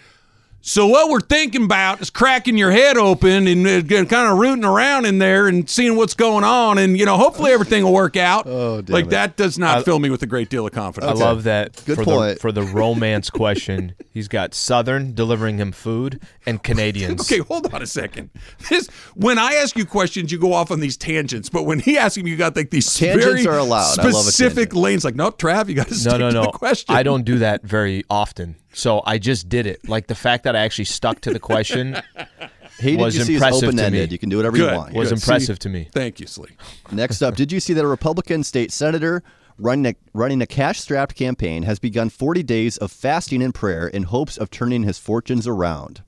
So 0.68 0.88
what 0.88 1.08
we're 1.10 1.20
thinking 1.20 1.62
about 1.62 2.00
is 2.00 2.10
cracking 2.10 2.58
your 2.58 2.72
head 2.72 2.96
open 2.96 3.46
and 3.46 3.64
uh, 3.64 4.04
kind 4.06 4.28
of 4.32 4.36
rooting 4.36 4.64
around 4.64 5.04
in 5.06 5.18
there 5.18 5.46
and 5.46 5.70
seeing 5.70 5.94
what's 5.94 6.14
going 6.14 6.42
on, 6.42 6.76
and 6.76 6.98
you 6.98 7.06
know, 7.06 7.16
hopefully 7.16 7.52
everything 7.52 7.84
will 7.84 7.92
work 7.92 8.16
out. 8.16 8.48
Oh, 8.48 8.82
damn 8.82 8.92
like 8.92 9.04
it. 9.04 9.10
that 9.10 9.36
does 9.36 9.60
not 9.60 9.84
fill 9.84 10.00
me 10.00 10.10
with 10.10 10.24
a 10.24 10.26
great 10.26 10.50
deal 10.50 10.66
of 10.66 10.72
confidence. 10.72 11.20
I 11.20 11.24
love 11.24 11.44
that. 11.44 11.80
Good 11.86 11.94
for 11.98 12.04
point. 12.04 12.34
The, 12.34 12.40
for 12.40 12.50
the 12.50 12.64
romance 12.64 13.30
question, 13.30 13.94
he's 14.10 14.26
got 14.26 14.54
Southern 14.54 15.14
delivering 15.14 15.58
him 15.58 15.70
food 15.70 16.20
and 16.46 16.60
Canadians. 16.60 17.20
Okay, 17.20 17.38
hold 17.38 17.72
on 17.72 17.80
a 17.80 17.86
second. 17.86 18.30
This 18.68 18.88
when 19.14 19.38
I 19.38 19.54
ask 19.54 19.76
you 19.76 19.86
questions, 19.86 20.32
you 20.32 20.38
go 20.40 20.52
off 20.52 20.72
on 20.72 20.80
these 20.80 20.96
tangents. 20.96 21.48
But 21.48 21.62
when 21.62 21.78
he 21.78 21.96
asks 21.96 22.20
me, 22.20 22.28
you 22.28 22.36
got 22.36 22.56
like 22.56 22.70
these 22.70 22.92
Tangents 22.92 23.24
very 23.24 23.46
are 23.46 23.58
allowed. 23.58 24.00
I 24.00 24.08
love 24.08 24.24
specific 24.24 24.74
lanes. 24.74 25.04
Like, 25.04 25.14
no, 25.14 25.30
Trav, 25.30 25.68
you 25.68 25.76
got 25.76 25.86
to 25.86 25.94
stick 25.94 26.10
No, 26.10 26.18
no, 26.18 26.28
to 26.30 26.34
no. 26.34 26.42
the 26.42 26.58
question. 26.58 26.92
I 26.92 27.04
don't 27.04 27.24
do 27.24 27.38
that 27.38 27.62
very 27.62 28.02
often. 28.10 28.56
So 28.76 29.02
I 29.06 29.16
just 29.16 29.48
did 29.48 29.66
it. 29.66 29.88
Like 29.88 30.06
the 30.06 30.14
fact 30.14 30.44
that 30.44 30.54
I 30.54 30.60
actually 30.60 30.84
stuck 30.84 31.22
to 31.22 31.32
the 31.32 31.40
question 31.40 31.96
Hated 32.78 33.00
Was 33.00 33.16
you 33.16 33.24
see 33.24 33.34
is 33.34 33.40
impressive 33.40 33.60
to 33.62 33.66
open 33.68 33.78
ended. 33.78 34.10
me. 34.10 34.12
You 34.12 34.18
can 34.18 34.28
do 34.28 34.36
whatever 34.36 34.56
Good. 34.58 34.70
you 34.70 34.76
want. 34.78 34.92
Was 34.92 35.08
Good. 35.08 35.16
impressive 35.18 35.56
See, 35.56 35.60
to 35.60 35.68
me. 35.70 35.88
Thank 35.92 36.20
you, 36.20 36.26
Slee. 36.26 36.50
Next 36.92 37.22
up, 37.22 37.34
did 37.36 37.50
you 37.50 37.58
see 37.58 37.72
that 37.72 37.82
a 37.82 37.88
Republican 37.88 38.44
state 38.44 38.70
senator 38.70 39.22
running 39.58 39.86
a, 39.86 39.94
running 40.12 40.42
a 40.42 40.46
cash-strapped 40.46 41.14
campaign 41.14 41.62
has 41.62 41.78
begun 41.78 42.10
40 42.10 42.42
days 42.42 42.76
of 42.76 42.92
fasting 42.92 43.42
and 43.42 43.54
prayer 43.54 43.88
in 43.88 44.02
hopes 44.02 44.36
of 44.36 44.50
turning 44.50 44.82
his 44.82 44.98
fortunes 44.98 45.46
around? 45.46 46.02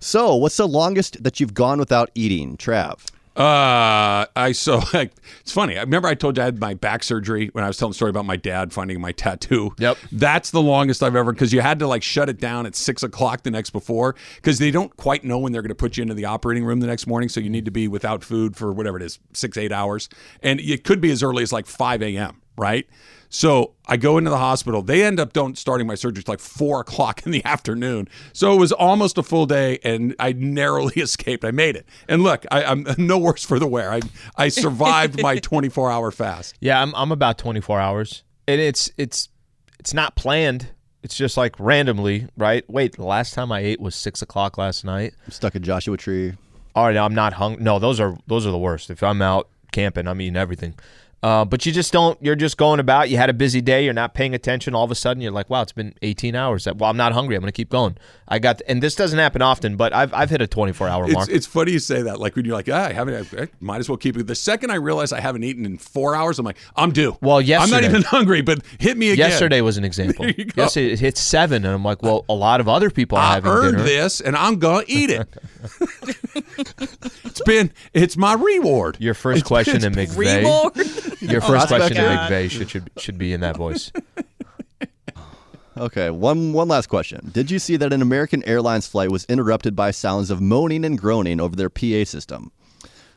So, 0.00 0.34
what's 0.34 0.56
the 0.56 0.66
longest 0.66 1.22
that 1.22 1.38
you've 1.38 1.54
gone 1.54 1.78
without 1.78 2.10
eating, 2.16 2.56
Trav? 2.56 2.98
Uh, 3.38 4.26
I 4.34 4.50
so 4.52 4.80
like, 4.92 5.12
it's 5.40 5.52
funny. 5.52 5.78
I 5.78 5.82
remember 5.82 6.08
I 6.08 6.14
told 6.14 6.36
you 6.36 6.42
I 6.42 6.46
had 6.46 6.58
my 6.58 6.74
back 6.74 7.04
surgery 7.04 7.50
when 7.52 7.62
I 7.62 7.68
was 7.68 7.76
telling 7.76 7.92
the 7.92 7.94
story 7.94 8.10
about 8.10 8.24
my 8.24 8.36
dad 8.36 8.72
finding 8.72 9.00
my 9.00 9.12
tattoo. 9.12 9.74
Yep. 9.78 9.96
That's 10.10 10.50
the 10.50 10.60
longest 10.60 11.04
I've 11.04 11.14
ever 11.14 11.32
because 11.32 11.52
you 11.52 11.60
had 11.60 11.78
to 11.78 11.86
like 11.86 12.02
shut 12.02 12.28
it 12.28 12.40
down 12.40 12.66
at 12.66 12.74
six 12.74 13.04
o'clock 13.04 13.44
the 13.44 13.52
next 13.52 13.70
before 13.70 14.16
because 14.36 14.58
they 14.58 14.72
don't 14.72 14.94
quite 14.96 15.22
know 15.22 15.38
when 15.38 15.52
they're 15.52 15.62
going 15.62 15.68
to 15.68 15.76
put 15.76 15.96
you 15.96 16.02
into 16.02 16.14
the 16.14 16.24
operating 16.24 16.64
room 16.64 16.80
the 16.80 16.88
next 16.88 17.06
morning. 17.06 17.28
So 17.28 17.38
you 17.38 17.48
need 17.48 17.64
to 17.66 17.70
be 17.70 17.86
without 17.86 18.24
food 18.24 18.56
for 18.56 18.72
whatever 18.72 18.96
it 18.96 19.04
is, 19.04 19.20
six 19.32 19.56
eight 19.56 19.70
hours, 19.70 20.08
and 20.42 20.58
it 20.58 20.82
could 20.82 21.00
be 21.00 21.12
as 21.12 21.22
early 21.22 21.44
as 21.44 21.52
like 21.52 21.66
five 21.66 22.02
a.m. 22.02 22.42
Right. 22.56 22.88
So 23.30 23.74
I 23.86 23.96
go 23.96 24.18
into 24.18 24.30
the 24.30 24.38
hospital. 24.38 24.82
They 24.82 25.04
end 25.04 25.20
up 25.20 25.32
don't 25.32 25.58
starting 25.58 25.86
my 25.86 25.94
surgery 25.94 26.22
till 26.22 26.32
like 26.32 26.40
four 26.40 26.80
o'clock 26.82 27.24
in 27.26 27.32
the 27.32 27.44
afternoon. 27.44 28.08
So 28.32 28.52
it 28.54 28.56
was 28.58 28.72
almost 28.72 29.18
a 29.18 29.22
full 29.22 29.46
day, 29.46 29.78
and 29.84 30.14
I 30.18 30.32
narrowly 30.32 30.94
escaped. 30.96 31.44
I 31.44 31.50
made 31.50 31.76
it. 31.76 31.86
And 32.08 32.22
look, 32.22 32.44
I, 32.50 32.64
I'm 32.64 32.86
no 32.98 33.18
worse 33.18 33.44
for 33.44 33.58
the 33.58 33.66
wear. 33.66 33.92
I 33.92 34.00
I 34.36 34.48
survived 34.48 35.20
my 35.22 35.38
24 35.38 35.90
hour 35.90 36.10
fast. 36.10 36.54
Yeah, 36.60 36.80
I'm 36.80 36.94
I'm 36.94 37.12
about 37.12 37.38
24 37.38 37.80
hours, 37.80 38.22
and 38.46 38.60
it's 38.60 38.90
it's 38.96 39.28
it's 39.78 39.94
not 39.94 40.16
planned. 40.16 40.68
It's 41.02 41.16
just 41.16 41.36
like 41.36 41.54
randomly, 41.60 42.26
right? 42.36 42.68
Wait, 42.68 42.96
the 42.96 43.04
last 43.04 43.32
time 43.32 43.52
I 43.52 43.60
ate 43.60 43.80
was 43.80 43.94
six 43.94 44.20
o'clock 44.20 44.58
last 44.58 44.84
night. 44.84 45.14
I'm 45.26 45.30
stuck 45.30 45.54
in 45.54 45.62
Joshua 45.62 45.96
Tree. 45.96 46.32
Oh, 46.74 46.80
All 46.80 46.86
right, 46.86 46.94
now 46.94 47.04
I'm 47.04 47.14
not 47.14 47.34
hungry. 47.34 47.62
No, 47.62 47.78
those 47.78 48.00
are 48.00 48.18
those 48.26 48.46
are 48.46 48.50
the 48.50 48.58
worst. 48.58 48.90
If 48.90 49.02
I'm 49.02 49.22
out 49.22 49.48
camping, 49.70 50.08
I'm 50.08 50.20
eating 50.20 50.36
everything. 50.36 50.74
Uh, 51.20 51.44
but 51.44 51.66
you 51.66 51.72
just 51.72 51.92
don't. 51.92 52.16
You're 52.22 52.36
just 52.36 52.56
going 52.56 52.78
about. 52.78 53.10
You 53.10 53.16
had 53.16 53.28
a 53.28 53.32
busy 53.32 53.60
day. 53.60 53.84
You're 53.84 53.92
not 53.92 54.14
paying 54.14 54.34
attention. 54.34 54.74
All 54.74 54.84
of 54.84 54.90
a 54.92 54.94
sudden, 54.94 55.20
you're 55.20 55.32
like, 55.32 55.50
"Wow, 55.50 55.62
it's 55.62 55.72
been 55.72 55.94
18 56.02 56.36
hours." 56.36 56.66
Well, 56.66 56.88
I'm 56.88 56.96
not 56.96 57.12
hungry. 57.12 57.34
I'm 57.34 57.40
going 57.40 57.48
to 57.48 57.56
keep 57.56 57.70
going. 57.70 57.96
I 58.28 58.38
got, 58.38 58.62
and 58.68 58.80
this 58.82 58.94
doesn't 58.94 59.18
happen 59.18 59.42
often, 59.42 59.76
but 59.76 59.92
I've 59.92 60.14
I've 60.14 60.30
hit 60.30 60.40
a 60.42 60.46
24 60.46 60.86
hour 60.86 61.08
mark. 61.08 61.28
it's 61.28 61.46
funny 61.46 61.72
you 61.72 61.80
say 61.80 62.02
that. 62.02 62.20
Like 62.20 62.36
when 62.36 62.44
you're 62.44 62.54
like, 62.54 62.68
ah, 62.70 62.84
I 62.86 62.92
haven't. 62.92 63.34
I 63.36 63.48
might 63.60 63.78
as 63.78 63.88
well 63.88 63.96
keep 63.96 64.16
it. 64.16 64.28
The 64.28 64.34
second 64.36 64.70
I 64.70 64.76
realize 64.76 65.12
I 65.12 65.18
haven't 65.20 65.42
eaten 65.42 65.66
in 65.66 65.78
four 65.78 66.14
hours, 66.14 66.38
I'm 66.38 66.46
like, 66.46 66.58
I'm 66.76 66.92
due. 66.92 67.16
Well, 67.20 67.40
yes. 67.40 67.62
I'm 67.62 67.70
not 67.70 67.82
even 67.82 68.02
hungry, 68.16 68.42
but 68.42 68.60
hit 68.78 68.96
me 68.96 69.10
again. 69.10 69.30
Yesterday 69.30 69.60
was 69.60 69.76
an 69.76 69.84
example. 69.84 70.24
There 70.24 70.34
you 70.38 70.44
go. 70.44 70.62
Yesterday 70.62 70.92
it 70.92 71.00
hit 71.00 71.18
seven, 71.18 71.64
and 71.64 71.74
I'm 71.74 71.84
like, 71.84 72.00
"Well, 72.02 72.24
a 72.28 72.34
lot 72.34 72.60
of 72.60 72.68
other 72.68 72.90
people 72.90 73.18
are 73.18 73.24
I 73.24 73.34
having 73.34 73.50
earned 73.50 73.78
dinner." 73.78 73.82
this, 73.82 74.20
and 74.20 74.36
I'm 74.36 74.58
gonna 74.60 74.84
eat 74.86 75.10
it. 75.10 75.26
it's 77.24 77.40
been. 77.42 77.72
It's 77.92 78.16
my 78.16 78.34
reward. 78.34 78.98
Your 79.00 79.14
first 79.14 79.44
question 79.44 79.84
in 79.84 79.92
McVay. 79.94 80.44
Reward. 80.44 80.74
Your 81.30 81.40
first 81.40 81.68
question 81.68 81.96
to 81.96 82.02
God. 82.02 82.30
McVay 82.30 82.50
should, 82.50 82.70
should 82.70 82.90
should 82.96 83.18
be 83.18 83.32
in 83.32 83.40
that 83.40 83.56
voice. 83.56 83.92
Okay, 85.76 86.10
one 86.10 86.52
one 86.52 86.66
last 86.66 86.88
question. 86.88 87.30
Did 87.32 87.52
you 87.52 87.60
see 87.60 87.76
that 87.76 87.92
an 87.92 88.02
American 88.02 88.42
Airlines 88.48 88.88
flight 88.88 89.12
was 89.12 89.24
interrupted 89.26 89.76
by 89.76 89.92
sounds 89.92 90.28
of 90.28 90.40
moaning 90.40 90.84
and 90.84 90.98
groaning 90.98 91.40
over 91.40 91.54
their 91.54 91.70
PA 91.70 92.02
system? 92.04 92.50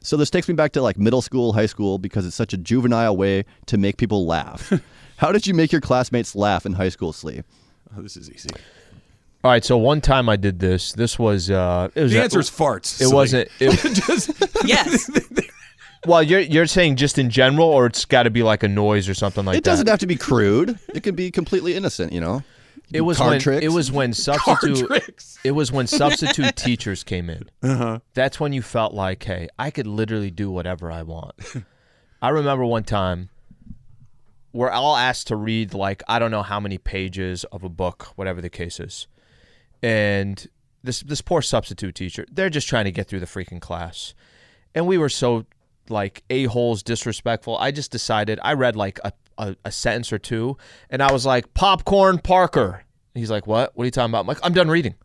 So 0.02 0.16
this 0.16 0.30
takes 0.30 0.48
me 0.48 0.54
back 0.54 0.72
to 0.74 0.82
like 0.82 0.98
middle 0.98 1.24
school, 1.24 1.54
high 1.54 1.66
school 1.66 1.98
because 1.98 2.24
it's 2.26 2.36
such 2.36 2.54
a 2.54 2.58
juvenile 2.58 3.18
way 3.18 3.46
to 3.66 3.78
make 3.80 3.98
people 3.98 4.28
laugh. 4.28 4.72
How 5.18 5.32
did 5.32 5.48
you 5.48 5.56
make 5.56 5.72
your 5.72 5.82
classmates 5.82 6.36
laugh 6.36 6.66
in 6.66 6.74
high 6.74 6.90
school, 6.90 7.14
Slee? 7.14 7.42
Oh, 7.98 8.02
this 8.04 8.16
is 8.16 8.30
easy. 8.30 8.50
All 9.44 9.50
right, 9.50 9.66
so 9.66 9.76
one 9.78 10.02
time 10.02 10.30
I 10.30 10.36
did 10.36 10.60
this. 10.60 10.94
This 10.94 11.18
was 11.18 11.50
uh, 11.50 11.90
it 11.96 12.04
was 12.04 12.12
The 12.12 12.22
answer 12.22 12.40
is 12.40 12.52
farts. 12.52 13.02
It 13.02 13.06
Slee. 13.08 13.14
wasn't. 13.16 13.50
It, 13.60 13.72
Just 14.06 14.32
yes. 14.66 15.10
Well, 16.06 16.24
you're 16.24 16.40
you're 16.40 16.68
saying 16.68 16.96
just 16.96 17.18
in 17.18 17.30
general, 17.30 17.68
or 17.68 17.86
it's 17.86 18.06
got 18.06 18.24
to 18.24 18.30
be 18.30 18.44
like 18.44 18.64
a 18.64 18.68
noise 18.68 19.08
or 19.08 19.14
something 19.14 19.46
like 19.46 19.58
it 19.58 19.64
that. 19.64 19.70
It 19.70 19.72
doesn't 19.72 19.88
have 19.88 20.00
to 20.00 20.08
be 20.08 20.16
crude. 20.16 20.80
It 20.94 21.04
can 21.04 21.16
be 21.16 21.32
completely 21.32 21.76
innocent, 21.76 22.12
you 22.12 22.22
know. 22.22 22.44
it 22.94 23.02
was 23.02 23.18
card 23.18 23.32
when 23.32 23.40
tricks. 23.42 23.64
it 23.66 23.70
was 23.70 23.92
when 23.92 24.14
substitute 24.14 24.90
it 25.44 25.52
was 25.52 25.72
when 25.72 25.88
substitute 25.88 26.56
teachers 26.56 27.04
came 27.04 27.30
in. 27.30 27.50
Uh-huh. 27.62 28.00
That's 28.14 28.40
when 28.40 28.54
you 28.54 28.62
felt 28.62 28.94
like, 28.94 29.24
hey, 29.24 29.48
I 29.60 29.72
could 29.72 29.88
literally 29.88 30.32
do 30.32 30.50
whatever 30.50 30.92
I 30.92 31.04
want. 31.04 31.34
I 32.22 32.30
remember 32.30 32.66
one 32.66 32.84
time 32.84 33.30
we're 34.54 34.70
all 34.70 34.96
asked 34.98 35.28
to 35.28 35.36
read 35.36 35.74
like 35.74 36.04
I 36.08 36.20
don't 36.20 36.32
know 36.32 36.44
how 36.44 36.60
many 36.60 36.78
pages 36.78 37.44
of 37.46 37.64
a 37.64 37.70
book, 37.70 38.10
whatever 38.16 38.42
the 38.42 38.50
case 38.50 38.80
is, 38.80 39.08
and 39.82 40.48
this 40.84 41.02
this 41.02 41.22
poor 41.22 41.42
substitute 41.42 41.96
teacher, 41.96 42.26
they're 42.32 42.50
just 42.50 42.68
trying 42.68 42.86
to 42.86 42.92
get 42.92 43.08
through 43.08 43.20
the 43.20 43.26
freaking 43.26 43.62
class, 43.62 44.14
and 44.74 44.88
we 44.88 44.98
were 44.98 45.10
so 45.10 45.46
like 45.90 46.24
a 46.30 46.46
holes 46.46 46.84
disrespectful. 46.84 47.58
I 47.58 47.72
just 47.72 47.92
decided 47.92 48.40
I 48.44 48.54
read 48.54 48.76
like 48.76 49.00
a, 49.04 49.14
a, 49.38 49.56
a 49.66 49.72
sentence 49.72 50.14
or 50.14 50.20
two, 50.20 50.58
and 50.90 51.02
I 51.02 51.12
was 51.12 51.26
like 51.26 51.54
popcorn 51.54 52.20
Parker. 52.20 52.84
He's 53.14 53.32
like, 53.32 53.48
what? 53.48 53.76
What 53.76 53.84
are 53.84 53.86
you 53.86 53.92
talking 53.92 54.12
about? 54.12 54.22
I'm 54.22 54.28
like, 54.28 54.40
I'm 54.44 54.54
done 54.54 54.70
reading. 54.70 54.96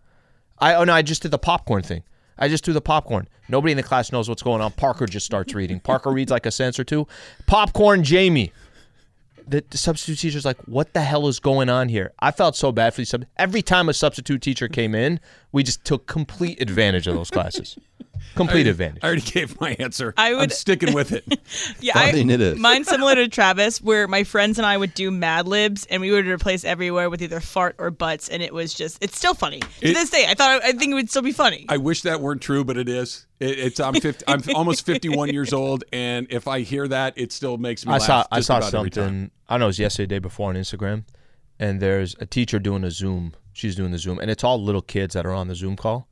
I 0.58 0.74
oh 0.74 0.84
no, 0.84 0.92
I 0.92 1.02
just 1.02 1.22
did 1.22 1.30
the 1.30 1.38
popcorn 1.38 1.82
thing. 1.82 2.02
I 2.38 2.48
just 2.48 2.64
do 2.64 2.72
the 2.72 2.80
popcorn. 2.80 3.28
Nobody 3.48 3.72
in 3.72 3.76
the 3.76 3.82
class 3.82 4.12
knows 4.12 4.28
what's 4.28 4.42
going 4.42 4.60
on. 4.60 4.72
Parker 4.72 5.06
just 5.06 5.24
starts 5.24 5.54
reading. 5.54 5.80
Parker 5.80 6.10
reads 6.10 6.30
like 6.30 6.46
a 6.46 6.50
sentence 6.50 6.78
or 6.78 6.84
two. 6.84 7.06
Popcorn 7.46 8.04
Jamie. 8.04 8.52
The, 9.48 9.64
the 9.70 9.78
substitute 9.78 10.18
teacher's 10.18 10.44
like, 10.44 10.58
what 10.66 10.92
the 10.92 11.00
hell 11.00 11.28
is 11.28 11.38
going 11.38 11.68
on 11.68 11.88
here? 11.88 12.12
I 12.18 12.32
felt 12.32 12.56
so 12.56 12.72
bad 12.72 12.92
for 12.92 13.02
these 13.02 13.10
sub. 13.10 13.24
Every 13.36 13.62
time 13.62 13.88
a 13.88 13.94
substitute 13.94 14.42
teacher 14.42 14.66
came 14.66 14.94
in, 14.94 15.20
we 15.52 15.62
just 15.62 15.84
took 15.84 16.06
complete 16.06 16.60
advantage 16.60 17.06
of 17.06 17.14
those 17.14 17.30
classes. 17.30 17.78
Complete 18.34 18.66
advantage. 18.66 19.02
I 19.02 19.06
already 19.06 19.22
gave 19.22 19.60
my 19.60 19.76
answer. 19.78 20.14
I 20.16 20.30
I'm 20.32 20.36
would- 20.38 20.52
sticking 20.52 20.92
with 20.94 21.12
it. 21.12 21.24
Yeah, 21.80 21.94
Fine, 21.94 22.30
I, 22.30 22.34
it 22.34 22.40
is. 22.40 22.58
Mine's 22.58 22.88
similar 22.88 23.14
to 23.14 23.28
Travis, 23.36 23.80
where 23.80 24.08
my 24.08 24.24
friends 24.24 24.58
and 24.58 24.66
I 24.66 24.76
would 24.76 24.94
do 24.94 25.10
Mad 25.10 25.46
Libs, 25.46 25.86
and 25.86 26.00
we 26.00 26.10
would 26.10 26.26
replace 26.26 26.64
everywhere 26.64 27.08
with 27.10 27.22
either 27.22 27.40
fart 27.40 27.76
or 27.78 27.90
butts, 27.90 28.28
and 28.28 28.42
it 28.42 28.52
was 28.52 28.74
just, 28.74 29.02
it's 29.02 29.16
still 29.16 29.34
funny 29.34 29.60
to 29.60 29.66
It- 29.90 29.94
this 29.94 30.10
day. 30.10 30.26
I 30.28 30.34
thought, 30.34 30.62
I 30.64 30.72
think 30.72 30.90
it 30.92 30.94
would 30.94 31.08
still 31.10 31.22
be 31.22 31.32
funny. 31.32 31.66
I 31.68 31.76
wish 31.76 32.02
that 32.02 32.20
weren't 32.20 32.40
true, 32.42 32.64
but 32.64 32.76
it 32.76 32.88
is. 32.88 33.26
It, 33.40 33.58
it's 33.58 33.80
I'm 33.80 33.94
50, 33.94 34.24
I'm 34.26 34.42
almost 34.54 34.84
51 34.86 35.28
years 35.30 35.52
old, 35.52 35.84
and 35.92 36.26
if 36.30 36.48
I 36.48 36.60
hear 36.60 36.88
that, 36.88 37.14
it 37.16 37.32
still 37.32 37.58
makes 37.58 37.84
me 37.86 37.90
I 37.92 37.98
laugh. 37.98 38.02
saw 38.06 38.24
I 38.32 38.40
saw 38.40 38.58
about 38.58 38.74
every 38.74 38.90
time. 38.90 39.04
something. 39.04 39.30
I 39.48 39.54
don't 39.54 39.60
know. 39.60 39.66
It 39.66 39.68
was 39.68 39.78
yesterday, 39.78 40.06
day 40.16 40.18
before 40.18 40.48
on 40.50 40.56
Instagram, 40.56 41.04
and 41.58 41.80
there's 41.80 42.16
a 42.20 42.26
teacher 42.26 42.58
doing 42.58 42.82
a 42.84 42.90
Zoom. 42.90 43.32
She's 43.52 43.76
doing 43.76 43.90
the 43.92 43.98
Zoom, 43.98 44.18
and 44.18 44.30
it's 44.30 44.42
all 44.44 44.62
little 44.62 44.82
kids 44.82 45.14
that 45.14 45.24
are 45.26 45.32
on 45.32 45.48
the 45.48 45.54
Zoom 45.54 45.76
call. 45.76 46.08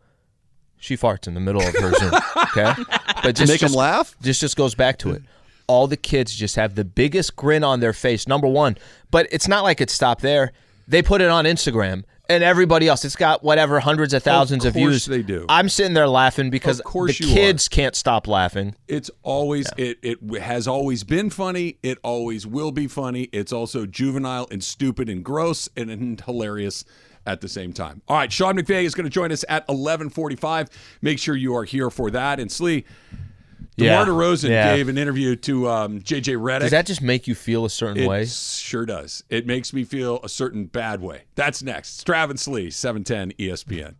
She 0.85 0.99
farts 0.99 1.27
in 1.27 1.33
the 1.33 1.41
middle 1.41 1.63
of 1.63 1.75
her 1.75 1.93
Zoom. 1.95 2.13
Okay, 2.57 2.75
but 3.23 3.35
just 3.35 3.51
Make 3.51 3.61
them 3.63 3.73
laugh? 3.73 4.15
Just 4.23 4.41
just 4.43 4.55
goes 4.57 4.75
back 4.75 4.99
to 4.99 5.13
it. 5.13 5.23
All 5.67 5.87
the 5.87 5.97
kids 5.97 6.35
just 6.35 6.57
have 6.57 6.75
the 6.75 6.85
biggest 6.85 7.35
grin 7.37 7.65
on 7.65 7.81
their 7.81 7.95
face. 7.95 8.29
Number 8.29 8.47
one, 8.47 8.77
but 9.11 9.27
it's 9.33 9.49
not 9.49 9.65
like 9.65 9.81
it 9.81 9.89
stopped 9.91 10.21
there. 10.23 10.53
They 10.87 11.01
put 11.03 11.21
it 11.23 11.31
on 11.31 11.47
Instagram. 11.47 12.05
And 12.27 12.43
everybody 12.43 12.89
else, 12.89 13.05
it's 13.05 13.17
got 13.17 13.43
whatever 13.45 13.81
hundreds 13.81 14.15
of 14.15 14.23
thousands 14.23 14.65
of, 14.65 14.73
course 14.73 14.83
views. 14.83 15.05
they 15.05 15.23
do. 15.23 15.45
I'm 15.49 15.69
sitting 15.69 15.93
there 15.93 16.09
laughing 16.09 16.49
because 16.49 16.79
Of 16.79 16.87
course 16.87 17.19
the 17.19 17.25
you 17.27 17.33
are. 17.33 17.35
kids 17.35 17.69
can't 17.69 17.95
stop 17.95 18.27
laughing. 18.27 18.75
It's 18.89 19.11
always 19.23 19.67
it 19.77 19.99
it 20.03 20.19
has 20.41 20.67
always 20.69 21.03
been 21.05 21.29
funny. 21.29 21.77
It 21.83 21.99
always 22.03 22.47
will 22.47 22.73
be 22.73 22.87
funny. 22.87 23.25
It's 23.33 23.53
also 23.53 23.85
juvenile 23.85 24.47
and 24.51 24.63
stupid 24.65 25.09
and 25.11 25.23
gross 25.25 25.69
and, 25.77 25.91
and 25.91 26.19
hilarious 26.25 26.85
at 27.27 27.41
the 27.41 27.49
same 27.49 27.73
time. 27.73 28.03
All 28.09 28.17
right, 28.17 28.33
Sean 28.33 28.57
McVay 28.57 28.85
is 28.85 28.95
going 28.95 29.05
to 29.05 29.11
join 29.11 29.33
us 29.33 29.45
at 29.49 29.67
11:45. 29.69 30.69
Make 31.03 31.19
sure 31.19 31.35
you 31.37 31.55
are 31.57 31.65
here 31.65 31.91
for 31.91 32.11
that. 32.11 32.39
And 32.41 32.51
Slee, 32.51 32.85
Yeah. 33.77 34.05
DeMar 34.05 34.07
DeRozan 34.15 34.51
Yeah. 34.51 34.77
gave 34.77 34.89
an 34.89 34.99
interview 34.99 35.35
to 35.37 35.69
um, 35.69 36.01
JJ 36.01 36.37
Redick. 36.37 36.61
Does 36.61 36.71
that 36.71 36.87
just 36.87 37.03
make 37.03 37.27
you 37.27 37.35
feel 37.35 37.65
a 37.65 37.71
certain 37.71 38.03
it 38.05 38.07
way? 38.09 38.27
sure 38.27 38.87
does. 38.87 39.25
It 39.31 39.47
makes 39.47 39.73
me 39.73 39.85
feel 39.85 40.21
a 40.23 40.29
certain 40.29 40.67
bad 40.67 41.01
way. 41.01 41.23
That's 41.35 41.63
next. 41.63 42.05
Strav 42.05 42.31
and 42.31 42.39
Slee, 42.39 42.71
710 42.71 43.33
ESPN. 43.39 43.95